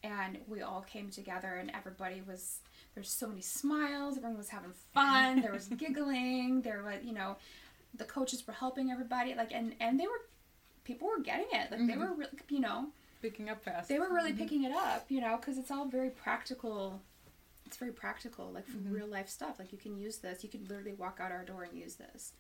And 0.01 0.38
we 0.47 0.62
all 0.62 0.82
came 0.82 1.10
together 1.10 1.55
and 1.55 1.70
everybody 1.72 2.22
was 2.26 2.60
there's 2.96 3.10
so 3.12 3.28
many 3.28 3.42
smiles 3.42 4.18
everyone 4.18 4.38
was 4.38 4.50
having 4.50 4.74
fun 4.94 5.42
there 5.42 5.52
was 5.54 5.68
giggling 5.78 6.62
there 6.62 6.84
was 6.84 6.96
you 7.04 7.14
know 7.14 7.36
the 7.96 8.04
coaches 8.06 8.46
were 8.46 8.54
helping 8.54 8.92
everybody 8.92 9.34
like 9.36 9.52
and 9.54 9.76
and 9.80 10.00
they 10.00 10.08
were 10.08 10.22
people 10.84 11.08
were 11.08 11.20
getting 11.24 11.48
it 11.54 11.72
like 11.72 11.80
they 11.88 11.94
Mhm. 11.94 12.00
were 12.00 12.14
really 12.16 12.32
you 12.50 12.60
know 12.60 12.88
Picking 13.22 13.50
up 13.50 13.62
fast. 13.64 13.90
they 13.90 14.00
were 14.00 14.10
really 14.14 14.32
Mhm. 14.34 14.38
picking 14.38 14.64
it 14.64 14.72
up 14.72 15.06
you 15.10 15.22
know 15.22 15.38
because 15.38 15.58
it's 15.58 15.72
all 15.72 15.86
very 15.86 16.10
practical 16.10 17.02
it's 17.66 17.78
very 17.78 17.92
practical 17.92 18.50
like 18.52 18.68
Mhm. 18.68 18.92
real 18.94 19.08
life 19.08 19.30
stuff 19.30 19.60
like 19.60 19.72
you 19.72 19.78
can 19.78 19.98
use 19.98 20.18
this 20.20 20.44
you 20.44 20.50
could 20.50 20.68
literally 20.70 20.94
walk 20.94 21.20
out 21.22 21.32
our 21.32 21.44
door 21.46 21.64
and 21.64 21.78
use 21.78 21.96
this 21.96 22.34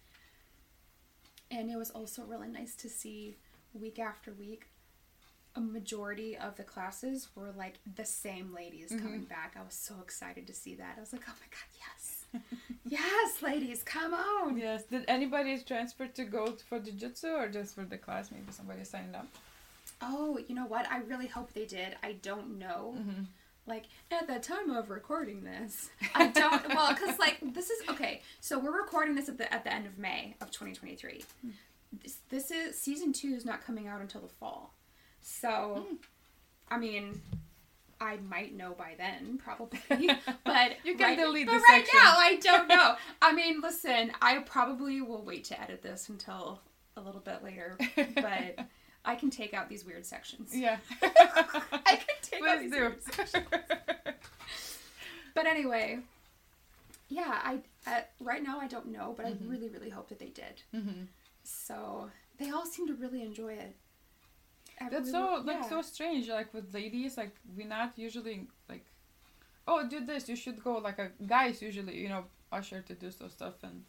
and 1.51 1.69
it 1.69 1.75
was 1.77 1.89
also 1.91 2.23
really 2.23 2.47
nice 2.47 2.75
to 2.75 2.89
see 2.89 3.35
week 3.73 3.99
after 3.99 4.31
week 4.31 4.67
a 5.55 5.59
majority 5.59 6.37
of 6.37 6.55
the 6.57 6.63
classes 6.63 7.29
were 7.35 7.51
like 7.57 7.79
the 7.95 8.05
same 8.05 8.53
ladies 8.53 8.91
Mhm. 8.91 9.01
coming 9.01 9.23
back 9.23 9.55
i 9.59 9.63
was 9.63 9.73
so 9.73 9.95
excited 10.03 10.45
to 10.47 10.53
see 10.53 10.75
that 10.75 10.93
i 10.97 10.99
was 10.99 11.11
like 11.11 11.23
oh 11.27 11.33
my 11.41 11.47
god 11.57 11.69
yes 11.85 12.25
yes 12.85 13.41
ladies 13.41 13.81
come 13.83 14.13
on 14.13 14.57
Yes. 14.57 14.83
Did 14.85 15.05
anybody 15.07 15.57
transfer 15.59 16.07
to 16.07 16.23
go 16.25 16.55
for 16.67 16.79
jiu-jitsu 16.79 17.27
or 17.29 17.47
just 17.49 17.73
for 17.75 17.83
the 17.83 17.97
class? 17.97 18.31
Maybe 18.31 18.51
somebody 18.51 18.83
signed 18.83 19.15
up. 19.15 19.27
oh 20.01 20.37
you 20.47 20.53
know 20.55 20.65
what 20.65 20.85
i 20.91 20.99
really 20.99 21.27
hope 21.27 21.51
they 21.53 21.65
did 21.65 21.95
i 22.03 22.13
don't 22.13 22.57
know 22.57 22.93
Mm-hmm. 22.97 23.23
like 23.65 23.85
at 24.11 24.27
the 24.27 24.39
time 24.39 24.69
of 24.69 24.89
recording 24.89 25.43
this 25.43 25.89
i 26.15 26.27
don't 26.27 26.67
well 26.75 26.89
because 26.93 27.17
like 27.19 27.37
this 27.53 27.69
is 27.69 27.89
okay 27.89 28.21
so 28.39 28.57
we're 28.59 28.77
recording 28.85 29.15
this 29.15 29.27
at 29.29 29.37
the 29.37 29.51
at 29.53 29.63
the 29.63 29.73
end 29.73 29.85
of 29.87 29.97
may 29.97 30.35
of 30.41 30.51
2023 30.51 31.23
this, 32.03 32.17
this 32.29 32.51
is 32.51 32.79
season 32.79 33.11
two 33.11 33.29
is 33.39 33.45
not 33.45 33.65
coming 33.65 33.87
out 33.87 33.99
until 34.01 34.21
the 34.21 34.29
fall 34.39 34.73
so 35.21 35.85
Hmm. 35.87 35.95
i 36.69 36.77
mean 36.77 37.21
i 38.01 38.17
might 38.29 38.55
know 38.55 38.71
by 38.77 38.93
then 38.97 39.37
probably 39.43 39.79
but 40.45 40.73
You 40.83 40.95
can 40.95 41.01
right, 41.09 41.17
delete 41.17 41.47
but 41.47 41.53
right 41.61 41.85
section. 41.85 41.99
now 42.01 42.13
i 42.17 42.35
don't 42.41 42.67
know 42.75 42.95
i 43.21 43.33
mean 43.33 43.61
listen 43.61 44.11
i 44.21 44.39
probably 44.39 45.01
will 45.01 45.23
wait 45.23 45.43
to 45.45 45.61
edit 45.61 45.81
this 45.81 46.09
until 46.09 46.61
a 46.97 47.01
little 47.01 47.21
bit 47.21 47.43
later 47.43 47.77
but 48.15 48.59
i 49.05 49.15
can 49.15 49.29
take 49.29 49.53
out 49.53 49.69
these 49.69 49.85
weird 49.85 50.05
sections 50.05 50.51
Yeah. 50.55 50.77
i 51.01 51.95
can 51.95 52.15
take 52.21 52.43
out 52.45 52.59
these 52.59 52.71
do. 52.71 52.77
weird 52.79 53.03
sections 53.03 53.45
But 55.35 55.45
anyway, 55.45 55.99
yeah, 57.07 57.39
I 57.43 57.59
uh, 57.87 58.01
right 58.19 58.43
now 58.43 58.59
I 58.59 58.67
don't 58.67 58.87
know, 58.87 59.13
but 59.15 59.25
Mhm. 59.25 59.45
I 59.47 59.49
really 59.49 59.69
really 59.69 59.89
hope 59.89 60.09
that 60.09 60.19
they 60.19 60.29
did. 60.29 60.63
mm-hmm. 60.75 61.03
So 61.43 62.09
they 62.37 62.49
all 62.49 62.65
seem 62.65 62.87
to 62.87 62.93
really 62.95 63.21
enjoy 63.21 63.53
it. 63.53 63.75
That's 64.91 65.11
so 65.11 65.41
like 65.43 65.57
yeah. 65.61 65.69
so 65.69 65.81
strange. 65.81 66.27
Like 66.27 66.53
with 66.53 66.73
ladies, 66.73 67.17
like 67.17 67.35
we're 67.55 67.67
not 67.67 67.93
usually 67.97 68.47
like, 68.69 68.85
oh, 69.67 69.87
do 69.87 70.05
this. 70.05 70.29
You 70.29 70.35
should 70.35 70.63
go. 70.63 70.77
Like 70.77 70.99
a 70.99 71.11
guys 71.25 71.61
usually, 71.61 71.97
you 71.97 72.09
know, 72.09 72.25
usher 72.51 72.81
to 72.81 72.93
do 72.93 73.11
so 73.11 73.27
stuff, 73.27 73.55
and 73.63 73.83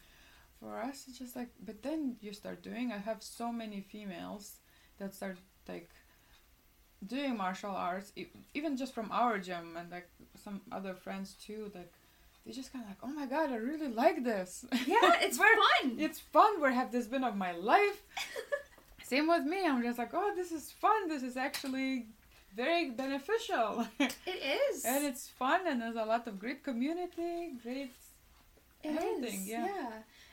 for 0.60 0.78
us, 0.78 1.04
it's 1.08 1.18
just 1.18 1.36
like. 1.36 1.50
But 1.64 1.82
then 1.82 2.16
you 2.20 2.32
start 2.32 2.62
doing. 2.62 2.92
I 2.92 2.98
have 2.98 3.22
so 3.22 3.52
many 3.52 3.80
females 3.80 4.56
that 4.98 5.14
start 5.14 5.38
like 5.68 5.90
doing 7.06 7.36
martial 7.36 7.70
arts, 7.70 8.12
e- 8.16 8.26
even 8.54 8.76
just 8.76 8.92
from 8.94 9.10
our 9.12 9.38
gym, 9.38 9.76
and 9.76 9.90
like 9.90 10.08
some 10.42 10.60
other 10.72 10.94
friends 10.94 11.34
too. 11.34 11.70
Like 11.74 11.92
they 12.44 12.52
just 12.52 12.72
kind 12.72 12.84
of 12.84 12.90
like, 12.90 12.98
oh 13.02 13.14
my 13.14 13.26
god, 13.26 13.52
I 13.52 13.56
really 13.56 13.88
like 13.88 14.24
this. 14.24 14.64
yeah, 14.86 15.14
it's 15.20 15.38
fun. 15.46 15.98
it's 15.98 16.18
fun. 16.18 16.60
Where 16.60 16.72
have 16.72 16.90
this 16.90 17.06
been 17.06 17.24
of 17.24 17.36
my 17.36 17.52
life? 17.52 18.02
Same 19.10 19.26
with 19.26 19.44
me. 19.44 19.66
I'm 19.66 19.82
just 19.82 19.98
like, 19.98 20.12
oh, 20.14 20.30
this 20.36 20.52
is 20.52 20.70
fun. 20.70 21.08
This 21.08 21.24
is 21.30 21.36
actually 21.36 22.06
very 22.54 22.90
beneficial, 22.90 23.86
it 23.98 24.14
is. 24.58 24.84
and 24.84 25.04
it's 25.04 25.24
fun. 25.28 25.60
And 25.68 25.80
there's 25.82 25.96
a 25.96 26.04
lot 26.04 26.26
of 26.28 26.38
great 26.38 26.62
community, 26.62 27.34
great. 27.64 27.90
It 28.84 28.96
everything, 28.96 29.40
is, 29.42 29.48
yeah. 29.48 29.90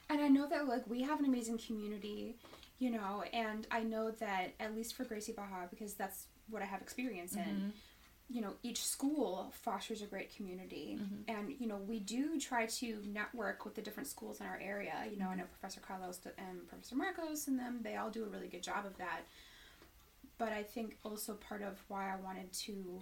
And 0.09 0.21
I 0.21 0.27
know 0.27 0.45
that 0.47 0.67
like 0.67 0.83
we 0.87 1.01
have 1.01 1.19
an 1.19 1.25
amazing 1.25 1.57
community, 1.57 2.35
you 2.79 2.91
know, 2.91 3.23
and 3.33 3.65
I 3.71 3.81
know 3.81 4.11
that 4.11 4.53
at 4.59 4.75
least 4.75 4.93
for 4.95 5.03
Gracie 5.05 5.33
Baja, 5.39 5.61
because 5.69 5.93
that's 5.95 6.19
what 6.51 6.61
I 6.61 6.65
have 6.65 6.81
experience 6.81 7.33
in, 7.35 7.41
Mhm. 7.41 7.71
You 8.29 8.41
know, 8.41 8.53
each 8.61 8.83
school 8.83 9.53
fosters 9.63 10.01
a 10.01 10.05
great 10.05 10.35
community. 10.35 10.97
Mhm. 10.99 11.23
And, 11.29 11.55
you 11.61 11.65
know, 11.67 11.77
we 11.77 11.99
do 12.01 12.37
try 12.39 12.65
to 12.65 13.01
network 13.05 13.63
with 13.63 13.75
the 13.75 13.81
different 13.81 14.07
schools 14.09 14.41
in 14.41 14.45
our 14.45 14.57
area. 14.59 15.05
You 15.09 15.17
know, 15.17 15.29
I 15.29 15.35
know 15.35 15.45
Professor 15.45 15.79
Carlos 15.79 16.19
and 16.37 16.67
Professor 16.67 16.95
Marcos 16.97 17.47
and 17.47 17.57
them, 17.57 17.81
they 17.83 17.95
all 17.95 18.09
do 18.09 18.25
a 18.25 18.27
really 18.27 18.49
good 18.49 18.63
job 18.63 18.85
of 18.85 18.97
that. 18.97 19.21
But 20.37 20.51
I 20.51 20.63
think 20.63 20.97
also 21.03 21.35
part 21.35 21.61
of 21.61 21.79
why 21.87 22.11
I 22.11 22.17
wanted 22.17 22.51
to 22.53 23.01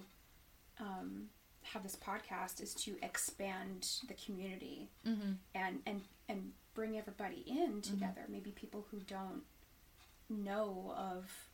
um, 0.80 1.30
have 1.64 1.82
this 1.84 1.96
podcast 1.96 2.62
is 2.62 2.74
to 2.76 2.98
expand 3.02 4.02
the 4.08 4.14
community 4.14 4.90
Mhm. 5.06 5.38
and 5.56 5.82
and 5.88 6.02
and 6.30 6.54
bring 6.74 6.98
everybody 6.98 7.42
in 7.48 7.82
together 7.82 8.26
maybe 8.28 8.52
people 8.52 8.86
who 8.92 9.00
don't 9.00 9.44
know 10.30 10.94
of 10.98 11.50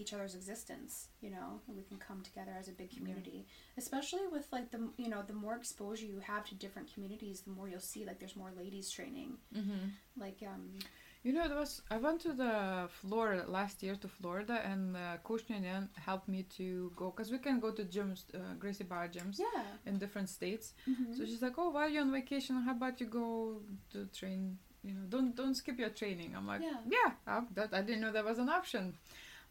each 0.00 0.12
other's 0.14 0.34
existence 0.40 0.92
you 1.24 1.30
know 1.34 1.48
and 1.66 1.76
we 1.76 1.82
can 1.90 1.98
come 2.08 2.20
together 2.28 2.54
as 2.60 2.66
a 2.68 2.72
big 2.80 2.90
community 2.96 3.40
especially 3.82 4.26
with 4.36 4.46
like 4.56 4.70
the 4.74 4.80
you 4.96 5.08
know 5.12 5.22
the 5.26 5.38
more 5.44 5.54
exposure 5.62 6.06
you 6.06 6.20
have 6.32 6.44
to 6.48 6.54
different 6.64 6.92
communities 6.94 7.36
the 7.46 7.50
more 7.56 7.68
you'll 7.68 7.88
see 7.94 8.04
like 8.04 8.18
there's 8.20 8.36
more 8.44 8.52
ladies 8.62 8.88
training 8.90 9.30
Mhm. 9.62 9.82
like 10.24 10.40
um 10.52 10.64
You 11.26 11.32
know, 11.34 11.44
it 11.50 11.54
was 11.62 11.72
I 11.90 11.96
went 12.06 12.18
to 12.26 12.32
the 12.44 12.54
Florida 13.00 13.42
last 13.58 13.76
year 13.82 13.96
to 14.04 14.08
Florida, 14.18 14.56
and 14.72 14.82
uh, 14.96 15.02
Coach 15.28 15.44
Nyan 15.50 15.84
helped 16.08 16.28
me 16.34 16.40
to 16.58 16.66
go 17.00 17.06
because 17.10 17.30
we 17.36 17.40
can 17.46 17.56
go 17.64 17.70
to 17.78 17.82
gyms, 17.94 18.20
uh, 18.38 18.54
Gracie 18.62 18.86
Barra 18.90 19.08
gyms 19.16 19.36
yeah 19.46 19.64
in 19.88 19.98
different 20.04 20.28
states. 20.38 20.66
Mhm. 20.86 21.10
So 21.16 21.20
she's 21.28 21.42
like, 21.46 21.56
"Oh, 21.62 21.70
while 21.76 21.90
you're 21.92 22.06
on 22.08 22.12
vacation, 22.20 22.54
how 22.66 22.74
about 22.80 22.94
you 23.02 23.08
go 23.22 23.26
to 23.92 23.98
train? 24.18 24.42
You 24.86 24.92
know, 24.96 25.04
don't 25.14 25.30
don't 25.40 25.56
skip 25.62 25.76
your 25.84 25.92
training." 26.00 26.30
I'm 26.36 26.46
like, 26.52 26.62
Yeah. 26.68 26.80
"Yeah, 26.96 27.10
uh, 27.32 27.42
that 27.56 27.68
I 27.78 27.82
didn't 27.86 28.02
know 28.04 28.12
that 28.18 28.24
was 28.32 28.38
an 28.44 28.50
option." 28.60 28.84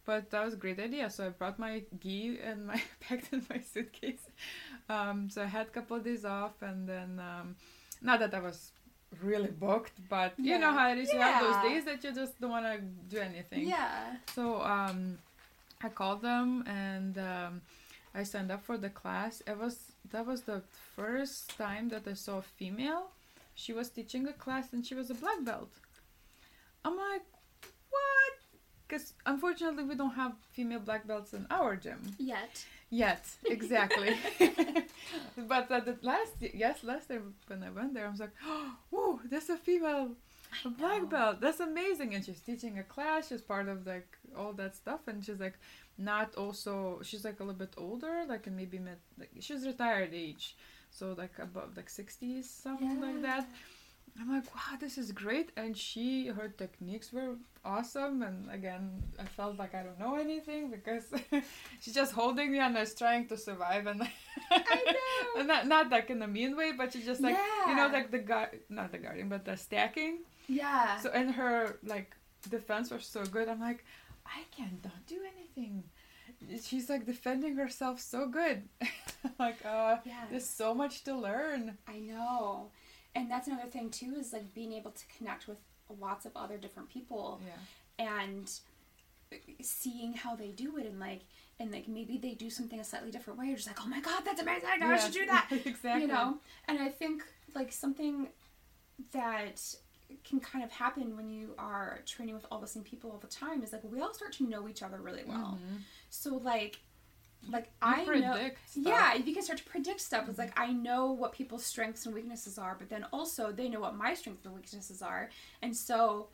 But 0.08 0.32
that 0.32 0.44
was 0.44 0.54
a 0.56 0.58
great 0.66 0.80
idea. 0.80 1.10
So 1.12 1.28
I 1.28 1.30
brought 1.30 1.60
my 1.60 1.84
gi 2.04 2.40
and 2.44 2.66
my 2.72 2.82
packed 3.02 3.32
in 3.34 3.46
my 3.52 3.60
suitcase. 3.74 4.26
Um, 4.90 5.30
so 5.30 5.44
I 5.44 5.50
had 5.58 5.68
a 5.68 5.74
couple 5.78 5.98
of 5.98 6.04
days 6.04 6.26
off, 6.26 6.56
and 6.62 6.88
then 6.92 7.22
um, 7.32 7.56
not 8.02 8.20
that 8.22 8.34
I 8.34 8.40
was 8.40 8.72
really 9.22 9.52
booked, 9.52 9.98
but 10.10 10.34
you 10.38 10.58
know 10.58 10.72
how 10.72 10.90
it 10.92 10.98
is. 10.98 11.12
You 11.14 11.20
have 11.20 11.44
those 11.44 11.62
days 11.70 11.86
that 11.86 12.04
you 12.04 12.12
just 12.22 12.40
don't 12.42 12.52
want 12.52 12.66
to 12.66 12.80
do 13.14 13.20
anything. 13.20 13.68
yeah 13.68 14.16
So 14.36 14.62
um, 14.62 15.18
I 15.82 15.90
called 15.90 16.22
them 16.22 16.64
and 16.68 17.18
um, 17.18 17.62
I 18.14 18.24
signed 18.24 18.52
up 18.52 18.64
for 18.64 18.78
the 18.78 18.90
class. 18.90 19.42
It 19.48 19.58
was 19.58 19.76
that 20.12 20.26
was 20.26 20.42
the 20.44 20.62
first 20.96 21.58
time 21.58 21.90
that 21.90 22.08
I 22.08 22.14
saw 22.14 22.38
a 22.38 22.48
female. 22.60 23.04
She 23.56 23.74
was 23.74 23.90
teaching 23.90 24.28
a 24.28 24.34
class 24.34 24.74
and 24.74 24.86
she 24.86 24.96
was 24.96 25.10
a 25.10 25.16
black 25.16 25.44
belt. 25.44 25.72
I'm 26.86 26.96
like, 26.96 27.26
what? 27.90 28.37
Because 28.88 29.14
unfortunately 29.26 29.84
we 29.84 29.96
don't 29.96 30.16
have 30.16 30.34
female 30.54 30.80
black 30.80 31.08
belts 31.08 31.34
in 31.34 31.46
our 31.50 31.76
gym 31.76 32.02
yet 32.18 32.66
yet. 32.90 33.28
Exactly. 33.46 34.16
but 35.38 35.72
at 35.72 35.86
the 35.86 35.98
last 36.02 36.34
yes 36.40 36.84
last 36.84 37.10
time 37.10 37.34
when 37.48 37.64
I 37.64 37.70
went 37.70 37.94
there 37.94 38.08
I 38.08 38.10
was 38.10 38.20
like, 38.20 38.36
oh, 38.46 38.74
whoa, 38.90 39.20
there's 39.30 39.50
a 39.50 39.58
female 39.58 40.12
a 40.66 40.70
black 40.70 41.10
belt. 41.10 41.42
That's 41.42 41.60
amazing. 41.60 42.16
And 42.16 42.24
she's 42.24 42.40
teaching 42.40 42.80
a 42.80 42.84
class. 42.84 43.28
She's 43.30 43.42
part 43.42 43.68
of 43.68 43.86
like 43.86 44.08
all 44.36 44.54
that 44.54 44.76
stuff. 44.76 45.02
And 45.08 45.24
she's 45.24 45.40
like 45.40 45.58
not 45.98 46.36
also. 46.36 47.00
She's 47.04 47.26
like 47.26 47.40
a 47.40 47.44
little 47.44 47.60
bit 47.60 47.74
older, 47.78 48.24
like 48.28 48.50
maybe 48.50 48.80
mid. 48.80 48.98
Like 49.18 49.32
she's 49.40 49.66
retired 49.66 50.12
age, 50.14 50.56
so 50.90 51.14
like 51.18 51.34
above 51.40 51.76
like 51.76 51.90
sixties, 51.90 52.50
something 52.50 53.02
like 53.02 53.22
that. 53.24 53.48
I'm 54.20 54.32
like, 54.32 54.54
wow, 54.56 54.78
this 54.80 54.98
is 54.98 55.12
great. 55.12 55.52
And 55.58 55.78
she, 55.78 56.28
her 56.28 56.48
techniques 56.48 57.14
were 57.14 57.36
awesome. 57.64 58.24
And 58.24 58.50
again, 58.52 59.04
I 59.20 59.26
felt 59.26 59.58
like 59.58 59.76
I 59.76 59.84
don't 59.84 60.00
know 60.00 60.16
anything 60.16 60.72
because 60.72 61.12
she's 61.82 61.94
just 61.94 62.14
holding 62.14 62.52
me 62.52 62.60
and 62.60 62.76
I 62.76 62.82
was 62.82 62.96
trying 62.96 63.28
to 63.28 63.38
survive. 63.38 63.86
And 63.86 64.02
I 64.02 64.10
know. 64.56 65.38
and 65.38 65.48
not 65.48 65.68
not 65.68 65.92
like 65.92 66.10
in 66.10 66.22
a 66.22 66.28
mean 66.28 66.58
way, 66.58 66.72
but 66.72 66.94
she's 66.94 67.06
just 67.06 67.22
like 67.22 67.38
you 67.68 67.76
know 67.76 67.88
like 67.88 68.10
the 68.10 68.20
guard, 68.20 68.60
not 68.70 68.92
the 68.92 68.98
guarding, 68.98 69.30
but 69.30 69.46
the 69.46 69.56
stacking. 69.56 70.20
Yeah. 70.48 71.00
So 71.00 71.12
and 71.14 71.32
her 71.32 71.78
like 71.84 72.16
defense 72.50 72.90
was 72.90 73.06
so 73.06 73.24
good. 73.24 73.50
I'm 73.50 73.62
like, 73.62 73.84
I 74.26 74.44
cannot 74.56 75.06
do 75.06 75.20
anything. 75.36 75.84
She's 76.64 76.90
like 76.90 77.06
defending 77.06 77.56
herself 77.56 78.00
so 78.00 78.28
good. 78.28 78.64
like, 79.40 79.58
uh, 79.66 79.98
yeah. 80.06 80.26
there's 80.30 80.46
so 80.46 80.74
much 80.74 81.04
to 81.06 81.16
learn. 81.16 81.78
I 81.88 82.00
know. 82.00 82.70
And 83.18 83.30
that's 83.32 83.48
another 83.48 83.68
thing 83.68 83.90
too 83.90 84.16
is 84.20 84.32
like 84.32 84.54
being 84.54 84.72
able 84.74 84.92
to 84.92 85.04
connect 85.18 85.48
with 85.48 85.58
lots 86.00 86.26
of 86.26 86.32
other 86.36 86.58
different 86.58 86.90
people 86.90 87.42
Yeah. 87.46 88.06
and 88.24 88.50
seeing 89.62 90.14
how 90.14 90.36
they 90.36 90.50
do 90.52 90.78
it 90.78 90.86
and 90.86 91.00
like 91.00 91.22
and 91.60 91.72
like 91.72 91.88
maybe 91.88 92.18
they 92.20 92.34
do 92.36 92.50
something 92.52 92.80
a 92.80 92.84
slightly 92.84 93.10
different 93.10 93.40
way. 93.40 93.48
You're 93.48 93.56
just 93.56 93.68
like, 93.68 93.80
oh 93.84 93.88
my 93.88 94.00
god, 94.00 94.22
that's 94.24 94.40
amazing! 94.42 94.70
I 94.72 94.78
Yeah, 94.78 94.98
should 94.98 95.14
do 95.14 95.26
that. 95.34 95.48
exactly. 95.66 96.02
You 96.04 96.08
know. 96.08 96.38
And 96.68 96.80
I 96.80 96.90
think 96.90 97.24
like 97.56 97.72
something 97.72 98.28
that 99.12 99.60
can 100.24 100.40
kind 100.40 100.64
of 100.64 100.72
happen 100.72 101.18
when 101.18 101.30
you 101.30 101.54
are 101.58 102.00
training 102.06 102.36
with 102.36 102.46
all 102.52 102.60
the 102.60 102.68
same 102.68 102.84
people 102.84 103.10
all 103.12 103.18
the 103.18 103.28
time 103.28 103.64
is 103.64 103.74
like 103.74 103.82
we 103.84 104.00
all 104.00 104.14
start 104.14 104.32
to 104.34 104.44
know 104.48 104.70
each 104.70 104.84
other 104.84 105.00
really 105.02 105.24
well. 105.26 105.58
Mhm. 105.60 105.80
So 106.12 106.36
like 106.38 106.80
like 107.50 107.66
You 107.66 107.70
I 107.82 108.04
know 108.06 108.36
stuff. 108.36 108.52
yeah, 108.76 109.14
you 109.16 109.34
can 109.34 109.44
start 109.44 109.60
to 109.60 109.66
predict 109.66 110.02
stuff. 110.02 110.28
It's 110.30 110.38
like 110.40 110.58
I 110.60 110.72
know 110.72 111.12
what 111.12 111.32
people's 111.34 111.66
strengths 111.66 112.06
and 112.06 112.14
weaknesses 112.14 112.58
are, 112.58 112.76
but 112.78 112.90
then 112.90 113.06
also 113.14 113.52
they 113.52 113.70
know 113.70 113.80
what 113.80 113.96
my 113.96 114.14
strengths 114.14 114.46
and 114.46 114.54
weaknesses 114.56 115.02
are. 115.02 115.30
And 115.62 115.76
so, 115.76 116.28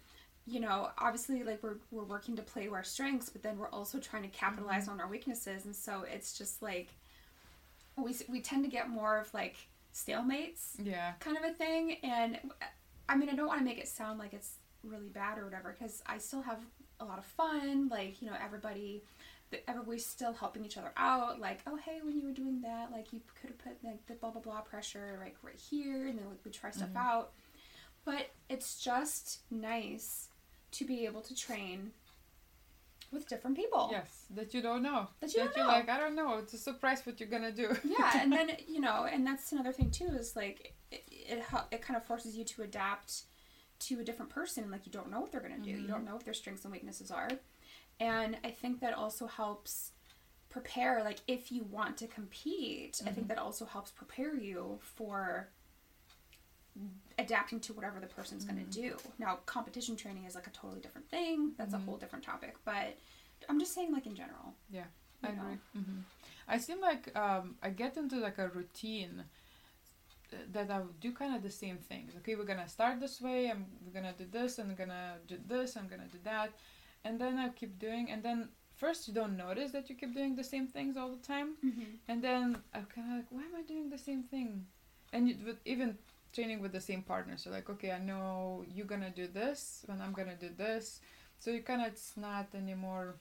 you 0.45 0.59
know, 0.59 0.89
obviously 0.97 1.43
like 1.43 1.61
we're 1.61 1.77
we're 1.91 2.03
working 2.03 2.35
to 2.37 2.41
play 2.41 2.65
to 2.65 2.73
our 2.73 2.83
strengths, 2.83 3.29
but 3.29 3.43
then 3.43 3.57
we're 3.57 3.69
also 3.69 3.99
trying 3.99 4.23
to 4.23 4.29
capitalize 4.29 4.83
mm-hmm. 4.83 4.93
on 4.93 5.01
our 5.01 5.07
weaknesses. 5.07 5.65
And 5.65 5.75
so 5.75 6.03
it's 6.11 6.37
just 6.37 6.61
like 6.61 6.89
we 7.97 8.15
we 8.27 8.41
tend 8.41 8.63
to 8.65 8.69
get 8.71 8.89
more 8.89 9.17
of 9.17 9.33
like 9.33 9.55
stalemates 9.93 10.71
Yeah. 10.81 11.13
kind 11.19 11.37
of 11.37 11.43
a 11.43 11.53
thing. 11.53 11.97
And 12.03 12.37
uh, 12.61 12.65
I 13.07 13.15
mean, 13.15 13.29
I 13.29 13.35
don't 13.35 13.47
want 13.47 13.59
to 13.59 13.65
make 13.65 13.77
it 13.77 13.87
sound 13.87 14.17
like 14.17 14.33
it's 14.33 14.55
really 14.83 15.09
bad 15.09 15.37
or 15.37 15.45
whatever, 15.45 15.75
because 15.77 16.01
I 16.07 16.17
still 16.17 16.41
have 16.41 16.59
a 16.99 17.05
lot 17.05 17.19
of 17.19 17.25
fun. 17.25 17.89
Like, 17.89 18.21
you 18.21 18.27
know, 18.29 18.35
everybody, 18.43 19.03
everybody's 19.67 20.05
still 20.05 20.33
helping 20.33 20.65
each 20.65 20.77
other 20.77 20.91
out. 20.97 21.39
Like, 21.39 21.59
oh, 21.67 21.75
hey, 21.77 21.99
when 22.03 22.17
you 22.17 22.25
were 22.25 22.31
doing 22.33 22.61
that, 22.61 22.91
like, 22.91 23.11
you 23.13 23.21
could 23.39 23.49
have 23.51 23.57
put 23.59 23.83
like 23.83 24.05
the 24.07 24.13
blah 24.15 24.31
blah 24.31 24.41
blah 24.41 24.61
pressure 24.61 25.17
like 25.19 25.35
right 25.43 25.59
here, 25.69 26.07
and 26.07 26.17
then 26.19 26.27
like, 26.29 26.39
we 26.45 26.51
try 26.51 26.71
stuff 26.71 26.89
Mhm. 26.93 26.97
out. 26.97 27.31
But 28.05 28.31
it's 28.49 28.83
just 28.83 29.39
nice 29.51 30.27
to 30.71 30.85
be 30.85 31.05
able 31.05 31.21
to 31.21 31.35
train 31.35 31.91
with 33.11 33.27
different 33.27 33.55
people. 33.55 33.89
Yes, 33.91 34.25
that 34.31 34.53
you 34.53 34.61
don't 34.61 34.81
know. 34.81 35.07
That 35.19 35.33
you 35.33 35.41
don't 35.43 35.55
you're 35.55 35.65
know. 35.65 35.71
like, 35.71 35.89
I 35.89 35.99
don't 35.99 36.15
know. 36.15 36.37
It's 36.39 36.53
a 36.53 36.57
surprise 36.57 37.05
what 37.05 37.19
you're 37.19 37.29
gonna 37.29 37.51
do. 37.51 37.75
yeah 37.85 38.11
and 38.21 38.31
then 38.31 38.51
you 38.67 38.79
know 38.79 39.05
and 39.11 39.25
that's 39.25 39.51
another 39.51 39.71
thing 39.71 39.91
too 39.91 40.07
is 40.17 40.35
like 40.35 40.73
it 40.91 41.03
it, 41.09 41.43
it 41.71 41.81
kind 41.81 41.95
of 41.97 42.03
forces 42.05 42.35
you 42.35 42.43
to 42.43 42.63
adapt 42.63 43.23
to 43.79 43.99
a 43.99 44.03
different 44.03 44.31
person 44.31 44.71
like 44.71 44.85
you 44.85 44.91
don't 44.91 45.11
know 45.11 45.19
what 45.19 45.31
they're 45.31 45.41
to 45.41 45.57
do 45.59 45.69
you 45.71 45.77
Mhm. 45.85 45.87
don't 45.87 46.05
know 46.05 46.13
what 46.15 46.23
their 46.25 46.33
strengths 46.33 46.63
and 46.63 46.71
weaknesses 46.71 47.11
are 47.11 47.29
and 48.03 48.37
i 48.43 48.51
think 48.61 48.79
that 48.81 48.93
also 49.03 49.25
helps 49.27 49.91
prepare 50.49 50.95
like 51.03 51.19
if 51.27 51.51
you 51.51 51.63
want 51.77 51.93
to 51.97 52.07
compete 52.07 53.01
i 53.07 53.11
think 53.15 53.25
Mhm. 53.25 53.29
that 53.31 53.37
also 53.47 53.65
helps 53.65 53.91
prepare 53.91 54.33
you 54.35 54.79
for 54.81 55.47
adapting 57.19 57.59
to 57.61 57.71
whatever 57.73 57.99
the 57.99 58.07
person's 58.17 58.43
going 58.45 58.59
Mhm. 58.59 58.71
to 58.71 58.81
do 58.81 58.97
now 59.19 59.31
competition 59.55 59.95
training 59.95 60.25
is 60.25 60.35
like 60.39 60.47
a 60.47 60.55
totally 60.61 60.81
different 60.85 61.07
thing 61.15 61.37
that's 61.57 61.73
Mhm. 61.73 61.81
a 61.81 61.85
whole 61.85 61.97
different 61.97 62.25
topic 62.31 62.53
but 62.65 62.89
i'm 63.49 63.59
just 63.59 63.73
saying 63.73 63.91
like 63.97 64.05
in 64.11 64.15
general 64.15 64.47
Yeah, 64.69 64.87
I 65.23 65.31
know? 65.31 65.41
agree. 65.43 65.59
hmm 65.81 66.01
I 66.45 66.57
seem 66.57 66.79
like 66.81 67.03
um, 67.15 67.45
I 67.65 67.69
get 67.69 67.95
into 68.01 68.17
like 68.27 68.37
a 68.37 68.49
routine 68.49 69.23
that 70.51 70.69
I 70.75 70.79
would 70.79 70.99
do 70.99 71.11
kind 71.13 71.33
of 71.37 71.41
the 71.41 71.49
same 71.63 71.77
things. 71.77 72.09
Okay, 72.17 72.35
we're 72.35 72.43
gonna 72.53 72.67
start 72.67 72.99
this 72.99 73.21
way. 73.21 73.39
I'm 73.51 73.63
we're 73.83 73.93
gonna 73.97 74.15
do 74.23 74.25
this, 74.37 74.51
and 74.59 74.69
I'm 74.69 74.75
gonna 74.75 75.19
do 75.31 75.37
this. 75.53 75.77
I'm 75.77 75.87
gonna 75.87 76.11
do 76.17 76.19
that, 76.31 76.49
and 77.05 77.19
then 77.19 77.37
I 77.37 77.49
keep 77.49 77.79
doing. 77.79 78.09
And 78.11 78.23
then 78.23 78.49
first 78.75 79.07
you 79.07 79.13
don't 79.13 79.37
notice 79.37 79.71
that 79.71 79.89
you 79.89 79.95
keep 79.95 80.13
doing 80.13 80.35
the 80.35 80.43
same 80.43 80.67
things 80.67 80.97
all 80.97 81.09
the 81.11 81.25
time, 81.27 81.55
mm-hmm. 81.63 81.83
and 82.07 82.21
then 82.23 82.57
I'm 82.73 82.85
kind 82.85 83.07
of 83.11 83.17
like, 83.17 83.27
why 83.29 83.41
am 83.41 83.55
I 83.57 83.61
doing 83.63 83.89
the 83.89 83.97
same 83.97 84.23
thing? 84.23 84.65
And 85.13 85.27
you, 85.29 85.35
with 85.45 85.59
even 85.65 85.97
training 86.33 86.61
with 86.61 86.71
the 86.71 86.81
same 86.81 87.03
partner, 87.03 87.37
so 87.37 87.51
like, 87.51 87.69
okay, 87.69 87.91
I 87.91 87.99
know 87.99 88.65
you're 88.73 88.87
gonna 88.87 89.11
do 89.11 89.27
this, 89.27 89.85
and 89.89 90.01
I'm 90.01 90.13
gonna 90.13 90.35
do 90.35 90.49
this. 90.57 90.99
So 91.39 91.51
you 91.51 91.61
kind 91.61 91.81
of 91.81 91.87
it's 91.89 92.15
not 92.17 92.47
anymore 92.55 93.15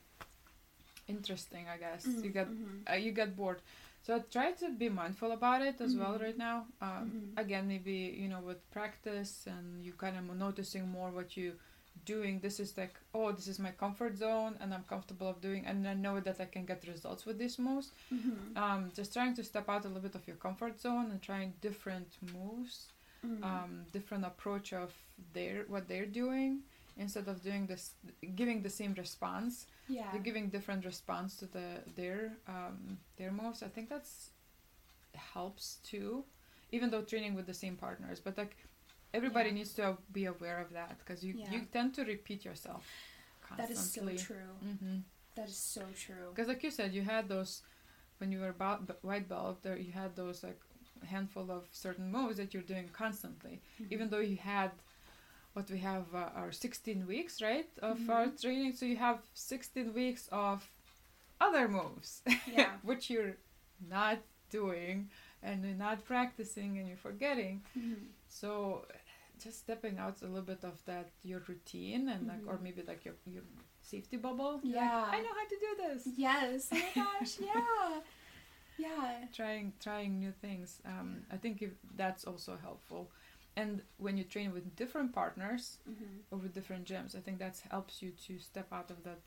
interesting, 1.09 1.67
I 1.69 1.77
guess. 1.79 2.07
You 2.07 2.31
get 2.31 2.49
Mhm. 2.49 2.91
uh, 2.91 2.95
you 2.95 3.13
get 3.13 3.37
bored. 3.37 3.61
So 4.03 4.17
I 4.17 4.19
try 4.19 4.53
to 4.53 4.71
be 4.71 4.89
mindful 4.89 5.31
about 5.33 5.63
it 5.63 5.81
as 5.81 5.95
well 5.97 6.15
Mhm. 6.15 6.23
right 6.23 6.39
now. 6.39 6.67
Um, 6.81 7.05
Mhm. 7.11 7.39
Again, 7.45 7.69
maybe 7.69 7.97
you 8.23 8.29
know 8.29 8.41
with 8.41 8.61
practice 8.71 9.47
and 9.47 9.85
you 9.85 9.93
kind 9.93 10.17
of 10.17 10.25
noticing 10.37 10.89
more 10.89 11.11
what 11.11 11.37
you 11.37 11.59
doing. 12.05 12.41
This 12.41 12.59
is 12.61 12.77
like 12.77 12.95
oh, 13.15 13.33
this 13.33 13.49
is 13.49 13.59
my 13.59 13.71
comfort 13.73 14.17
zone 14.17 14.57
and 14.61 14.73
I'm 14.75 14.85
comfortable 14.85 15.29
of 15.29 15.41
doing, 15.41 15.67
and 15.67 15.87
I 15.87 15.95
know 15.95 16.21
that 16.21 16.41
I 16.41 16.47
can 16.47 16.65
get 16.65 16.87
results 16.87 17.27
with 17.27 17.39
these 17.39 17.59
moves. 17.59 17.93
Mhm. 18.13 18.57
Um, 18.57 18.91
just 18.95 19.13
trying 19.13 19.35
to 19.35 19.45
step 19.45 19.69
out 19.69 19.85
a 19.85 19.89
little 19.89 20.03
bit 20.09 20.15
of 20.15 20.27
your 20.27 20.37
comfort 20.37 20.81
zone 20.81 21.11
and 21.11 21.21
trying 21.23 21.55
different 21.61 22.11
moves, 22.35 22.89
Mhm. 23.25 23.43
um, 23.45 23.85
different 23.93 24.25
approach 24.25 24.73
of 24.73 24.91
their 25.35 25.65
what 25.73 25.87
they're 25.89 26.07
doing 26.23 26.63
instead 26.97 27.27
of 27.29 27.43
doing 27.43 27.67
this, 27.67 27.95
giving 28.35 28.63
the 28.63 28.69
same 28.81 28.93
response 28.95 29.67
yeah. 29.89 30.11
they're 30.11 30.21
giving 30.31 30.49
different 30.51 30.85
response 30.85 31.37
to 31.37 31.47
the 31.47 31.69
their 31.97 32.21
um, 32.47 32.99
their 33.17 33.31
moves. 33.33 33.63
I 33.63 33.69
think 33.69 33.89
that's 33.89 34.31
helps 35.35 35.77
too, 35.83 36.25
even 36.71 36.91
though 36.91 37.03
training 37.03 37.35
with 37.35 37.47
the 37.47 37.55
same 37.55 37.77
partners. 37.77 38.21
But 38.21 38.37
like 38.39 38.57
everybody 39.15 39.49
Yeah. 39.51 39.55
needs 39.59 39.73
to 39.75 39.97
be 40.13 40.25
aware 40.35 40.59
of 40.61 40.71
that 40.79 40.99
because 41.01 41.23
you 41.27 41.35
Yeah. 41.35 41.51
you 41.53 41.61
tend 41.77 41.95
to 41.95 42.03
repeat 42.05 42.45
yourself 42.45 42.85
That 43.59 43.71
is 43.71 43.81
so 43.93 44.03
true. 44.17 44.53
Mm-hmm. 44.65 44.99
That 45.35 45.49
is 45.49 45.57
so 45.77 45.83
true. 46.05 46.29
Because 46.31 46.49
like 46.49 46.63
you 46.63 46.71
said, 46.71 46.89
you 46.95 47.03
had 47.03 47.29
those 47.29 47.63
when 48.19 48.33
you 48.33 48.41
were 48.41 48.49
about 48.61 48.79
white 49.11 49.29
belt. 49.29 49.63
There 49.63 49.77
you 49.87 49.93
had 49.93 50.11
those 50.17 50.39
like 50.49 50.61
handful 51.05 51.51
of 51.51 51.63
certain 51.73 52.09
moves 52.17 52.37
that 52.39 52.55
you're 52.55 52.63
doing 52.75 52.89
constantly 53.03 53.55
Mm-hmm. 53.61 53.93
even 53.95 54.07
though 54.11 54.25
you 54.33 54.37
had 54.37 54.71
what 55.55 55.67
we 55.71 55.79
have 55.79 56.07
uh, 56.15 56.31
our 56.41 56.51
16 56.53 57.07
weeks 57.07 57.43
right 57.43 57.69
of 57.91 57.99
our 58.09 58.27
Mhm. 58.27 58.41
training 58.41 58.73
so 58.79 58.87
you 58.87 58.97
have 58.97 59.19
16 59.35 59.93
weeks 59.93 60.29
of 60.33 60.57
other 61.41 61.69
moves 61.69 62.23
Yeah. 62.47 62.73
which 62.89 63.11
you're 63.11 63.37
not 63.99 64.19
doing 64.51 65.11
and 65.43 65.65
you're 65.65 65.83
not 65.89 65.99
practicing 66.05 66.79
and 66.79 66.87
you're 66.89 67.05
forgetting 67.11 67.63
Mhm. 67.77 68.07
so 68.29 68.87
just 69.45 69.59
stepping 69.59 69.99
out 69.99 70.23
a 70.23 70.27
little 70.27 70.43
bit 70.55 70.65
of 70.65 70.77
that 70.87 71.11
your 71.23 71.41
routine 71.49 72.09
and 72.09 72.29
like 72.29 72.45
or 72.47 72.57
Mhm. 72.59 72.63
maybe 72.63 72.83
like 72.83 73.05
your 73.05 73.15
your 73.27 73.43
safety 73.81 74.17
bubble 74.17 74.61
You're 74.63 74.77
like, 74.81 74.91
Yeah. 74.93 75.11
i 75.17 75.21
know 75.21 75.35
how 75.41 75.47
to 75.55 75.59
do 75.67 75.71
this 75.83 76.03
Yes. 76.17 76.69
Oh 76.73 76.77
my 76.77 76.93
gosh. 77.21 77.33
Yeah. 77.41 78.01
Yeah. 78.77 79.27
trying 79.33 79.73
trying 79.81 80.19
new 80.19 80.33
things 80.33 80.81
um, 80.85 81.23
i 81.31 81.37
think 81.37 81.63
if 81.63 81.73
that's 81.97 82.25
also 82.25 82.57
helpful 82.57 83.11
and 83.57 83.83
when 83.99 84.17
you 84.17 84.25
train 84.25 84.53
with 84.53 84.75
different 84.77 85.13
partners 85.13 85.79
hmm 85.87 86.21
or 86.31 86.39
with 86.39 86.53
different 86.55 86.85
gyms 86.87 87.15
i 87.17 87.21
think 87.21 87.39
that 87.39 87.57
helps 87.71 88.03
you 88.03 88.11
to 88.27 88.39
step 88.39 88.69
out 88.73 88.91
of 88.91 89.03
that 89.05 89.21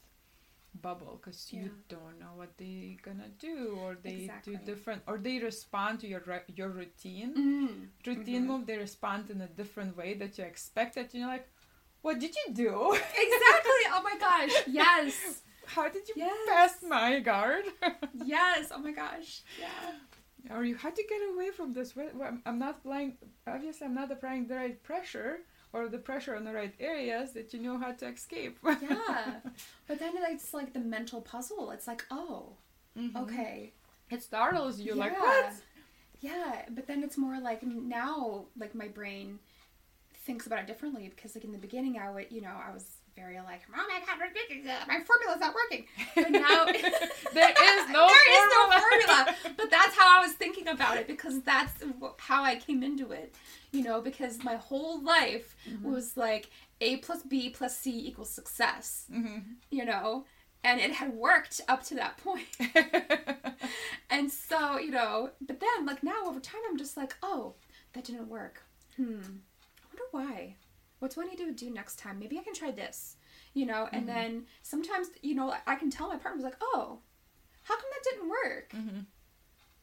bubble 0.81 1.19
because 1.21 1.51
you 1.53 1.71
don't 1.89 2.19
know 2.19 2.33
what 2.35 2.57
they 2.57 2.97
gonna 3.01 3.29
do 3.39 3.77
or 3.81 3.95
they 4.01 4.15
Exactly. 4.25 4.55
do 4.57 4.65
different 4.65 5.01
or 5.07 5.17
they 5.17 5.39
respond 5.39 5.99
to 6.01 6.07
your 6.07 6.21
your 6.55 6.69
routine 6.69 7.31
Mm. 7.35 7.87
routine 8.07 8.43
Mhm. 8.43 8.47
move 8.47 8.65
they 8.65 8.77
respond 8.77 9.29
in 9.29 9.41
a 9.41 9.47
different 9.47 9.95
way 9.97 10.13
that 10.15 10.37
you 10.37 10.43
expect 10.43 10.95
that 10.95 11.13
you're 11.13 11.27
like 11.27 11.47
what 12.01 12.19
did 12.19 12.33
you 12.39 12.53
do 12.53 12.73
Exactly. 13.25 13.83
Oh 13.95 14.01
my 14.03 14.17
gosh. 14.27 14.53
Yes. 14.81 15.41
how 15.65 15.87
did 15.89 16.07
you 16.09 16.15
Yes. 16.17 16.37
pass 16.49 16.83
my 16.83 17.19
guard 17.19 17.65
Yes. 18.35 18.71
Oh 18.73 18.79
my 18.87 18.91
gosh. 18.91 19.41
Yeah. 19.59 20.55
or 20.55 20.63
you 20.63 20.75
had 20.75 20.95
to 20.95 21.03
get 21.13 21.21
away 21.33 21.49
from 21.57 21.73
this 21.73 21.89
i'm 22.45 22.59
not 22.59 22.75
applying 22.79 23.17
obviously 23.47 23.83
i'm 23.87 23.95
not 24.01 24.11
applying 24.11 24.43
the 24.47 24.55
right 24.55 24.77
pressure 24.83 25.39
or 25.75 25.87
the 25.89 25.97
pressure 26.09 26.35
on 26.35 26.43
the 26.45 26.53
right 26.53 26.73
areas 26.79 27.33
that 27.33 27.47
you 27.53 27.59
know 27.65 27.77
how 27.83 27.91
to 27.91 28.05
escape 28.07 28.57
Yeah. 28.81 29.41
But 29.87 29.97
then 29.99 30.13
it's 30.33 30.53
like 30.53 30.71
the 30.73 30.79
mental 30.97 31.21
puzzle. 31.21 31.71
It's 31.75 31.87
like, 31.91 32.03
oh, 32.19 32.55
Mhm. 32.97 33.15
okay. 33.23 33.73
it 34.15 34.21
startles 34.23 34.79
you 34.85 34.93
like 34.95 35.11
Yeah. 35.13 35.25
what 35.27 35.53
Yeah, 36.21 36.51
but 36.77 36.87
then 36.87 36.99
it's 37.05 37.17
more 37.25 37.37
like 37.49 37.61
now, 37.63 38.45
like 38.63 38.73
my 38.83 38.87
brain 38.99 39.39
thinks 40.25 40.47
about 40.47 40.59
it 40.63 40.67
differently 40.67 41.05
because 41.13 41.35
like 41.35 41.43
in 41.43 41.51
the 41.51 41.63
beginning 41.67 41.93
I 42.05 42.09
would 42.13 42.27
you 42.31 42.41
know 42.45 42.55
I 42.67 42.71
was 42.73 42.85
very 43.15 43.37
like 43.37 43.61
oh 43.73 43.85
my 43.87 43.99
god 44.05 44.87
my 44.87 44.99
formula's 45.01 45.39
not 45.39 45.53
working 45.55 45.85
but 46.15 46.31
now 46.31 46.65
there 47.33 47.49
is 47.51 47.89
no 47.89 48.07
there 48.13 48.33
is 48.37 48.53
no 48.53 48.79
formula 48.79 49.35
but 49.57 49.71
that's 49.71 49.95
how 49.95 50.19
I 50.19 50.21
was 50.25 50.33
thinking 50.33 50.67
about 50.67 50.97
it 50.97 51.07
because 51.07 51.41
that's 51.41 51.73
how 52.17 52.43
I 52.43 52.55
came 52.57 52.83
into 52.83 53.11
it 53.11 53.33
you 53.71 53.83
know 53.83 54.01
because 54.01 54.43
my 54.43 54.55
whole 54.55 55.01
life 55.01 55.55
Mm-hmm. 55.69 55.91
was 55.91 56.15
like 56.15 56.49
a 56.81 56.97
plus 56.97 57.23
b 57.23 57.49
plus 57.49 57.75
c 57.77 57.89
equals 58.07 58.29
success 58.29 59.05
hmm 59.11 59.39
you 59.71 59.83
know 59.85 60.25
and 60.63 60.79
it 60.79 60.91
had 60.91 61.13
worked 61.13 61.61
up 61.67 61.83
to 61.85 61.95
that 61.95 62.17
point 62.17 62.47
and 64.09 64.31
so, 64.31 64.79
you 64.79 64.89
know, 64.91 65.29
but 65.41 65.59
then 65.59 65.85
like 65.85 66.01
now 66.03 66.25
over 66.25 66.39
time 66.39 66.61
I'm 66.67 66.75
just 66.77 66.97
like, 66.97 67.15
oh, 67.21 67.53
that 67.93 68.03
didn't 68.03 68.27
work. 68.29 68.63
Hmm. 68.95 69.19
I 69.21 69.85
wonder 69.89 70.03
why. 70.11 70.55
What 71.05 71.13
do 71.13 71.21
I 71.21 71.25
need 71.25 71.37
to 71.37 71.51
do 71.51 71.69
next 71.69 71.99
time? 71.99 72.17
Maybe 72.17 72.39
I 72.39 72.41
can 72.41 72.55
try 72.55 72.71
this. 72.71 73.17
You 73.53 73.67
know, 73.67 73.87
and 73.93 74.09
then 74.09 74.45
sometimes, 74.63 75.09
you 75.21 75.35
know, 75.35 75.53
I 75.67 75.75
can 75.75 75.91
tell 75.91 76.07
my 76.07 76.17
partner 76.17 76.41
like, 76.43 76.57
oh, 76.59 76.97
how 77.61 77.75
come 77.75 77.85
that 77.91 78.09
didn't 78.09 78.27
work? 78.27 78.71
hmm 78.71 78.99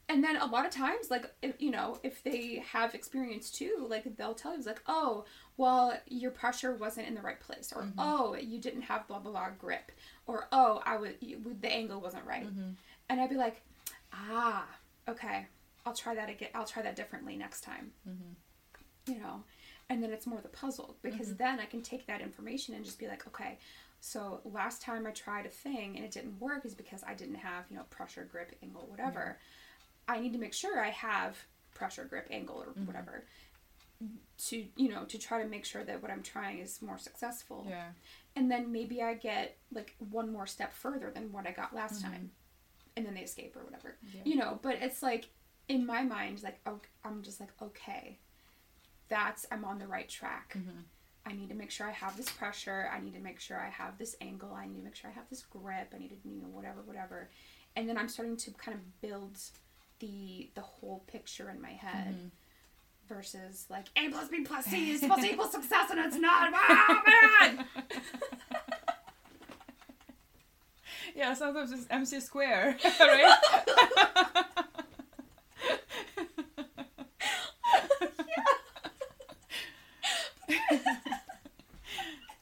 And 0.09 0.21
then 0.21 0.35
a 0.35 0.45
lot 0.45 0.65
of 0.65 0.73
times, 0.73 1.09
like, 1.09 1.33
if, 1.41 1.61
you 1.61 1.71
know, 1.71 1.97
if 2.03 2.21
they 2.23 2.61
have 2.73 2.93
experience 2.93 3.49
too, 3.49 3.87
like, 3.89 4.17
they'll 4.17 4.33
tell 4.33 4.55
you, 4.57 4.61
like, 4.63 4.81
oh, 4.85 5.23
well, 5.55 5.97
your 6.07 6.29
pressure 6.31 6.75
wasn't 6.75 7.07
in 7.07 7.15
the 7.15 7.21
right 7.21 7.39
place, 7.39 7.71
or 7.73 7.87
oh, 7.97 8.35
you 8.35 8.59
didn't 8.59 8.81
have 8.81 9.07
blah, 9.07 9.19
blah, 9.19 9.31
blah 9.31 9.49
grip, 9.57 9.93
or 10.27 10.49
oh, 10.51 10.81
I 10.85 10.97
was, 10.97 11.11
you, 11.21 11.39
the 11.61 11.71
angle 11.71 12.01
wasn't 12.01 12.25
right. 12.25 12.45
And 13.09 13.21
I'd 13.21 13.29
be 13.29 13.37
like, 13.37 13.61
ah, 14.11 14.65
okay, 15.07 15.47
I'll 15.85 15.93
try 15.95 16.15
that 16.15 16.29
again. 16.29 16.49
I'll 16.53 16.65
try 16.65 16.81
that 16.83 16.97
differently 16.97 17.37
next 17.37 17.61
time. 17.61 17.91
You 19.07 19.19
know, 19.19 19.43
and 19.93 20.01
then 20.01 20.11
it's 20.11 20.25
more 20.25 20.41
the 20.41 20.49
puzzle 20.49 20.95
because 21.03 21.27
mm-hmm. 21.27 21.37
then 21.37 21.59
I 21.59 21.65
can 21.65 21.83
take 21.83 22.07
that 22.07 22.19
information 22.19 22.73
and 22.73 22.83
just 22.83 22.97
be 22.97 23.07
like, 23.07 23.27
okay, 23.27 23.59
so 24.01 24.41
last 24.43 24.81
time 24.81 25.05
I 25.05 25.11
tried 25.11 25.45
a 25.45 25.49
thing 25.49 25.95
and 25.95 26.03
it 26.03 26.09
didn't 26.09 26.39
work 26.39 26.65
is 26.65 26.73
because 26.73 27.03
I 27.07 27.13
didn't 27.13 27.35
have, 27.35 27.65
you 27.69 27.77
know, 27.77 27.83
pressure, 27.91 28.27
grip, 28.29 28.55
angle, 28.63 28.87
whatever. 28.89 29.37
I 30.07 30.19
need 30.19 30.33
to 30.33 30.39
make 30.39 30.53
sure 30.53 30.83
I 30.83 30.89
have 30.89 31.37
pressure, 31.75 32.05
grip, 32.05 32.27
angle, 32.31 32.57
or 32.57 32.71
mm-hmm. 32.71 32.87
whatever 32.87 33.23
to, 34.47 34.65
you 34.75 34.89
know, 34.89 35.03
to 35.05 35.19
try 35.19 35.43
to 35.43 35.47
make 35.47 35.63
sure 35.63 35.83
that 35.83 36.01
what 36.01 36.11
I'm 36.11 36.23
trying 36.23 36.57
is 36.57 36.81
more 36.81 36.97
successful. 36.97 37.67
Yeah. 37.69 37.89
And 38.35 38.49
then 38.49 38.71
maybe 38.71 39.03
I 39.03 39.13
get 39.13 39.57
like 39.71 39.95
one 40.09 40.33
more 40.33 40.47
step 40.47 40.73
further 40.73 41.11
than 41.13 41.31
what 41.31 41.47
I 41.47 41.51
got 41.51 41.75
last 41.75 42.01
mm-hmm. 42.01 42.11
time. 42.11 42.31
And 42.97 43.05
then 43.05 43.13
they 43.13 43.21
escape 43.21 43.55
or 43.55 43.63
whatever. 43.63 43.95
Yeah. 44.11 44.21
You 44.25 44.35
know, 44.37 44.59
but 44.63 44.77
it's 44.81 45.03
like 45.03 45.29
in 45.69 45.85
my 45.85 46.01
mind, 46.01 46.41
like, 46.41 46.59
oh, 46.65 46.79
I'm 47.05 47.21
just 47.21 47.39
like, 47.39 47.51
okay, 47.61 48.17
that's, 49.09 49.45
I'm 49.51 49.65
on 49.65 49.79
the 49.79 49.87
right 49.87 50.07
track. 50.09 50.55
Mm-hmm. 50.57 50.79
I 51.25 51.33
need 51.33 51.49
to 51.49 51.55
make 51.55 51.71
sure 51.71 51.87
I 51.87 51.91
have 51.91 52.17
this 52.17 52.29
pressure. 52.29 52.89
I 52.93 52.99
need 52.99 53.13
to 53.13 53.21
make 53.21 53.39
sure 53.39 53.57
I 53.57 53.69
have 53.69 53.97
this 53.97 54.15
angle. 54.19 54.53
I 54.53 54.67
need 54.67 54.77
to 54.77 54.83
make 54.83 54.95
sure 54.95 55.09
I 55.09 55.13
have 55.13 55.29
this 55.29 55.43
grip. 55.43 55.93
I 55.95 55.99
need 55.99 56.09
to, 56.09 56.15
you 56.27 56.41
know, 56.41 56.49
whatever, 56.49 56.81
whatever. 56.83 57.29
And 57.75 57.87
then 57.87 57.97
I'm 57.97 58.09
starting 58.09 58.35
to 58.37 58.51
kind 58.51 58.77
of 58.77 59.01
build 59.01 59.37
the 59.99 60.49
the 60.55 60.61
whole 60.61 61.03
picture 61.07 61.49
in 61.49 61.61
my 61.61 61.69
head 61.69 62.15
mm-hmm. 62.15 62.27
versus 63.07 63.65
like 63.69 63.85
A 63.95 64.09
plus 64.09 64.27
B 64.27 64.41
plus 64.41 64.65
C 64.65 64.91
is 64.91 64.99
supposed 64.99 65.21
to 65.21 65.31
equal 65.31 65.47
success 65.49 65.91
and 65.91 65.99
it's 65.99 66.17
not. 66.17 66.51
Oh 66.53 67.01
man! 67.39 67.65
Yeah, 71.15 71.33
sometimes 71.35 71.71
it's 71.71 71.85
MC 71.89 72.19
square, 72.19 72.75
right? 72.83 73.37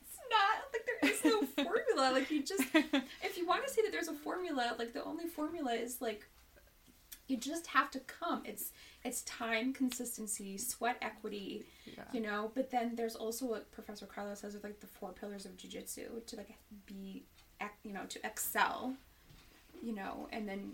It's 0.03 0.19
not 0.29 0.57
like 0.71 0.85
there 0.85 1.11
is 1.11 1.25
no 1.25 1.41
formula. 1.63 2.13
Like 2.13 2.31
you 2.31 2.43
just, 2.43 2.63
if 2.73 3.37
you 3.37 3.45
want 3.45 3.67
to 3.67 3.73
say 3.73 3.81
that 3.81 3.91
there's 3.91 4.07
a 4.07 4.13
formula, 4.61 4.75
like 4.77 4.93
the 4.93 5.03
only 5.03 5.27
formula 5.27 5.73
is 5.73 6.01
like 6.01 6.25
you 7.27 7.37
just 7.37 7.67
have 7.67 7.89
to 7.91 7.99
come. 8.01 8.43
It's 8.45 8.71
it's 9.03 9.21
time, 9.21 9.73
consistency, 9.73 10.57
sweat 10.57 10.97
equity, 11.01 11.63
yeah. 11.85 12.03
you 12.11 12.21
know. 12.21 12.51
But 12.53 12.71
then 12.71 12.95
there's 12.95 13.15
also 13.15 13.45
what 13.45 13.71
Professor 13.71 14.05
Carlos 14.05 14.41
says 14.41 14.55
are 14.55 14.59
like 14.63 14.79
the 14.79 14.87
four 14.87 15.11
pillars 15.11 15.45
of 15.45 15.57
jujitsu 15.57 16.25
to 16.25 16.35
like 16.35 16.53
be, 16.85 17.23
you 17.83 17.93
know, 17.93 18.05
to 18.09 18.19
excel, 18.25 18.95
you 19.81 19.93
know, 19.95 20.27
and 20.31 20.47
then 20.47 20.73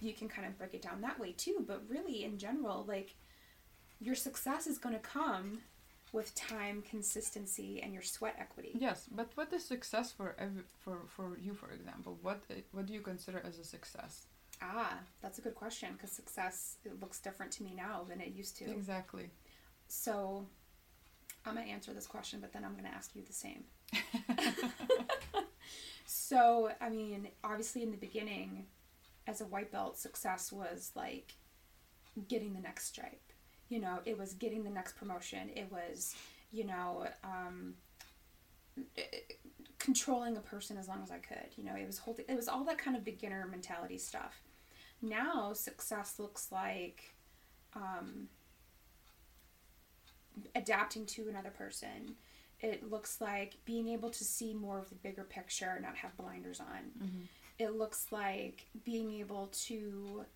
you 0.00 0.12
can 0.12 0.28
kind 0.28 0.46
of 0.46 0.58
break 0.58 0.74
it 0.74 0.82
down 0.82 1.00
that 1.02 1.18
way 1.18 1.32
too. 1.32 1.64
But 1.66 1.82
really, 1.88 2.24
in 2.24 2.38
general, 2.38 2.84
like 2.88 3.14
your 4.00 4.14
success 4.14 4.66
is 4.66 4.78
going 4.78 4.94
to 4.94 5.00
come 5.00 5.60
with 6.12 6.34
time, 6.34 6.82
consistency, 6.82 7.80
and 7.82 7.92
your 7.92 8.02
sweat 8.02 8.36
equity. 8.38 8.72
Yes, 8.74 9.08
but 9.10 9.30
what 9.34 9.52
is 9.52 9.64
success 9.64 10.12
for 10.12 10.34
every, 10.38 10.62
for 10.78 11.02
for 11.08 11.38
you, 11.40 11.54
for 11.54 11.70
example? 11.70 12.18
What 12.22 12.42
what 12.72 12.86
do 12.86 12.92
you 12.92 13.00
consider 13.00 13.42
as 13.44 13.58
a 13.58 13.64
success? 13.64 14.26
Ah, 14.62 14.98
that's 15.22 15.38
a 15.38 15.42
good 15.42 15.54
question 15.54 15.90
because 15.94 16.12
success 16.12 16.76
it 16.84 17.00
looks 17.00 17.18
different 17.20 17.52
to 17.52 17.62
me 17.62 17.72
now 17.74 18.04
than 18.08 18.20
it 18.20 18.32
used 18.34 18.56
to. 18.58 18.70
Exactly. 18.70 19.30
So 19.88 20.46
I'm 21.44 21.54
going 21.54 21.66
to 21.66 21.72
answer 21.72 21.92
this 21.92 22.06
question, 22.06 22.40
but 22.40 22.52
then 22.52 22.64
I'm 22.64 22.72
going 22.72 22.84
to 22.84 22.94
ask 22.94 23.14
you 23.14 23.22
the 23.26 23.32
same. 23.32 23.64
so, 26.06 26.70
I 26.80 26.90
mean, 26.90 27.28
obviously, 27.42 27.82
in 27.82 27.90
the 27.90 27.96
beginning, 27.96 28.66
as 29.26 29.40
a 29.40 29.46
white 29.46 29.72
belt, 29.72 29.96
success 29.96 30.52
was 30.52 30.92
like 30.94 31.34
getting 32.28 32.52
the 32.52 32.60
next 32.60 32.86
stripe. 32.86 33.29
You 33.70 33.80
know, 33.80 34.00
it 34.04 34.18
was 34.18 34.34
getting 34.34 34.62
the 34.62 34.70
next 34.70 34.96
promotion. 34.96 35.48
It 35.56 35.72
was, 35.72 36.14
you 36.52 36.64
know, 36.66 37.06
um, 37.24 37.74
controlling 39.78 40.36
a 40.36 40.40
person 40.40 40.76
as 40.76 40.88
long 40.88 41.02
as 41.02 41.10
I 41.10 41.18
could. 41.18 41.56
You 41.56 41.64
know, 41.64 41.74
it 41.74 41.86
was 41.86 41.98
holding. 41.98 42.26
It 42.28 42.36
was 42.36 42.48
all 42.48 42.64
that 42.64 42.76
kind 42.76 42.96
of 42.96 43.04
beginner 43.04 43.46
mentality 43.50 43.96
stuff. 43.96 44.42
Now, 45.00 45.54
success 45.54 46.18
looks 46.18 46.52
like 46.52 47.14
um, 47.74 48.28
adapting 50.54 51.06
to 51.06 51.28
another 51.28 51.50
person. 51.50 52.16
It 52.60 52.90
looks 52.90 53.20
like 53.20 53.54
being 53.64 53.88
able 53.88 54.10
to 54.10 54.24
see 54.24 54.52
more 54.52 54.78
of 54.78 54.90
the 54.90 54.96
bigger 54.96 55.24
picture, 55.24 55.78
not 55.80 55.96
have 55.96 56.14
blinders 56.18 56.60
on. 56.60 56.90
It 57.58 57.76
looks 57.76 58.06
like 58.10 58.66
being 58.84 59.12
able 59.14 59.48
to 59.66 60.26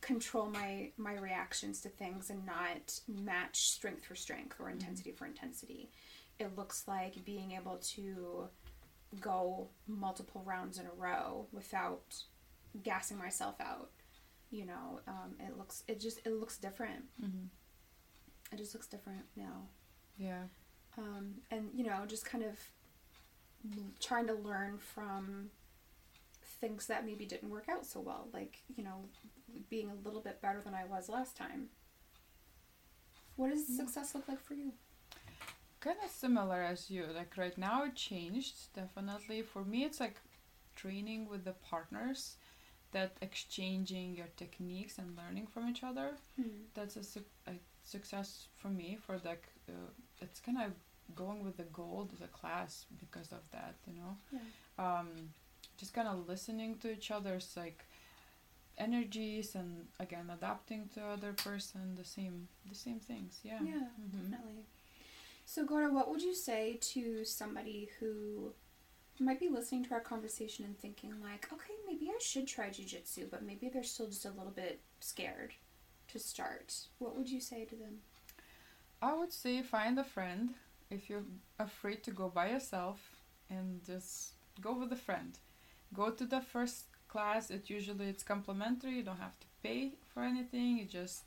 control 0.00 0.46
my 0.46 0.90
my 0.96 1.14
reactions 1.14 1.80
to 1.82 1.88
things 1.88 2.30
and 2.30 2.44
not 2.46 3.00
match 3.08 3.68
strength 3.68 4.04
for 4.04 4.14
strength 4.14 4.56
or 4.58 4.70
intensity 4.70 5.12
for 5.12 5.26
intensity. 5.26 5.90
It 6.38 6.56
looks 6.56 6.88
like 6.88 7.24
being 7.24 7.52
able 7.52 7.76
to 7.94 8.48
go 9.20 9.68
multiple 9.86 10.42
rounds 10.44 10.78
in 10.78 10.86
a 10.86 10.92
row 10.96 11.46
without 11.52 12.14
gassing 12.82 13.18
myself 13.18 13.56
out. 13.60 13.90
You 14.50 14.66
know, 14.66 15.00
um, 15.06 15.34
it 15.38 15.56
looks 15.58 15.82
it 15.86 16.00
just 16.00 16.20
it 16.24 16.32
looks 16.32 16.56
different. 16.58 17.04
hmm 17.20 17.46
It 18.52 18.56
just 18.56 18.74
looks 18.74 18.86
different 18.86 19.24
now. 19.36 19.68
Yeah. 20.16 20.44
Um, 20.98 21.34
and 21.50 21.70
you 21.74 21.84
know, 21.84 22.04
just 22.06 22.24
kind 22.24 22.44
of 22.44 22.58
trying 24.00 24.26
to 24.26 24.34
learn 24.34 24.78
from 24.78 25.50
things 26.60 26.86
that 26.86 27.06
maybe 27.06 27.26
didn't 27.26 27.50
work 27.50 27.68
out 27.70 27.86
so 27.86 28.00
well, 28.00 28.28
like 28.32 28.58
you 28.76 28.82
know, 28.84 29.04
being 29.68 29.90
a 29.90 29.94
little 30.06 30.20
bit 30.20 30.40
better 30.40 30.60
than 30.64 30.74
I 30.74 30.84
was 30.84 31.08
last 31.08 31.36
time. 31.36 31.68
What 33.36 33.50
does 33.50 33.66
success 33.66 34.14
look 34.14 34.28
like 34.28 34.42
for 34.42 34.54
you? 34.54 34.72
Kind 35.80 35.96
of 36.04 36.10
similar 36.10 36.60
as 36.62 36.90
you. 36.90 37.06
Like 37.14 37.36
right 37.36 37.56
now, 37.56 37.84
it 37.84 37.94
changed 37.94 38.54
definitely. 38.74 39.42
For 39.42 39.64
me, 39.64 39.84
it's 39.84 39.98
like 40.00 40.16
training 40.76 41.28
with 41.28 41.44
the 41.44 41.52
partners, 41.52 42.36
that 42.92 43.12
exchanging 43.22 44.14
your 44.16 44.26
techniques 44.36 44.98
and 44.98 45.16
learning 45.16 45.46
from 45.46 45.68
each 45.70 45.82
other. 45.82 46.10
That's 46.74 46.96
a, 46.96 47.04
su- 47.04 47.24
a 47.46 47.52
success 47.84 48.48
for 48.58 48.68
me. 48.68 48.98
For 49.06 49.14
like, 49.24 49.44
uh, 49.68 49.72
it's 50.20 50.40
kind 50.40 50.58
of 50.58 50.72
going 51.14 51.44
with 51.44 51.56
the 51.56 51.64
goal 51.64 52.08
of 52.12 52.18
the 52.18 52.26
class 52.26 52.84
because 52.98 53.32
of 53.32 53.40
that. 53.52 53.76
You 53.86 53.94
know. 53.94 54.16
Yeah. 54.32 54.98
um, 55.00 55.08
just 55.78 55.94
kind 55.94 56.08
of 56.08 56.28
listening 56.28 56.76
to 56.78 56.92
each 56.92 57.10
other's 57.10 57.54
like 57.56 57.86
energies 58.80 59.54
and 59.54 59.86
again 60.00 60.30
adapting 60.36 60.88
to 60.94 61.00
other 61.04 61.32
person 61.32 61.96
the 61.96 62.04
same 62.04 62.48
the 62.68 62.74
same 62.74 63.00
things 63.00 63.40
yeah 63.44 63.60
Yeah, 63.62 63.88
Mhm. 64.00 64.30
definitely. 64.30 64.64
So, 65.44 65.66
Guoda, 65.66 65.90
what 65.92 66.08
would 66.10 66.22
you 66.22 66.34
say 66.34 66.78
to 66.94 67.24
somebody 67.24 67.90
who 67.98 68.52
might 69.18 69.40
be 69.40 69.48
listening 69.48 69.84
to 69.84 69.94
our 69.94 70.00
conversation 70.00 70.64
and 70.64 70.78
thinking, 70.78 71.20
like, 71.20 71.52
okay, 71.52 71.74
maybe 71.86 72.08
I 72.08 72.18
should 72.20 72.46
try 72.46 72.70
jujitsu, 72.70 73.28
but 73.30 73.42
maybe 73.42 73.68
they're 73.68 73.82
still 73.94 74.06
just 74.06 74.24
a 74.24 74.30
little 74.30 74.52
bit 74.64 74.80
scared 75.00 75.52
to 76.08 76.18
start? 76.18 76.68
What 76.98 77.16
would 77.16 77.28
you 77.30 77.40
say 77.40 77.64
to 77.66 77.76
them? 77.76 78.00
i 79.02 79.12
would 79.14 79.32
say 79.32 79.62
find 79.62 79.98
a 79.98 80.04
friend 80.04 80.54
if 80.90 81.08
you're 81.08 81.24
afraid 81.58 82.02
to 82.04 82.10
go 82.10 82.28
by 82.28 82.50
yourself 82.50 82.98
and 83.48 83.82
just 83.84 84.34
go 84.60 84.72
with 84.78 84.92
a 84.92 84.96
friend 85.06 85.38
go 85.94 86.10
to 86.10 86.26
the 86.26 86.40
first 86.40 86.84
class 87.12 87.50
it 87.56 87.64
usually 87.76 88.06
it's 88.12 88.24
complimentary 88.34 88.92
you 88.98 89.02
don't 89.08 89.24
have 89.28 89.36
to 89.44 89.46
pay 89.66 89.80
for 90.12 90.20
anything 90.32 90.68
you 90.80 90.86
just 91.02 91.24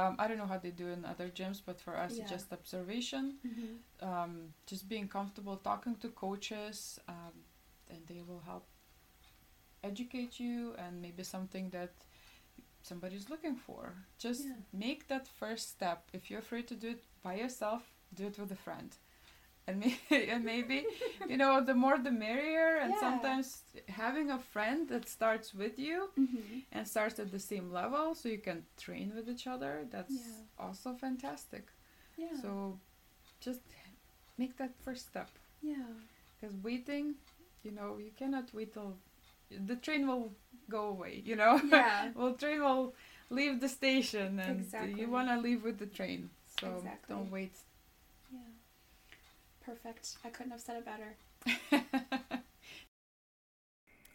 Um, 0.00 0.14
I 0.22 0.24
don't 0.28 0.38
know 0.42 0.50
how 0.54 0.60
they 0.66 0.74
do 0.82 0.86
in 0.96 1.00
other 1.12 1.28
gyms, 1.38 1.60
but 1.68 1.78
for 1.84 1.94
us, 2.04 2.10
Yeah. 2.12 2.20
it's 2.22 2.30
just 2.36 2.52
observation. 2.58 3.24
Mm-hmm. 3.48 3.72
Um, 4.08 4.32
just 4.70 4.84
being 4.92 5.08
comfortable 5.18 5.56
talking 5.70 5.94
to 6.02 6.08
coaches, 6.24 6.76
um, 7.14 7.34
and 7.92 8.00
they 8.10 8.20
will 8.28 8.42
help 8.50 8.64
educate 9.82 10.38
you 10.40 10.74
and 10.78 11.00
maybe 11.02 11.22
something 11.24 11.70
that 11.70 11.90
somebody's 12.82 13.28
looking 13.30 13.56
for. 13.56 13.94
Just 14.18 14.44
Yeah. 14.44 14.56
make 14.72 15.00
that 15.08 15.26
first 15.28 15.68
step. 15.70 16.08
If 16.12 16.30
you're 16.30 16.40
afraid 16.46 16.66
to 16.68 16.76
do 16.76 16.88
it 16.90 17.02
by 17.22 17.34
yourself, 17.42 17.82
do 18.14 18.26
it 18.26 18.38
with 18.38 18.52
a 18.52 18.56
friend. 18.66 18.90
And 20.10 20.44
maybe, 20.44 20.86
you 21.28 21.36
know, 21.36 21.60
the 21.64 21.74
more 21.74 21.98
the 21.98 22.10
merrier. 22.10 22.76
And 22.82 22.92
Yeah. 22.92 23.00
sometimes 23.00 23.62
having 23.88 24.30
a 24.30 24.38
friend 24.38 24.88
that 24.88 25.08
starts 25.08 25.54
with 25.54 25.78
you 25.78 26.10
Mm-hmm. 26.18 26.58
and 26.72 26.86
starts 26.86 27.18
at 27.18 27.30
the 27.30 27.38
same 27.38 27.70
level 27.72 28.14
so 28.14 28.28
you 28.28 28.38
can 28.38 28.64
train 28.76 29.12
with 29.14 29.28
each 29.28 29.46
other, 29.46 29.86
that's 29.90 30.14
Yeah. 30.16 30.64
also 30.66 30.94
fantastic. 30.94 31.68
Yeah. 32.16 32.40
So 32.42 32.78
just 33.40 33.60
make 34.38 34.56
that 34.58 34.72
first 34.84 35.06
step. 35.08 35.28
yeah. 35.62 35.86
Because 36.40 36.56
waiting, 36.62 37.14
you 37.62 37.70
know, 37.72 37.98
you 37.98 38.10
cannot 38.16 38.52
wait 38.54 38.72
till 38.72 38.96
the 39.50 39.76
train 39.76 40.06
will 40.06 40.32
go 40.68 40.86
away, 40.88 41.22
you 41.24 41.36
know? 41.36 41.60
Yeah. 41.70 42.10
well, 42.14 42.34
train 42.34 42.60
will 42.62 42.94
leave 43.30 43.60
the 43.60 43.68
station 43.68 44.38
and 44.40 44.60
Exactly. 44.60 45.00
you 45.00 45.08
want 45.10 45.28
to 45.28 45.38
leave 45.38 45.62
with 45.64 45.78
the 45.78 45.86
train. 45.86 46.30
So 46.60 46.68
Exactly. 46.76 47.14
don't 47.14 47.30
wait. 47.30 47.52
Perfect. 49.70 50.16
I 50.24 50.30
couldn't 50.30 50.50
have 50.50 50.60
said 50.60 50.78
it 50.78 50.84
better. 50.84 51.14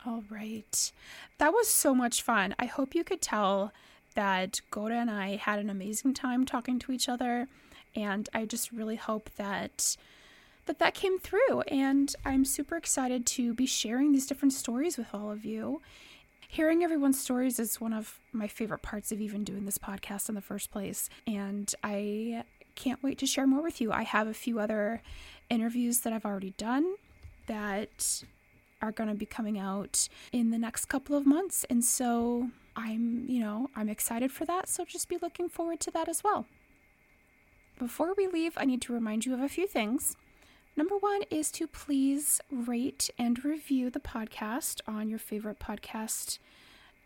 All 0.06 0.26
right. 0.30 0.92
That 1.38 1.54
was 1.54 1.70
so 1.70 1.96
much 1.96 2.22
fun. 2.22 2.54
I 2.60 2.66
hope 2.66 2.94
you 2.94 3.06
could 3.06 3.22
tell 3.22 3.72
that 4.16 4.60
Guoda 4.70 4.96
and 4.96 5.10
I 5.10 5.38
had 5.38 5.60
an 5.60 5.70
amazing 5.70 6.14
time 6.14 6.46
talking 6.46 6.78
to 6.80 6.92
each 6.92 7.08
other 7.08 7.48
and 7.96 8.28
I 8.34 8.44
just 8.44 8.74
really 8.74 8.98
hope 8.98 9.30
that 9.38 9.96
that 10.66 10.80
that 10.80 10.94
came 10.94 11.20
through 11.20 11.62
and 11.70 12.14
I'm 12.26 12.44
super 12.44 12.76
excited 12.76 13.26
to 13.28 13.54
be 13.54 13.66
sharing 13.66 14.12
these 14.12 14.28
different 14.28 14.52
stories 14.52 14.98
with 14.98 15.08
all 15.14 15.32
of 15.32 15.46
you. 15.46 15.82
Hearing 16.50 16.84
everyone's 16.84 17.20
stories 17.20 17.60
is 17.60 17.80
one 17.80 17.94
of 17.94 18.20
my 18.34 18.50
favorite 18.50 18.82
parts 18.82 19.14
of 19.14 19.22
even 19.22 19.46
doing 19.46 19.64
this 19.64 19.78
podcast 19.78 20.28
in 20.28 20.36
the 20.36 20.42
first 20.42 20.70
place 20.70 21.10
and 21.26 21.74
I 21.82 22.44
can't 22.76 23.02
wait 23.04 23.18
to 23.20 23.26
share 23.26 23.48
more 23.48 23.62
with 23.62 23.82
you. 23.82 23.92
I 23.92 24.04
have 24.04 24.28
a 24.28 24.34
few 24.34 24.60
other 24.60 25.02
interviews 25.50 26.02
that 26.02 26.14
I've 26.14 26.26
already 26.26 26.52
done 26.58 26.96
that 27.48 28.24
are 28.82 28.92
going 28.92 29.10
to 29.10 29.16
be 29.16 29.26
coming 29.26 29.58
out 29.58 30.08
in 30.32 30.52
the 30.52 30.58
next 30.58 30.86
couple 30.86 31.16
of 31.16 31.26
months. 31.26 31.66
And 31.70 31.84
so 31.84 32.50
I'm, 32.76 33.26
you 33.28 33.40
know, 33.40 33.70
I'm 33.76 33.90
excited 33.90 34.32
for 34.32 34.46
that. 34.46 34.68
So 34.70 34.86
just 34.86 35.08
be 35.10 35.18
looking 35.22 35.50
forward 35.50 35.80
to 35.82 35.92
that 35.92 36.10
as 36.10 36.24
well. 36.24 36.46
Before 37.80 38.14
we 38.16 38.28
leave, 38.28 38.54
I 38.58 38.66
need 38.66 38.82
to 38.84 38.94
remind 38.94 39.26
you 39.26 39.34
of 39.34 39.42
a 39.42 39.50
few 39.50 39.68
things. 39.68 40.16
Number 40.78 40.98
one 40.98 41.22
is 41.30 41.52
to 41.52 41.68
please 41.68 42.42
rate 42.52 43.10
and 43.18 43.44
review 43.44 43.90
the 43.90 44.00
podcast 44.00 44.82
on 44.88 45.10
your 45.10 45.20
favorite 45.20 45.60
podcast 45.60 46.40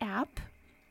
app. 0.00 0.40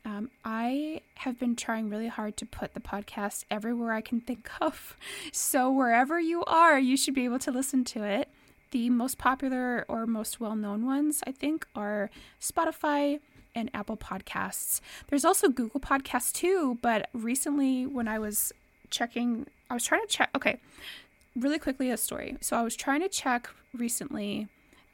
Um, 0.05 0.29
I 0.45 1.01
have 1.15 1.39
been 1.39 1.55
trying 1.55 1.89
really 1.89 2.07
hard 2.07 2.37
to 2.37 2.45
put 2.45 2.73
the 2.73 2.79
podcast 2.79 3.43
everywhere 3.51 3.91
I 3.93 4.01
can 4.01 4.21
think 4.21 4.49
of. 4.61 4.95
So, 5.31 5.71
wherever 5.71 6.19
you 6.19 6.43
are, 6.45 6.79
you 6.79 6.97
should 6.97 7.13
be 7.13 7.25
able 7.25 7.39
to 7.39 7.51
listen 7.51 7.83
to 7.85 8.03
it. 8.03 8.29
The 8.71 8.89
most 8.89 9.17
popular 9.17 9.85
or 9.87 10.05
most 10.05 10.39
well 10.39 10.55
known 10.55 10.85
ones, 10.85 11.23
I 11.27 11.31
think, 11.31 11.67
are 11.75 12.09
Spotify 12.39 13.19
and 13.55 13.69
Apple 13.73 13.97
Podcasts. 13.97 14.79
There's 15.07 15.25
also 15.25 15.49
Google 15.49 15.79
Podcasts 15.79 16.31
too, 16.31 16.77
but 16.81 17.09
recently 17.13 17.85
when 17.85 18.07
I 18.07 18.19
was 18.19 18.51
checking, 18.89 19.47
I 19.69 19.73
was 19.73 19.83
trying 19.83 20.01
to 20.01 20.07
check. 20.07 20.29
Okay, 20.35 20.59
really 21.35 21.59
quickly, 21.59 21.89
a 21.91 21.97
story. 21.97 22.37
So, 22.41 22.57
I 22.57 22.61
was 22.61 22.75
trying 22.75 23.01
to 23.01 23.09
check 23.09 23.49
recently 23.73 24.47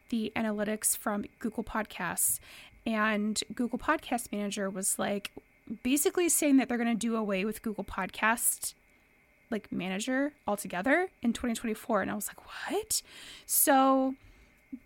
the 0.10 0.32
analytics 0.36 0.98
from 0.98 1.26
Google 1.40 1.64
Podcasts, 1.64 2.40
and 2.86 3.42
Google 3.54 3.80
Podcast 3.80 4.32
Manager 4.32 4.70
was 4.70 5.00
like 5.00 5.32
basically 5.84 6.30
saying 6.30 6.58
that 6.58 6.70
they're 6.70 6.78
going 6.78 6.90
to 6.90 6.96
do 6.96 7.16
away 7.16 7.46
with 7.46 7.62
Google 7.62 7.84
Podcast 7.84 8.74
like 9.52 9.72
manager 9.72 10.34
altogether 10.48 11.10
in 11.22 11.32
2024 11.32 12.02
and 12.02 12.12
I 12.12 12.16
was 12.16 12.28
like, 12.28 12.46
"What?" 12.46 13.02
So 13.46 14.16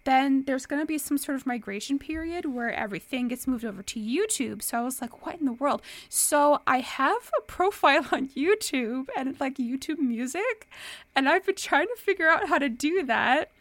then 0.04 0.44
there's 0.46 0.66
going 0.66 0.82
to 0.82 0.86
be 0.86 0.98
some 0.98 1.18
sort 1.18 1.36
of 1.36 1.46
migration 1.46 1.98
period 1.98 2.46
where 2.46 2.72
everything 2.72 3.28
gets 3.28 3.48
moved 3.48 3.66
over 3.66 3.82
to 3.82 4.00
YouTube. 4.00 4.62
So 4.62 4.78
I 4.78 4.82
was 4.82 5.02
like, 5.02 5.26
"What 5.26 5.40
in 5.40 5.46
the 5.46 5.54
world?" 5.54 5.82
So 6.10 6.62
I 6.68 6.80
have 6.80 7.30
a 7.38 7.42
profile 7.42 8.06
on 8.12 8.30
YouTube 8.30 9.08
and 9.18 9.40
like 9.40 9.58
YouTube 9.58 10.00
Music, 10.00 10.70
and 11.16 11.28
I've 11.30 11.46
been 11.46 11.56
trying 11.56 11.88
to 11.88 12.02
figure 12.02 12.30
out 12.30 12.50
how 12.50 12.58
to 12.58 12.70
do 12.70 13.04
that. 13.06 13.52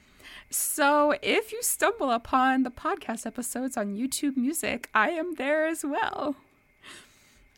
So 0.50 1.14
if 1.22 1.52
you 1.52 1.62
stumble 1.62 2.10
upon 2.10 2.62
the 2.62 2.70
podcast 2.70 3.26
episodes 3.26 3.76
on 3.76 3.96
YouTube 3.96 4.36
Music, 4.36 4.88
I 4.94 5.10
am 5.10 5.34
there 5.34 5.66
as 5.66 5.84
well. 5.84 6.36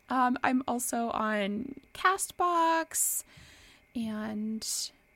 Um, 0.09 0.37
I'm 0.43 0.61
also 0.67 1.09
on 1.11 1.75
Castbox 1.93 3.23
and 3.95 4.67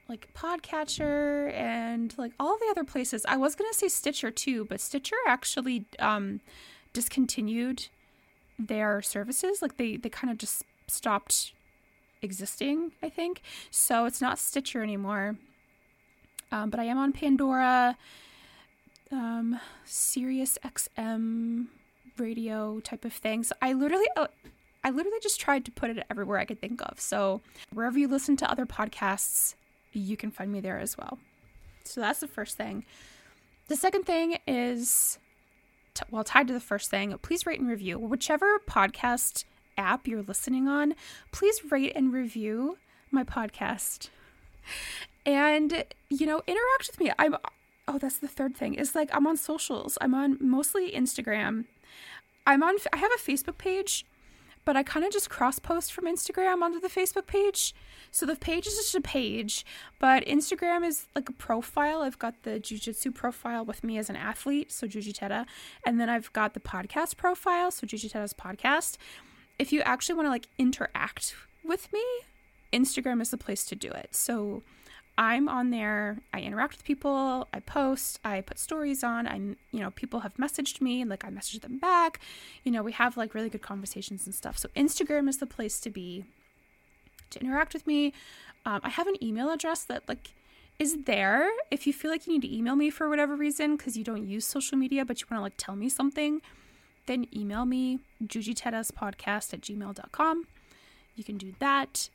like 0.08 0.30
Podcatcher 0.34 1.52
and 1.54 2.14
like 2.18 2.32
all 2.40 2.58
the 2.58 2.68
other 2.72 2.86
places. 2.86 3.26
I 3.28 3.36
was 3.36 3.56
gonna 3.56 3.74
say 3.74 3.90
Stitcher 3.90 4.32
too, 4.32 4.64
but 4.66 4.80
Stitcher 4.80 5.18
actually 5.28 5.86
um, 6.00 6.40
discontinued 6.94 7.88
their 8.58 9.02
services. 9.02 9.62
Like 9.62 9.76
they 9.76 9.98
they 9.98 10.10
kind 10.10 10.32
of 10.32 10.38
just 10.38 10.64
stopped 10.88 11.52
existing. 12.22 12.94
I 13.04 13.10
think 13.10 13.42
so. 13.70 14.06
It's 14.06 14.22
not 14.22 14.40
Stitcher 14.40 14.82
anymore. 14.82 15.36
Um, 16.52 16.70
but 16.70 16.80
I 16.80 16.86
am 16.86 16.98
on 16.98 17.12
Pandora, 17.12 17.98
um, 19.12 19.60
Sirius 19.84 20.58
XM 20.64 21.68
radio 22.18 22.80
type 22.80 23.06
of 23.06 23.14
thing. 23.14 23.44
So 23.44 23.56
I 23.62 23.74
literally, 23.74 24.06
uh, 24.16 24.28
I 24.84 24.92
literally 24.92 25.20
just 25.22 25.40
tried 25.40 25.66
to 25.66 25.72
put 25.72 25.90
it 25.90 26.06
everywhere 26.10 26.40
I 26.40 26.46
could 26.46 26.62
think 26.62 26.82
of. 26.82 27.00
So 27.00 27.42
wherever 27.74 27.98
you 27.98 28.08
listen 28.08 28.38
to 28.38 28.50
other 28.50 28.66
podcasts, 28.66 29.56
you 29.92 30.18
can 30.18 30.32
find 30.32 30.52
me 30.52 30.60
there 30.60 30.80
as 30.80 30.98
well. 30.98 31.18
So 31.84 32.02
that's 32.02 32.20
the 32.20 32.28
first 32.28 32.58
thing. 32.58 32.86
The 33.68 33.76
second 33.76 34.04
thing 34.04 34.38
is, 34.48 35.18
t- 35.94 36.04
well, 36.12 36.24
tied 36.24 36.48
to 36.48 36.54
the 36.54 36.60
first 36.60 36.90
thing, 36.90 37.18
please 37.22 37.46
rate 37.46 37.60
and 37.60 37.70
review. 37.70 37.98
Whichever 37.98 38.60
podcast 38.60 39.46
app 39.78 40.08
you're 40.08 40.22
listening 40.22 40.68
on, 40.68 40.94
please 41.32 41.72
rate 41.72 41.94
and 41.96 42.14
review 42.14 42.78
my 43.12 43.24
podcast. 43.24 44.10
And, 45.26 45.84
you 46.10 46.26
know, 46.26 46.42
interact 46.48 46.88
with 46.88 47.00
me. 47.00 47.12
I'm, 47.18 47.36
oh, 47.88 47.98
that's 47.98 48.20
the 48.20 48.28
third 48.28 48.56
thing 48.56 48.76
is 48.76 48.96
like 48.96 49.10
I'm 49.14 49.28
on 49.28 49.38
socials. 49.38 49.98
I'm 50.02 50.14
on 50.14 50.38
mostly 50.40 50.92
Instagram. 50.92 51.66
I'm 52.46 52.62
on, 52.62 52.76
I 52.94 52.98
have 52.98 53.12
a 53.12 53.20
Facebook 53.20 53.58
page, 53.58 54.06
but 54.66 54.76
I 54.76 54.84
kind 54.84 55.06
of 55.06 55.12
just 55.12 55.30
cross 55.30 55.60
post 55.60 55.94
from 55.94 56.06
Instagram 56.06 56.62
onto 56.62 56.80
the 56.80 56.90
Facebook 56.90 57.28
page. 57.28 57.74
So 58.12 58.26
the 58.26 58.36
page 58.36 58.68
is 58.68 58.76
just 58.76 58.96
a 58.96 59.02
page, 59.02 59.66
but 60.00 60.26
Instagram 60.26 60.86
is 60.86 61.08
like 61.16 61.28
a 61.28 61.34
profile. 61.34 62.02
I've 62.02 62.20
got 62.20 62.44
the 62.44 62.60
jujitsu 62.60 63.14
profile 63.14 63.66
with 63.66 63.84
me 63.84 63.98
as 63.98 64.10
an 64.10 64.16
athlete, 64.16 64.72
so 64.72 64.88
Jujiteira, 64.88 65.46
and 65.86 66.00
then 66.00 66.10
I've 66.10 66.32
got 66.34 66.54
the 66.54 66.60
podcast 66.60 67.18
profile, 67.18 67.72
so 67.72 67.86
Jujiteiras 67.86 68.34
podcast. 68.34 68.98
If 69.60 69.74
you 69.74 69.82
actually 69.82 70.16
want 70.16 70.28
to 70.28 70.32
like 70.32 70.48
interact 70.58 71.36
with 71.64 71.92
me, 71.92 72.04
Instagram 72.72 73.22
is 73.22 73.32
the 73.32 73.38
place 73.38 73.66
to 73.66 73.76
do 73.76 73.90
it. 73.90 74.16
So 74.16 74.64
I'm 75.18 75.48
on 75.48 75.70
there. 75.70 76.18
I 76.34 76.42
interact 76.42 76.74
with 76.74 76.84
people. 76.84 77.48
I 77.54 77.60
post. 77.62 78.20
I 78.24 78.42
put 78.42 78.60
stories 78.60 79.04
on. 79.04 79.28
I'm, 79.28 79.56
you 79.72 79.80
know, 79.80 79.92
people 79.92 80.22
have 80.22 80.36
messaged 80.36 80.82
me 80.82 81.02
and 81.02 81.10
like 81.10 81.24
I 81.24 81.30
message 81.30 81.62
them 81.62 81.78
back. 81.78 82.20
You 82.64 82.72
know, 82.72 82.84
we 82.84 82.92
have 82.94 83.16
like 83.16 83.34
really 83.34 83.50
good 83.50 83.62
conversations 83.62 84.26
and 84.26 84.36
stuff. 84.36 84.58
So 84.58 84.70
Instagram 84.76 85.30
is 85.30 85.38
the 85.38 85.46
place 85.46 85.80
to 85.82 85.90
be 85.90 86.26
to 87.30 87.40
interact 87.40 87.74
with 87.74 87.88
me. 87.88 88.14
Um, 88.66 88.82
I 88.84 88.90
have 88.90 89.08
an 89.08 89.24
email 89.24 89.52
address 89.52 89.84
that 89.86 90.04
like 90.08 90.34
is 90.78 91.04
there 91.06 91.50
if 91.72 91.88
you 91.88 91.94
feel 91.94 92.12
like 92.12 92.28
you 92.28 92.34
need 92.34 92.42
to 92.42 92.54
email 92.54 92.76
me 92.76 92.90
for 92.90 93.08
whatever 93.08 93.36
reason 93.36 93.78
because 93.78 93.96
you 93.96 94.04
don't 94.04 94.28
use 94.28 94.46
social 94.46 94.78
media 94.78 95.06
but 95.06 95.22
you 95.22 95.28
want 95.32 95.40
to 95.40 95.44
like 95.44 95.54
tell 95.58 95.76
me 95.76 95.88
something 95.88 96.42
then 97.06 97.26
email 97.34 97.66
me 97.66 98.00
jujiteiraspodcast 98.26 99.54
at 99.54 99.62
gmail.com 99.62 100.46
you 101.16 101.24
can 101.24 101.38
do 101.38 101.54
that 101.60 102.10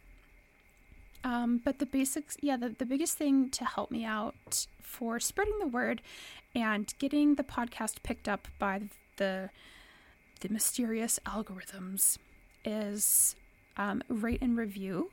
um, 1.25 1.61
but 1.65 1.79
the 1.79 1.87
basics, 1.87 2.37
yeah, 2.41 2.57
the, 2.57 2.71
the 2.71 2.87
biggest 2.87 3.19
thing 3.19 3.51
to 3.51 3.65
help 3.65 3.91
me 3.91 4.05
out 4.05 4.67
for 4.81 5.21
spreading 5.21 5.59
the 5.59 5.67
word 5.67 6.01
and 6.55 6.93
getting 6.99 7.35
the 7.35 7.45
podcast 7.45 8.03
picked 8.03 8.29
up 8.29 8.49
by 8.59 8.83
the 9.17 9.51
the 10.41 10.49
mysterious 10.49 11.19
algorithms 11.27 12.17
is 12.65 13.37
um, 13.77 14.03
rate 14.09 14.41
and 14.41 14.57
review 14.57 15.11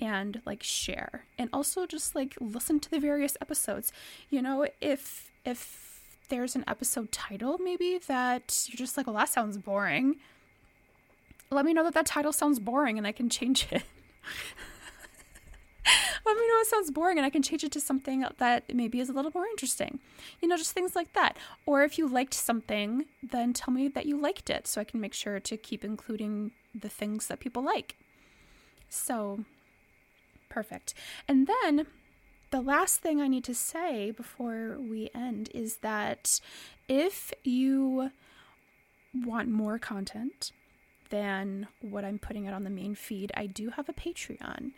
and 0.00 0.40
like 0.46 0.62
share. 0.62 1.24
And 1.36 1.50
also 1.52 1.84
just 1.84 2.14
like 2.14 2.36
listen 2.40 2.78
to 2.80 2.90
the 2.90 3.00
various 3.00 3.36
episodes. 3.40 3.92
You 4.30 4.40
know 4.40 4.66
if 4.80 5.30
if 5.44 6.00
there's 6.28 6.54
an 6.54 6.64
episode 6.68 7.10
title 7.10 7.58
maybe 7.58 7.98
that 8.06 8.66
you're 8.68 8.76
just 8.76 8.96
like 8.96 9.06
well 9.06 9.16
that 9.16 9.28
sounds 9.28 9.58
boring. 9.58 10.16
Let 11.50 11.64
me 11.64 11.72
know 11.72 11.82
that 11.84 11.94
that 11.94 12.06
title 12.06 12.32
sounds 12.32 12.60
boring 12.60 12.98
and 12.98 13.06
I 13.06 13.12
can 13.12 13.28
change 13.28 13.66
it. 13.72 13.82
let 16.24 16.36
me 16.36 16.48
know 16.48 16.60
it 16.60 16.66
sounds 16.66 16.90
boring 16.90 17.18
and 17.18 17.26
I 17.26 17.30
can 17.30 17.42
change 17.42 17.64
it 17.64 17.72
to 17.72 17.80
something 17.80 18.24
that 18.38 18.74
maybe 18.74 19.00
is 19.00 19.08
a 19.08 19.12
little 19.12 19.30
more 19.34 19.46
interesting. 19.46 19.98
You 20.40 20.48
know, 20.48 20.56
just 20.56 20.72
things 20.72 20.96
like 20.96 21.12
that. 21.14 21.36
Or 21.66 21.82
if 21.82 21.98
you 21.98 22.08
liked 22.08 22.34
something, 22.34 23.06
then 23.22 23.52
tell 23.52 23.72
me 23.72 23.88
that 23.88 24.06
you 24.06 24.20
liked 24.20 24.50
it 24.50 24.66
so 24.66 24.80
I 24.80 24.84
can 24.84 25.00
make 25.00 25.14
sure 25.14 25.40
to 25.40 25.56
keep 25.56 25.84
including 25.84 26.52
the 26.74 26.88
things 26.88 27.26
that 27.28 27.40
people 27.40 27.62
like. 27.62 27.96
So, 28.88 29.44
perfect. 30.48 30.94
And 31.26 31.46
then 31.46 31.86
the 32.50 32.60
last 32.60 33.00
thing 33.00 33.20
I 33.20 33.28
need 33.28 33.44
to 33.44 33.54
say 33.54 34.10
before 34.10 34.76
we 34.78 35.10
end 35.14 35.50
is 35.54 35.78
that 35.78 36.40
if 36.88 37.32
you 37.44 38.10
want 39.14 39.50
more 39.50 39.78
content 39.78 40.52
than 41.10 41.66
what 41.80 42.04
I'm 42.04 42.18
putting 42.18 42.46
out 42.46 42.54
on 42.54 42.64
the 42.64 42.70
main 42.70 42.94
feed, 42.94 43.32
I 43.34 43.46
do 43.46 43.70
have 43.70 43.88
a 43.88 43.92
Patreon 43.92 44.72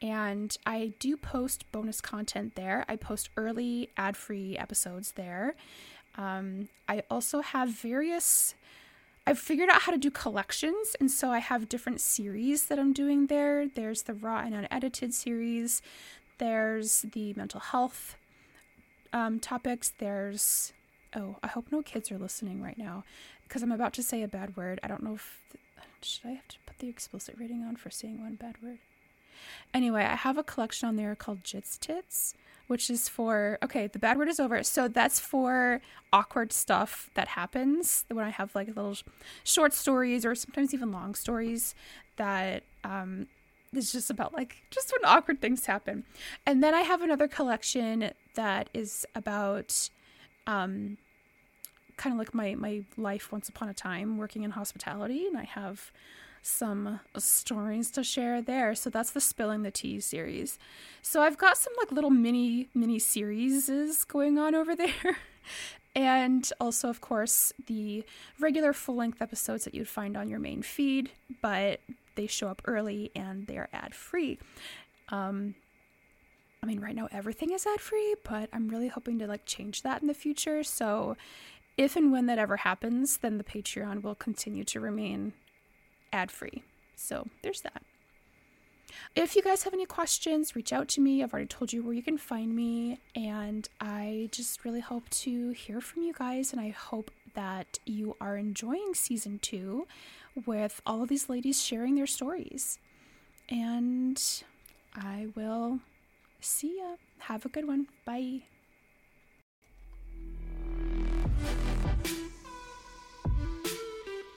and 0.00 0.56
I 0.64 0.92
do 0.98 1.16
post 1.16 1.70
bonus 1.72 2.00
content 2.00 2.54
there. 2.54 2.84
I 2.88 2.96
post 2.96 3.30
early 3.36 3.90
ad 3.96 4.16
free 4.16 4.56
episodes 4.56 5.12
there. 5.12 5.54
Um, 6.16 6.68
I 6.88 7.02
also 7.10 7.40
have 7.40 7.70
various. 7.70 8.54
I've 9.26 9.38
figured 9.38 9.68
out 9.68 9.82
how 9.82 9.92
to 9.92 9.98
do 9.98 10.10
collections, 10.10 10.96
and 10.98 11.10
so 11.10 11.30
I 11.30 11.38
have 11.38 11.68
different 11.68 12.00
series 12.00 12.66
that 12.66 12.78
I'm 12.78 12.92
doing 12.92 13.26
there. 13.26 13.68
There's 13.68 14.02
the 14.02 14.14
raw 14.14 14.40
and 14.40 14.54
unedited 14.54 15.12
series, 15.12 15.82
there's 16.38 17.02
the 17.02 17.34
mental 17.34 17.60
health 17.60 18.16
um, 19.12 19.40
topics. 19.40 19.92
There's, 19.98 20.72
oh, 21.14 21.36
I 21.42 21.48
hope 21.48 21.66
no 21.70 21.82
kids 21.82 22.10
are 22.10 22.18
listening 22.18 22.62
right 22.62 22.78
now 22.78 23.04
because 23.42 23.62
I'm 23.62 23.72
about 23.72 23.92
to 23.94 24.02
say 24.02 24.22
a 24.22 24.28
bad 24.28 24.56
word. 24.56 24.80
I 24.82 24.88
don't 24.88 25.02
know 25.02 25.14
if, 25.14 25.42
should 26.02 26.26
I 26.26 26.32
have 26.34 26.48
to 26.48 26.56
put 26.66 26.78
the 26.78 26.88
explicit 26.88 27.34
rating 27.38 27.62
on 27.64 27.76
for 27.76 27.90
saying 27.90 28.20
one 28.20 28.36
bad 28.36 28.56
word? 28.62 28.78
Anyway, 29.74 30.02
I 30.02 30.16
have 30.16 30.38
a 30.38 30.42
collection 30.42 30.88
on 30.88 30.96
there 30.96 31.14
called 31.14 31.42
Jits 31.44 31.78
Tits, 31.78 32.34
which 32.66 32.90
is 32.90 33.08
for, 33.08 33.58
okay, 33.62 33.86
the 33.86 33.98
bad 33.98 34.18
word 34.18 34.28
is 34.28 34.40
over. 34.40 34.62
So 34.62 34.88
that's 34.88 35.18
for 35.18 35.80
awkward 36.12 36.52
stuff 36.52 37.10
that 37.14 37.28
happens 37.28 38.04
when 38.08 38.24
I 38.24 38.30
have 38.30 38.54
like 38.54 38.68
little 38.68 38.96
short 39.44 39.72
stories 39.72 40.24
or 40.24 40.34
sometimes 40.34 40.72
even 40.74 40.92
long 40.92 41.14
stories 41.14 41.74
that 42.16 42.62
um, 42.84 43.26
is 43.72 43.92
just 43.92 44.10
about 44.10 44.32
like 44.32 44.56
just 44.70 44.92
when 44.92 45.10
awkward 45.10 45.40
things 45.40 45.66
happen. 45.66 46.04
And 46.46 46.62
then 46.62 46.74
I 46.74 46.80
have 46.80 47.02
another 47.02 47.28
collection 47.28 48.10
that 48.34 48.70
is 48.72 49.06
about 49.14 49.90
um 50.46 50.96
kind 51.96 52.14
of 52.14 52.18
like 52.18 52.32
my 52.34 52.54
my 52.54 52.82
life 52.96 53.30
once 53.30 53.48
upon 53.48 53.68
a 53.68 53.74
time 53.74 54.16
working 54.16 54.44
in 54.44 54.52
hospitality 54.52 55.26
and 55.26 55.36
I 55.36 55.44
have 55.44 55.92
some 56.42 57.00
stories 57.16 57.90
to 57.92 58.04
share 58.04 58.40
there. 58.42 58.74
So 58.74 58.90
that's 58.90 59.10
the 59.10 59.20
Spilling 59.20 59.62
the 59.62 59.70
Tea 59.70 60.00
series. 60.00 60.58
So 61.02 61.22
I've 61.22 61.38
got 61.38 61.56
some 61.56 61.72
like 61.78 61.92
little 61.92 62.10
mini 62.10 62.68
mini 62.74 62.98
series 62.98 63.68
going 64.04 64.38
on 64.38 64.54
over 64.54 64.74
there. 64.76 65.18
and 65.94 66.50
also 66.60 66.88
of 66.88 67.00
course 67.00 67.52
the 67.66 68.04
regular 68.38 68.72
full-length 68.72 69.20
episodes 69.22 69.64
that 69.64 69.74
you'd 69.74 69.88
find 69.88 70.16
on 70.16 70.28
your 70.28 70.38
main 70.38 70.62
feed, 70.62 71.10
but 71.40 71.80
they 72.14 72.26
show 72.26 72.48
up 72.48 72.62
early 72.66 73.10
and 73.14 73.46
they 73.46 73.56
are 73.56 73.68
ad 73.72 73.94
free. 73.94 74.38
Um, 75.08 75.54
I 76.62 76.66
mean, 76.66 76.80
right 76.80 76.94
now 76.94 77.08
everything 77.12 77.52
is 77.52 77.66
ad 77.66 77.80
free, 77.80 78.16
but 78.24 78.48
I'm 78.52 78.68
really 78.68 78.88
hoping 78.88 79.18
to 79.20 79.26
like 79.26 79.46
change 79.46 79.82
that 79.82 80.02
in 80.02 80.08
the 80.08 80.14
future. 80.14 80.62
So, 80.64 81.16
if 81.76 81.94
and 81.94 82.10
when 82.10 82.26
that 82.26 82.38
ever 82.38 82.58
happens, 82.58 83.18
then 83.18 83.38
the 83.38 83.44
Patreon 83.44 84.02
will 84.02 84.16
continue 84.16 84.64
to 84.64 84.80
remain 84.80 85.32
ad 86.12 86.30
free. 86.30 86.62
So, 86.96 87.28
there's 87.42 87.60
that. 87.62 87.82
If 89.14 89.36
you 89.36 89.42
guys 89.42 89.62
have 89.64 89.74
any 89.74 89.86
questions, 89.86 90.56
reach 90.56 90.72
out 90.72 90.88
to 90.88 91.00
me. 91.00 91.22
I've 91.22 91.32
already 91.32 91.48
told 91.48 91.72
you 91.72 91.82
where 91.82 91.94
you 91.94 92.02
can 92.02 92.18
find 92.18 92.54
me, 92.54 92.98
and 93.14 93.68
I 93.80 94.28
just 94.32 94.64
really 94.64 94.80
hope 94.80 95.08
to 95.10 95.50
hear 95.50 95.80
from 95.80 96.02
you 96.02 96.12
guys. 96.12 96.52
And 96.52 96.60
I 96.60 96.70
hope 96.70 97.10
that 97.34 97.78
you 97.84 98.16
are 98.20 98.36
enjoying 98.36 98.94
season 98.94 99.38
two 99.40 99.86
with 100.46 100.80
all 100.86 101.02
of 101.02 101.08
these 101.08 101.28
ladies 101.28 101.62
sharing 101.62 101.94
their 101.94 102.06
stories. 102.06 102.78
And 103.48 104.20
I 104.94 105.28
will 105.34 105.80
see 106.40 106.78
ya. 106.78 106.96
Have 107.18 107.44
a 107.44 107.48
good 107.48 107.66
one. 107.66 107.88
Bye. 108.04 108.42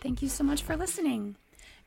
Thank 0.01 0.21
you 0.21 0.29
so 0.29 0.43
much 0.43 0.63
for 0.63 0.75
listening. 0.75 1.35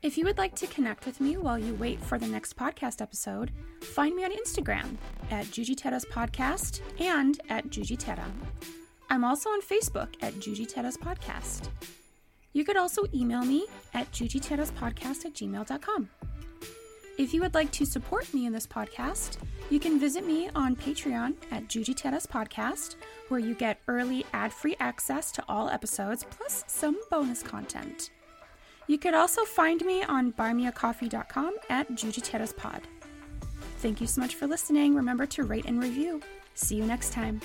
If 0.05 0.19
you 0.19 0.25
would 0.25 0.37
like 0.37 0.53
to 0.57 0.67
connect 0.67 1.07
with 1.07 1.19
me 1.19 1.35
while 1.35 1.57
you 1.57 1.73
wait 1.73 1.99
for 1.99 2.19
the 2.19 2.27
next 2.27 2.55
podcast 2.55 3.01
episode, 3.01 3.49
find 3.81 4.15
me 4.15 4.23
on 4.23 4.29
Instagram 4.31 4.97
at 5.31 5.47
Jujiteiras 5.47 6.05
Podcast 6.05 6.81
and 6.99 7.41
at 7.49 7.69
Jujiteira. 7.69 8.29
I'm 9.09 9.23
also 9.23 9.49
on 9.49 9.63
Facebook 9.63 10.09
at 10.21 10.35
Jujiteiras 10.35 10.99
Podcast. 10.99 11.69
You 12.53 12.63
could 12.63 12.77
also 12.77 13.05
email 13.15 13.43
me 13.43 13.65
at 13.95 14.11
jujiteiraspodcast 14.11 15.25
at 15.25 15.33
gmail.com. 15.33 16.09
If 17.17 17.33
you 17.33 17.41
would 17.41 17.55
like 17.55 17.71
to 17.71 17.83
support 17.83 18.31
me 18.31 18.45
in 18.45 18.53
this 18.53 18.67
podcast, 18.67 19.37
you 19.71 19.79
can 19.79 19.99
visit 19.99 20.23
me 20.23 20.51
on 20.53 20.75
Patreon 20.75 21.33
at 21.49 21.67
Jujiteiras 21.67 22.27
Podcast, 22.27 22.95
where 23.29 23.39
you 23.39 23.55
get 23.55 23.81
early 23.87 24.23
ad 24.33 24.53
free 24.53 24.75
access 24.79 25.31
to 25.31 25.43
all 25.49 25.67
episodes 25.67 26.27
plus 26.29 26.63
some 26.67 26.99
bonus 27.09 27.41
content. 27.41 28.11
You 28.87 28.97
could 28.97 29.13
also 29.13 29.43
find 29.45 29.81
me 29.81 30.03
on 30.03 30.33
buymeacoffee.com 30.33 31.55
at 31.69 31.89
Jujiteiraspod. 31.91 32.81
Thank 33.79 33.99
you 33.99 34.07
so 34.07 34.21
much 34.21 34.35
for 34.35 34.47
listening. 34.47 34.95
Remember 34.95 35.25
to 35.27 35.43
rate 35.43 35.65
and 35.65 35.81
review. 35.81 36.21
See 36.53 36.75
you 36.75 36.85
next 36.85 37.11
time. 37.11 37.41